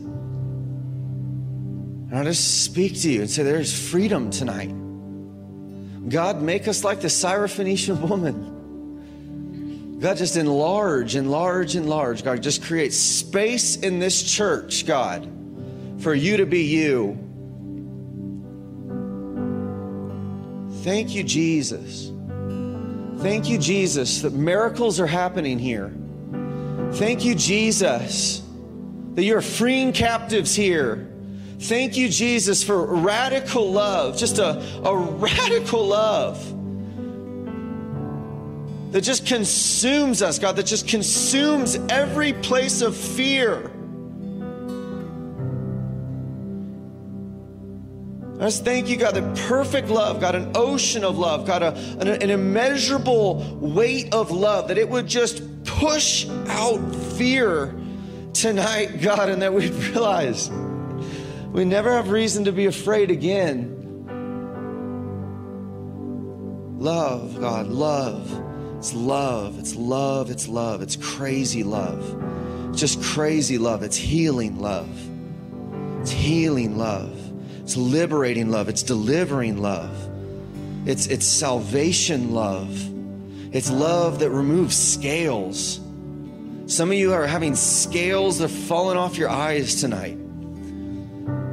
And 2.10 2.18
I 2.18 2.24
just 2.24 2.64
speak 2.64 3.00
to 3.00 3.10
you 3.10 3.22
and 3.22 3.30
say, 3.30 3.42
There's 3.42 3.76
freedom 3.90 4.30
tonight. 4.30 4.72
God, 6.08 6.40
make 6.40 6.68
us 6.68 6.84
like 6.84 7.00
the 7.00 7.08
Syrophoenician 7.08 8.00
woman. 8.08 9.98
God, 9.98 10.16
just 10.18 10.36
enlarge, 10.36 11.16
enlarge, 11.16 11.74
enlarge. 11.74 12.22
God, 12.22 12.42
just 12.42 12.62
create 12.62 12.92
space 12.92 13.76
in 13.76 13.98
this 13.98 14.22
church, 14.22 14.86
God, 14.86 15.28
for 15.98 16.14
you 16.14 16.36
to 16.36 16.46
be 16.46 16.62
you. 16.62 17.18
Thank 20.84 21.14
you, 21.16 21.24
Jesus. 21.24 22.12
Thank 23.26 23.48
you, 23.48 23.58
Jesus, 23.58 24.22
that 24.22 24.34
miracles 24.34 25.00
are 25.00 25.06
happening 25.08 25.58
here. 25.58 25.92
Thank 26.92 27.24
you, 27.24 27.34
Jesus, 27.34 28.40
that 29.14 29.24
you're 29.24 29.40
freeing 29.40 29.92
captives 29.92 30.54
here. 30.54 31.12
Thank 31.58 31.96
you, 31.96 32.08
Jesus, 32.08 32.62
for 32.62 32.86
radical 32.86 33.72
love, 33.72 34.16
just 34.16 34.38
a, 34.38 34.62
a 34.84 34.96
radical 34.96 35.84
love 35.84 36.38
that 38.92 39.00
just 39.00 39.26
consumes 39.26 40.22
us, 40.22 40.38
God, 40.38 40.54
that 40.54 40.66
just 40.66 40.86
consumes 40.86 41.74
every 41.88 42.32
place 42.32 42.80
of 42.80 42.96
fear. 42.96 43.72
I 48.38 48.44
just 48.44 48.64
thank 48.64 48.88
you, 48.88 48.98
God, 48.98 49.14
that 49.14 49.36
perfect 49.48 49.88
love, 49.88 50.20
God, 50.20 50.34
an 50.34 50.52
ocean 50.54 51.04
of 51.04 51.16
love, 51.16 51.46
God, 51.46 51.62
a, 51.62 51.74
an, 52.00 52.08
an 52.08 52.28
immeasurable 52.28 53.56
weight 53.60 54.12
of 54.12 54.30
love, 54.30 54.68
that 54.68 54.76
it 54.76 54.88
would 54.88 55.06
just 55.06 55.42
push 55.64 56.28
out 56.48 56.78
fear 56.94 57.74
tonight, 58.34 59.00
God, 59.00 59.30
and 59.30 59.40
that 59.40 59.54
we'd 59.54 59.72
realize 59.72 60.50
we 61.50 61.64
never 61.64 61.90
have 61.92 62.10
reason 62.10 62.44
to 62.44 62.52
be 62.52 62.66
afraid 62.66 63.10
again. 63.10 63.72
Love, 66.78 67.40
God, 67.40 67.68
love. 67.68 68.42
It's 68.76 68.92
love. 68.92 69.58
It's 69.58 69.74
love. 69.74 70.30
It's 70.30 70.46
love. 70.46 70.82
It's 70.82 70.96
crazy 70.96 71.64
love. 71.64 72.74
Just 72.76 73.02
crazy 73.02 73.56
love. 73.56 73.82
It's 73.82 73.96
healing 73.96 74.58
love. 74.58 74.90
It's 76.02 76.10
healing 76.10 76.76
love. 76.76 77.25
It's 77.66 77.76
liberating 77.76 78.48
love. 78.48 78.68
It's 78.68 78.84
delivering 78.84 79.60
love. 79.60 79.90
It's, 80.86 81.08
it's 81.08 81.26
salvation 81.26 82.30
love. 82.32 82.70
It's 83.52 83.72
love 83.72 84.20
that 84.20 84.30
removes 84.30 84.76
scales. 84.76 85.80
Some 86.66 86.92
of 86.92 86.96
you 86.96 87.12
are 87.12 87.26
having 87.26 87.56
scales 87.56 88.38
that 88.38 88.44
are 88.44 88.54
falling 88.54 88.96
off 88.96 89.18
your 89.18 89.28
eyes 89.28 89.80
tonight. 89.80 90.16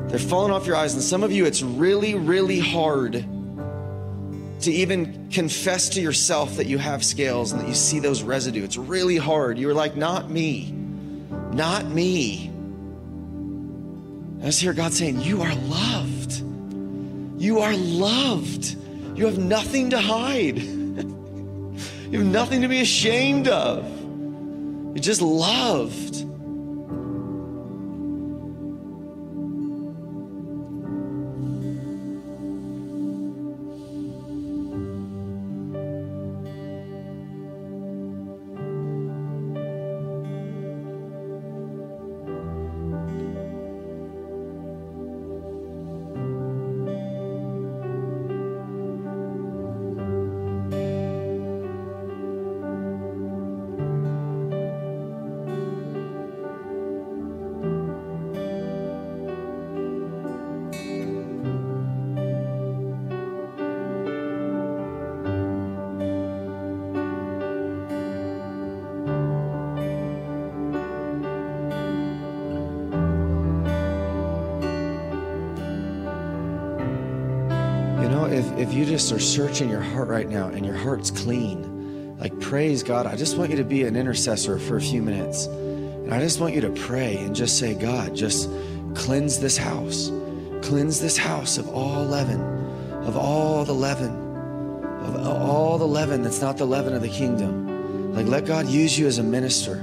They're 0.08 0.20
falling 0.20 0.52
off 0.52 0.68
your 0.68 0.76
eyes. 0.76 0.94
And 0.94 1.02
some 1.02 1.24
of 1.24 1.32
you, 1.32 1.46
it's 1.46 1.64
really, 1.64 2.14
really 2.14 2.60
hard 2.60 3.14
to 3.14 4.72
even 4.72 5.32
confess 5.32 5.90
to 5.90 6.00
yourself 6.00 6.58
that 6.58 6.68
you 6.68 6.78
have 6.78 7.04
scales 7.04 7.54
and 7.54 7.62
that 7.62 7.68
you 7.68 7.74
see 7.74 7.98
those 7.98 8.22
residue. 8.22 8.64
It's 8.64 8.78
really 8.78 9.18
hard. 9.18 9.58
You're 9.58 9.74
like, 9.74 9.96
not 9.96 10.30
me, 10.30 10.72
not 11.54 11.88
me. 11.88 12.53
I 14.44 14.48
just 14.48 14.62
hear 14.62 14.74
God 14.74 14.92
saying, 14.94 15.22
You 15.22 15.42
are 15.42 15.56
loved. 15.56 16.44
You 17.42 17.60
are 17.60 17.74
loved. 17.74 18.76
You 19.16 19.26
have 19.26 19.38
nothing 19.38 19.92
to 19.92 20.00
hide, 20.00 20.58
you 20.58 22.20
have 22.20 22.26
nothing 22.28 22.62
to 22.62 22.68
be 22.68 22.82
ashamed 22.82 23.48
of. 23.48 23.86
You're 24.96 25.02
just 25.02 25.22
loved. 25.22 26.23
Just 78.94 79.12
are 79.12 79.20
searching 79.20 79.72
your 79.72 79.82
heart 79.82 80.08
right 80.08 80.30
now 80.30 80.50
and 80.50 80.64
your 80.64 80.76
heart's 80.76 81.10
clean, 81.10 82.16
like 82.20 82.40
praise 82.40 82.84
God, 82.84 83.08
I 83.08 83.16
just 83.16 83.40
want 83.40 83.50
you 83.50 83.58
to 83.58 83.64
be 83.64 83.86
an 83.86 83.96
intercessor 83.96 84.60
for 84.60 84.78
a 84.78 84.82
few 84.82 85.02
minutes. 85.02 85.48
And 85.48 86.14
I 86.14 86.20
just 86.20 86.40
want 86.40 86.54
you 86.54 86.62
to 86.62 86.70
pray 86.70 87.18
and 87.18 87.36
just 87.36 87.58
say, 87.58 87.74
God, 87.74 88.14
just 88.14 88.48
cleanse 88.94 89.40
this 89.40 89.58
house. 89.58 90.12
Cleanse 90.62 91.00
this 91.00 91.18
house 91.18 91.58
of 91.58 91.70
all 91.70 92.06
leaven, 92.06 92.40
of 93.04 93.18
all 93.18 93.66
the 93.66 93.74
leaven, 93.74 94.12
of 95.02 95.26
all 95.26 95.80
the 95.80 95.88
leaven 95.88 96.22
that's 96.22 96.40
not 96.40 96.58
the 96.58 96.68
leaven 96.68 96.94
of 96.94 97.02
the 97.02 97.10
kingdom. 97.10 98.14
Like, 98.14 98.28
let 98.28 98.46
God 98.46 98.68
use 98.68 98.96
you 98.96 99.08
as 99.08 99.18
a 99.18 99.24
minister. 99.24 99.78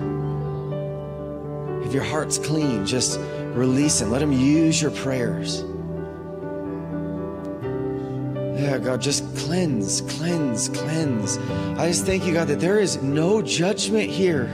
If 1.84 1.92
your 1.92 2.04
heart's 2.04 2.38
clean, 2.38 2.86
just 2.86 3.18
release 3.56 4.00
Him. 4.00 4.12
Let 4.12 4.22
Him 4.22 4.30
use 4.30 4.80
your 4.80 4.92
prayers. 4.92 5.64
Yeah, 8.61 8.76
God, 8.76 9.00
just 9.00 9.24
cleanse, 9.38 10.02
cleanse, 10.02 10.68
cleanse. 10.68 11.38
I 11.78 11.88
just 11.88 12.04
thank 12.04 12.26
you, 12.26 12.34
God, 12.34 12.48
that 12.48 12.61
there 12.61 12.78
is 12.78 13.02
no 13.02 13.40
judgment 13.40 14.11
here. 14.11 14.44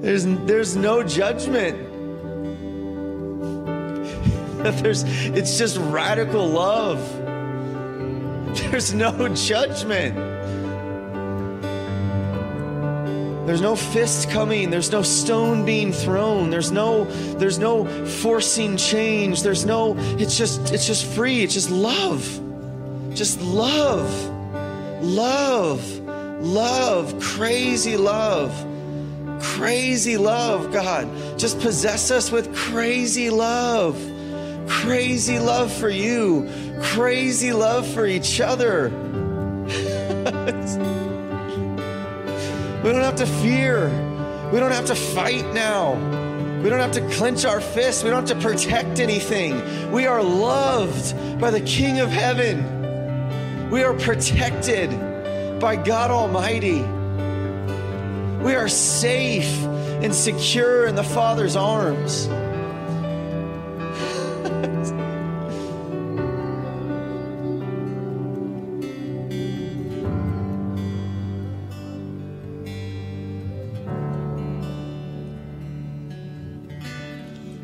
there's, 0.00 0.24
there's 0.24 0.76
no 0.76 1.02
judgment. 1.02 1.76
there's, 4.82 5.02
it's 5.04 5.58
just 5.58 5.78
radical 5.78 6.46
love. 6.46 7.00
There's 8.70 8.94
no 8.94 9.28
judgment. 9.28 10.29
There's 13.50 13.60
no 13.60 13.74
fist 13.74 14.30
coming, 14.30 14.70
there's 14.70 14.92
no 14.92 15.02
stone 15.02 15.64
being 15.64 15.92
thrown, 15.92 16.50
there's 16.50 16.70
no 16.70 17.02
there's 17.36 17.58
no 17.58 17.84
forcing 18.06 18.76
change. 18.76 19.42
There's 19.42 19.66
no 19.66 19.96
it's 20.20 20.38
just 20.38 20.70
it's 20.70 20.86
just 20.86 21.04
free. 21.04 21.42
It's 21.42 21.54
just 21.54 21.68
love. 21.68 22.22
Just 23.12 23.40
love. 23.42 24.08
Love. 25.02 25.84
Love, 26.40 27.18
crazy 27.20 27.96
love. 27.96 28.54
Crazy 29.42 30.16
love, 30.16 30.72
God. 30.72 31.08
Just 31.36 31.58
possess 31.58 32.12
us 32.12 32.30
with 32.30 32.54
crazy 32.54 33.30
love. 33.30 34.00
Crazy 34.68 35.40
love 35.40 35.72
for 35.72 35.88
you. 35.88 36.48
Crazy 36.80 37.52
love 37.52 37.84
for 37.88 38.06
each 38.06 38.40
other. 38.40 38.90
We 42.82 42.92
don't 42.92 43.02
have 43.02 43.16
to 43.16 43.26
fear. 43.26 43.88
We 44.50 44.58
don't 44.58 44.72
have 44.72 44.86
to 44.86 44.94
fight 44.94 45.44
now. 45.52 45.94
We 46.62 46.70
don't 46.70 46.80
have 46.80 46.92
to 46.92 47.06
clench 47.10 47.44
our 47.44 47.60
fists. 47.60 48.02
We 48.02 48.08
don't 48.10 48.26
have 48.26 48.38
to 48.38 48.48
protect 48.48 49.00
anything. 49.00 49.92
We 49.92 50.06
are 50.06 50.22
loved 50.22 51.38
by 51.38 51.50
the 51.50 51.60
King 51.60 52.00
of 52.00 52.08
heaven. 52.08 53.70
We 53.70 53.82
are 53.82 53.92
protected 53.92 54.90
by 55.60 55.76
God 55.76 56.10
Almighty. 56.10 56.80
We 58.42 58.54
are 58.54 58.68
safe 58.68 59.62
and 60.02 60.14
secure 60.14 60.86
in 60.86 60.94
the 60.94 61.04
Father's 61.04 61.56
arms. 61.56 62.28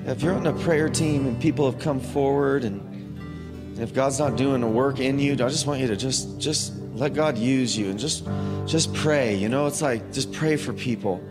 If 0.07 0.23
you're 0.23 0.35
on 0.35 0.45
the 0.45 0.53
prayer 0.53 0.89
team 0.89 1.27
and 1.27 1.41
people 1.41 1.71
have 1.71 1.81
come 1.81 2.01
forward 2.01 2.65
and 2.65 2.81
if 3.79 3.93
God's 3.93 4.19
not 4.19 4.37
doing 4.37 4.63
a 4.63 4.69
work 4.69 5.01
in 5.01 5.19
you, 5.19 5.33
I 5.33 5.37
just 5.37 5.67
want 5.67 5.81
you 5.81 5.89
to 5.89 5.97
just 5.97 6.39
just 6.39 6.75
let 6.95 7.13
God 7.13 7.37
use 7.37 7.77
you 7.77 7.91
and 7.91 7.99
just 7.99 8.27
just 8.67 8.95
pray. 8.95 9.35
You 9.35 9.49
know, 9.49 9.67
it's 9.67 9.83
like 9.83 10.13
just 10.13 10.33
pray 10.33 10.57
for 10.57 10.73
people. 10.73 11.23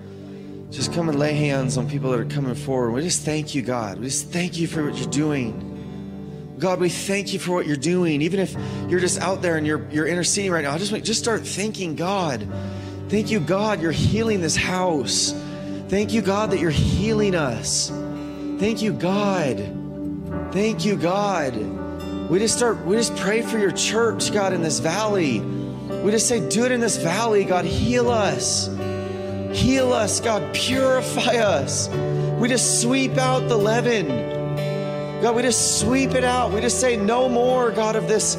Just 0.71 0.93
come 0.93 1.09
and 1.09 1.17
lay 1.17 1.33
hands 1.33 1.77
on 1.77 1.89
people 1.89 2.11
that 2.11 2.19
are 2.19 2.25
coming 2.25 2.53
forward. 2.53 2.91
We 2.91 3.01
just 3.01 3.23
thank 3.23 3.55
you, 3.55 3.61
God. 3.61 3.97
We 3.97 4.07
just 4.07 4.29
thank 4.31 4.57
you 4.57 4.67
for 4.67 4.83
what 4.83 4.97
you're 4.97 5.09
doing. 5.09 5.71
God, 6.59 6.79
we 6.79 6.89
thank 6.89 7.33
you 7.33 7.39
for 7.39 7.51
what 7.51 7.65
you're 7.65 7.77
doing. 7.77 8.21
Even 8.21 8.39
if 8.39 8.55
you're 8.89 8.99
just 8.99 9.19
out 9.21 9.41
there 9.41 9.57
and 9.57 9.65
you're 9.65 9.89
you're 9.89 10.07
interceding 10.07 10.51
right 10.51 10.63
now, 10.63 10.73
I 10.73 10.77
just 10.77 10.93
just 11.03 11.19
start 11.19 11.47
thanking 11.47 11.95
God. 11.95 12.47
Thank 13.09 13.31
you, 13.31 13.39
God, 13.39 13.81
you're 13.81 13.91
healing 13.91 14.41
this 14.41 14.55
house. 14.55 15.33
Thank 15.87 16.13
you, 16.13 16.21
God, 16.21 16.51
that 16.51 16.59
you're 16.59 16.71
healing 16.71 17.35
us. 17.35 17.91
Thank 18.57 18.81
you, 18.81 18.93
God. 18.93 19.57
Thank 20.53 20.85
you, 20.85 20.95
God. 20.95 21.57
We 22.29 22.39
just 22.39 22.55
start, 22.55 22.85
we 22.85 22.95
just 22.95 23.13
pray 23.17 23.41
for 23.41 23.59
your 23.59 23.71
church, 23.71 24.31
God, 24.31 24.53
in 24.53 24.63
this 24.63 24.79
valley. 24.79 25.41
We 25.41 26.09
just 26.09 26.29
say, 26.29 26.47
do 26.47 26.63
it 26.63 26.71
in 26.71 26.79
this 26.79 26.95
valley, 26.95 27.43
God. 27.43 27.65
Heal 27.65 28.09
us. 28.09 28.67
Heal 29.51 29.91
us, 29.91 30.21
God. 30.21 30.55
Purify 30.55 31.35
us. 31.35 31.89
We 32.39 32.47
just 32.47 32.81
sweep 32.81 33.17
out 33.17 33.49
the 33.49 33.57
leaven. 33.57 34.07
God, 35.21 35.35
we 35.35 35.41
just 35.41 35.81
sweep 35.81 36.11
it 36.11 36.23
out. 36.23 36.53
We 36.53 36.61
just 36.61 36.79
say, 36.79 36.95
no 36.95 37.27
more, 37.27 37.71
God, 37.71 37.97
of 37.97 38.07
this, 38.07 38.35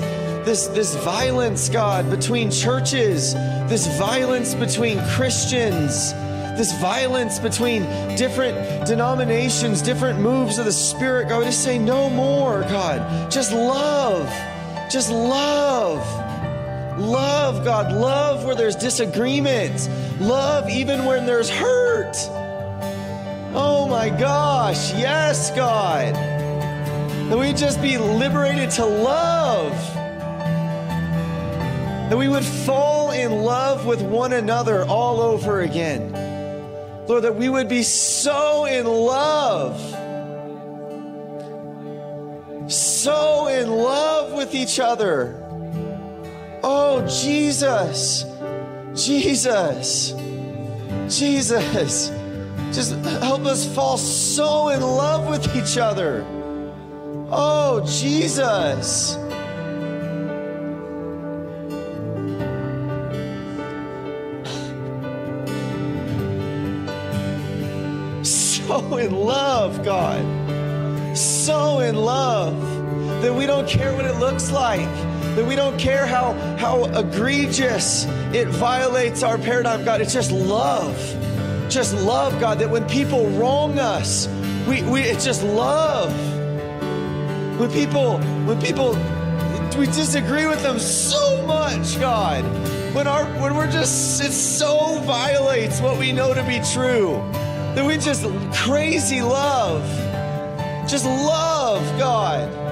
this, 0.47 0.67
this 0.69 0.95
violence, 0.97 1.69
God, 1.69 2.09
between 2.11 2.51
churches, 2.51 3.35
this 3.69 3.87
violence 3.99 4.55
between 4.55 4.99
Christians 5.11 6.15
this 6.57 6.73
violence 6.79 7.39
between 7.39 7.83
different 8.17 8.87
denominations, 8.87 9.83
different 9.83 10.19
moves 10.21 10.59
of 10.59 10.65
the 10.65 10.73
Spirit, 10.73 11.29
God, 11.29 11.41
we 11.41 11.45
just 11.47 11.63
say, 11.63 11.79
no 11.79 12.09
more, 12.09 12.63
God. 12.63 13.31
Just 13.31 13.53
love. 13.53 14.29
Just 14.91 15.11
love. 15.11 16.01
Love, 16.99 17.65
God. 17.65 17.93
Love 17.93 18.45
where 18.45 18.55
there's 18.55 18.77
disagreement. 18.77 19.89
Love 20.19 20.71
even 20.71 21.05
when 21.05 21.27
there's 21.27 21.51
hurt. 21.51 22.17
Oh 23.55 23.87
my 23.89 24.09
gosh. 24.09 24.93
Yes, 24.95 25.51
God. 25.51 26.15
That 26.15 27.39
we 27.39 27.53
just 27.53 27.83
be 27.83 27.99
liberated 27.99 28.71
to 28.73 28.85
love. 28.87 29.73
That 32.09 32.17
we 32.17 32.29
would 32.29 32.45
fall 32.45 33.11
in 33.11 33.43
love 33.43 33.85
with 33.85 34.01
one 34.01 34.33
another 34.33 34.85
all 34.85 35.21
over 35.21 35.61
again. 35.61 36.26
Lord, 37.09 37.23
that 37.23 37.37
we 37.37 37.49
would 37.49 37.69
be 37.69 37.83
so 37.83 38.65
in 38.65 38.85
love, 38.87 39.79
so 42.71 43.47
in 43.47 43.71
love 43.71 44.33
with 44.33 44.55
each 44.55 44.81
other. 44.81 45.43
Oh, 46.63 47.07
Jesus, 47.07 48.25
Jesus, 48.95 50.15
Jesus. 51.09 52.11
Just 52.73 52.97
help 53.21 53.47
us 53.47 53.73
fall 53.75 53.97
so 53.97 54.71
in 54.71 54.81
love 54.81 55.29
with 55.29 55.55
each 55.55 55.79
other. 55.79 56.27
Oh, 57.31 57.85
Jesus. 57.87 59.17
So 68.89 68.97
in 68.99 69.13
love, 69.13 69.85
God. 69.85 71.17
So 71.17 71.81
in 71.81 71.97
love 71.97 72.61
that 73.23 73.35
we 73.35 73.47
don't 73.47 73.69
care 73.69 73.93
what 73.93 74.05
it 74.05 74.17
looks 74.19 74.51
like. 74.51 74.89
That 75.35 75.47
we 75.47 75.57
don't 75.57 75.79
care 75.79 76.07
how, 76.07 76.33
how 76.57 76.85
egregious 76.85 78.05
it 78.33 78.49
violates 78.49 79.23
our 79.23 79.39
paradigm, 79.39 79.85
God. 79.85 80.01
It's 80.01 80.13
just 80.13 80.31
love. 80.31 80.97
Just 81.69 81.95
love, 81.95 82.39
God, 82.41 82.59
that 82.61 82.71
when 82.71 82.87
people 82.89 83.27
wrong 83.31 83.79
us, 83.79 84.29
we, 84.69 84.83
we 84.83 85.03
it's 85.03 85.25
just 85.25 85.43
love. 85.43 86.13
When 87.59 87.71
people, 87.71 88.19
when 88.47 88.61
people 88.61 88.95
we 89.77 89.87
disagree 89.87 90.47
with 90.47 90.63
them 90.63 90.79
so 90.79 91.45
much, 91.47 91.99
God. 92.01 92.45
When 92.95 93.07
our 93.07 93.25
when 93.43 93.57
we're 93.57 93.71
just 93.71 94.23
it 94.23 94.33
so 94.33 94.99
violates 95.01 95.81
what 95.81 95.99
we 95.99 96.13
know 96.13 96.33
to 96.33 96.43
be 96.45 96.61
true. 96.73 97.23
That 97.77 97.85
we 97.85 97.99
just 97.99 98.25
crazy 98.55 99.21
love. 99.21 99.85
Just 100.89 101.05
love 101.05 101.83
God. 101.99 102.66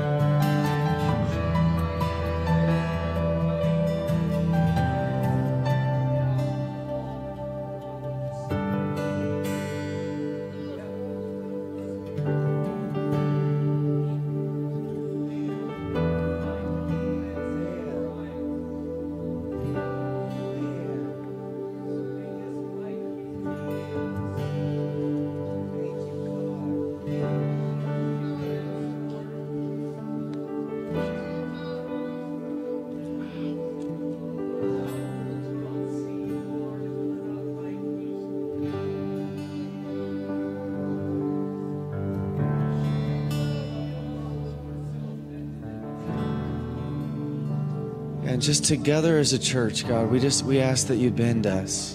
Just 48.46 48.64
together 48.64 49.18
as 49.18 49.32
a 49.32 49.38
church, 49.38 49.86
God, 49.86 50.10
we 50.10 50.20
just 50.20 50.44
we 50.44 50.60
ask 50.60 50.88
that 50.88 50.96
you 50.96 51.10
bend 51.10 51.46
us. 51.46 51.94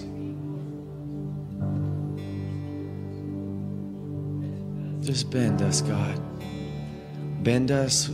Just 5.00 5.30
bend 5.30 5.62
us, 5.62 5.80
God. 5.82 6.20
Bend 7.42 7.70
us 7.70 8.08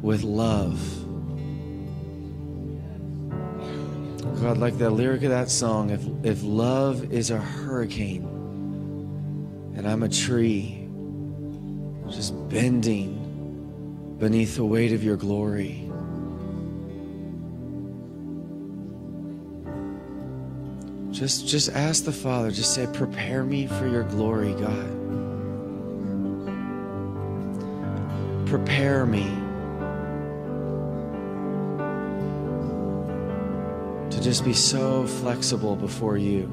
with 0.00 0.22
love. 0.22 0.78
God, 4.40 4.56
like 4.58 4.78
the 4.78 4.88
lyric 4.88 5.22
of 5.22 5.30
that 5.30 5.50
song, 5.50 5.90
if 5.90 6.02
if 6.24 6.42
love 6.42 7.12
is 7.12 7.30
a 7.30 7.38
hurricane 7.38 8.24
and 9.76 9.86
I'm 9.86 10.02
a 10.02 10.08
tree, 10.08 10.88
just 12.10 12.32
bending 12.48 14.16
beneath 14.18 14.56
the 14.56 14.64
weight 14.64 14.92
of 14.92 15.04
your 15.04 15.16
glory. 15.16 15.89
Just 21.20 21.46
just 21.46 21.68
ask 21.72 22.06
the 22.06 22.12
Father, 22.12 22.50
just 22.50 22.72
say, 22.72 22.88
prepare 22.94 23.44
me 23.44 23.66
for 23.66 23.86
your 23.86 24.04
glory, 24.04 24.54
God. 24.54 24.88
Prepare 28.46 29.04
me 29.04 29.24
to 34.10 34.22
just 34.22 34.46
be 34.46 34.54
so 34.54 35.06
flexible 35.06 35.76
before 35.76 36.16
you. 36.16 36.44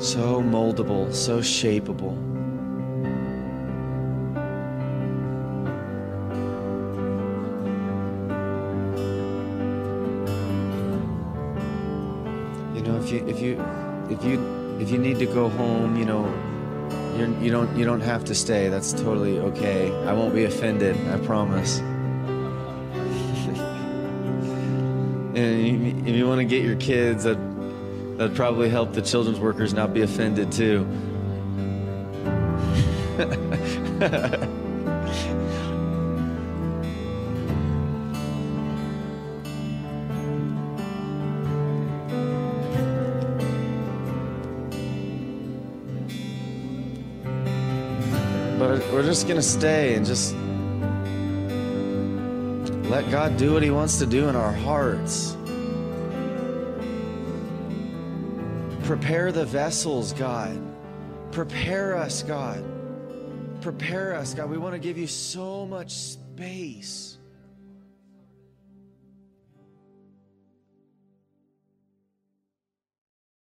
So 0.00 0.40
moldable, 0.42 1.12
so 1.12 1.40
shapeable. 1.40 2.31
You 13.12 13.26
if 13.26 13.40
you 13.40 13.62
if 14.08 14.24
you 14.24 14.78
if 14.80 14.90
you 14.90 14.96
need 14.96 15.18
to 15.18 15.26
go 15.26 15.50
home, 15.50 15.98
you 15.98 16.06
know, 16.06 16.24
you're, 17.18 17.28
you 17.42 17.50
don't 17.50 17.76
you 17.76 17.84
don't 17.84 18.00
have 18.00 18.24
to 18.24 18.34
stay. 18.34 18.70
That's 18.70 18.94
totally 18.94 19.38
okay. 19.38 19.92
I 20.06 20.14
won't 20.14 20.34
be 20.34 20.44
offended. 20.44 20.96
I 21.08 21.18
promise. 21.18 21.78
and 25.36 26.08
if 26.08 26.16
you 26.16 26.26
want 26.26 26.38
to 26.38 26.46
get 26.46 26.64
your 26.64 26.76
kids, 26.76 27.24
that 27.24 27.36
that'd 28.16 28.34
probably 28.34 28.70
help 28.70 28.94
the 28.94 29.02
children's 29.02 29.40
workers 29.40 29.74
not 29.74 29.92
be 29.92 30.00
offended 30.00 30.50
too. 30.50 30.86
just 49.12 49.26
going 49.26 49.36
to 49.36 49.42
stay 49.42 49.94
and 49.94 50.06
just 50.06 50.34
let 52.88 53.10
God 53.10 53.36
do 53.36 53.52
what 53.52 53.62
He 53.62 53.70
wants 53.70 53.98
to 53.98 54.06
do 54.06 54.30
in 54.30 54.34
our 54.34 54.52
hearts. 54.52 55.36
Prepare 58.84 59.30
the 59.30 59.44
vessels, 59.44 60.14
God. 60.14 60.58
Prepare 61.30 61.94
us, 61.94 62.22
God. 62.22 62.64
Prepare 63.60 64.14
us, 64.14 64.32
God. 64.32 64.48
We 64.48 64.56
want 64.56 64.72
to 64.72 64.78
give 64.78 64.96
you 64.96 65.06
so 65.06 65.66
much 65.66 65.92
space. 65.92 67.11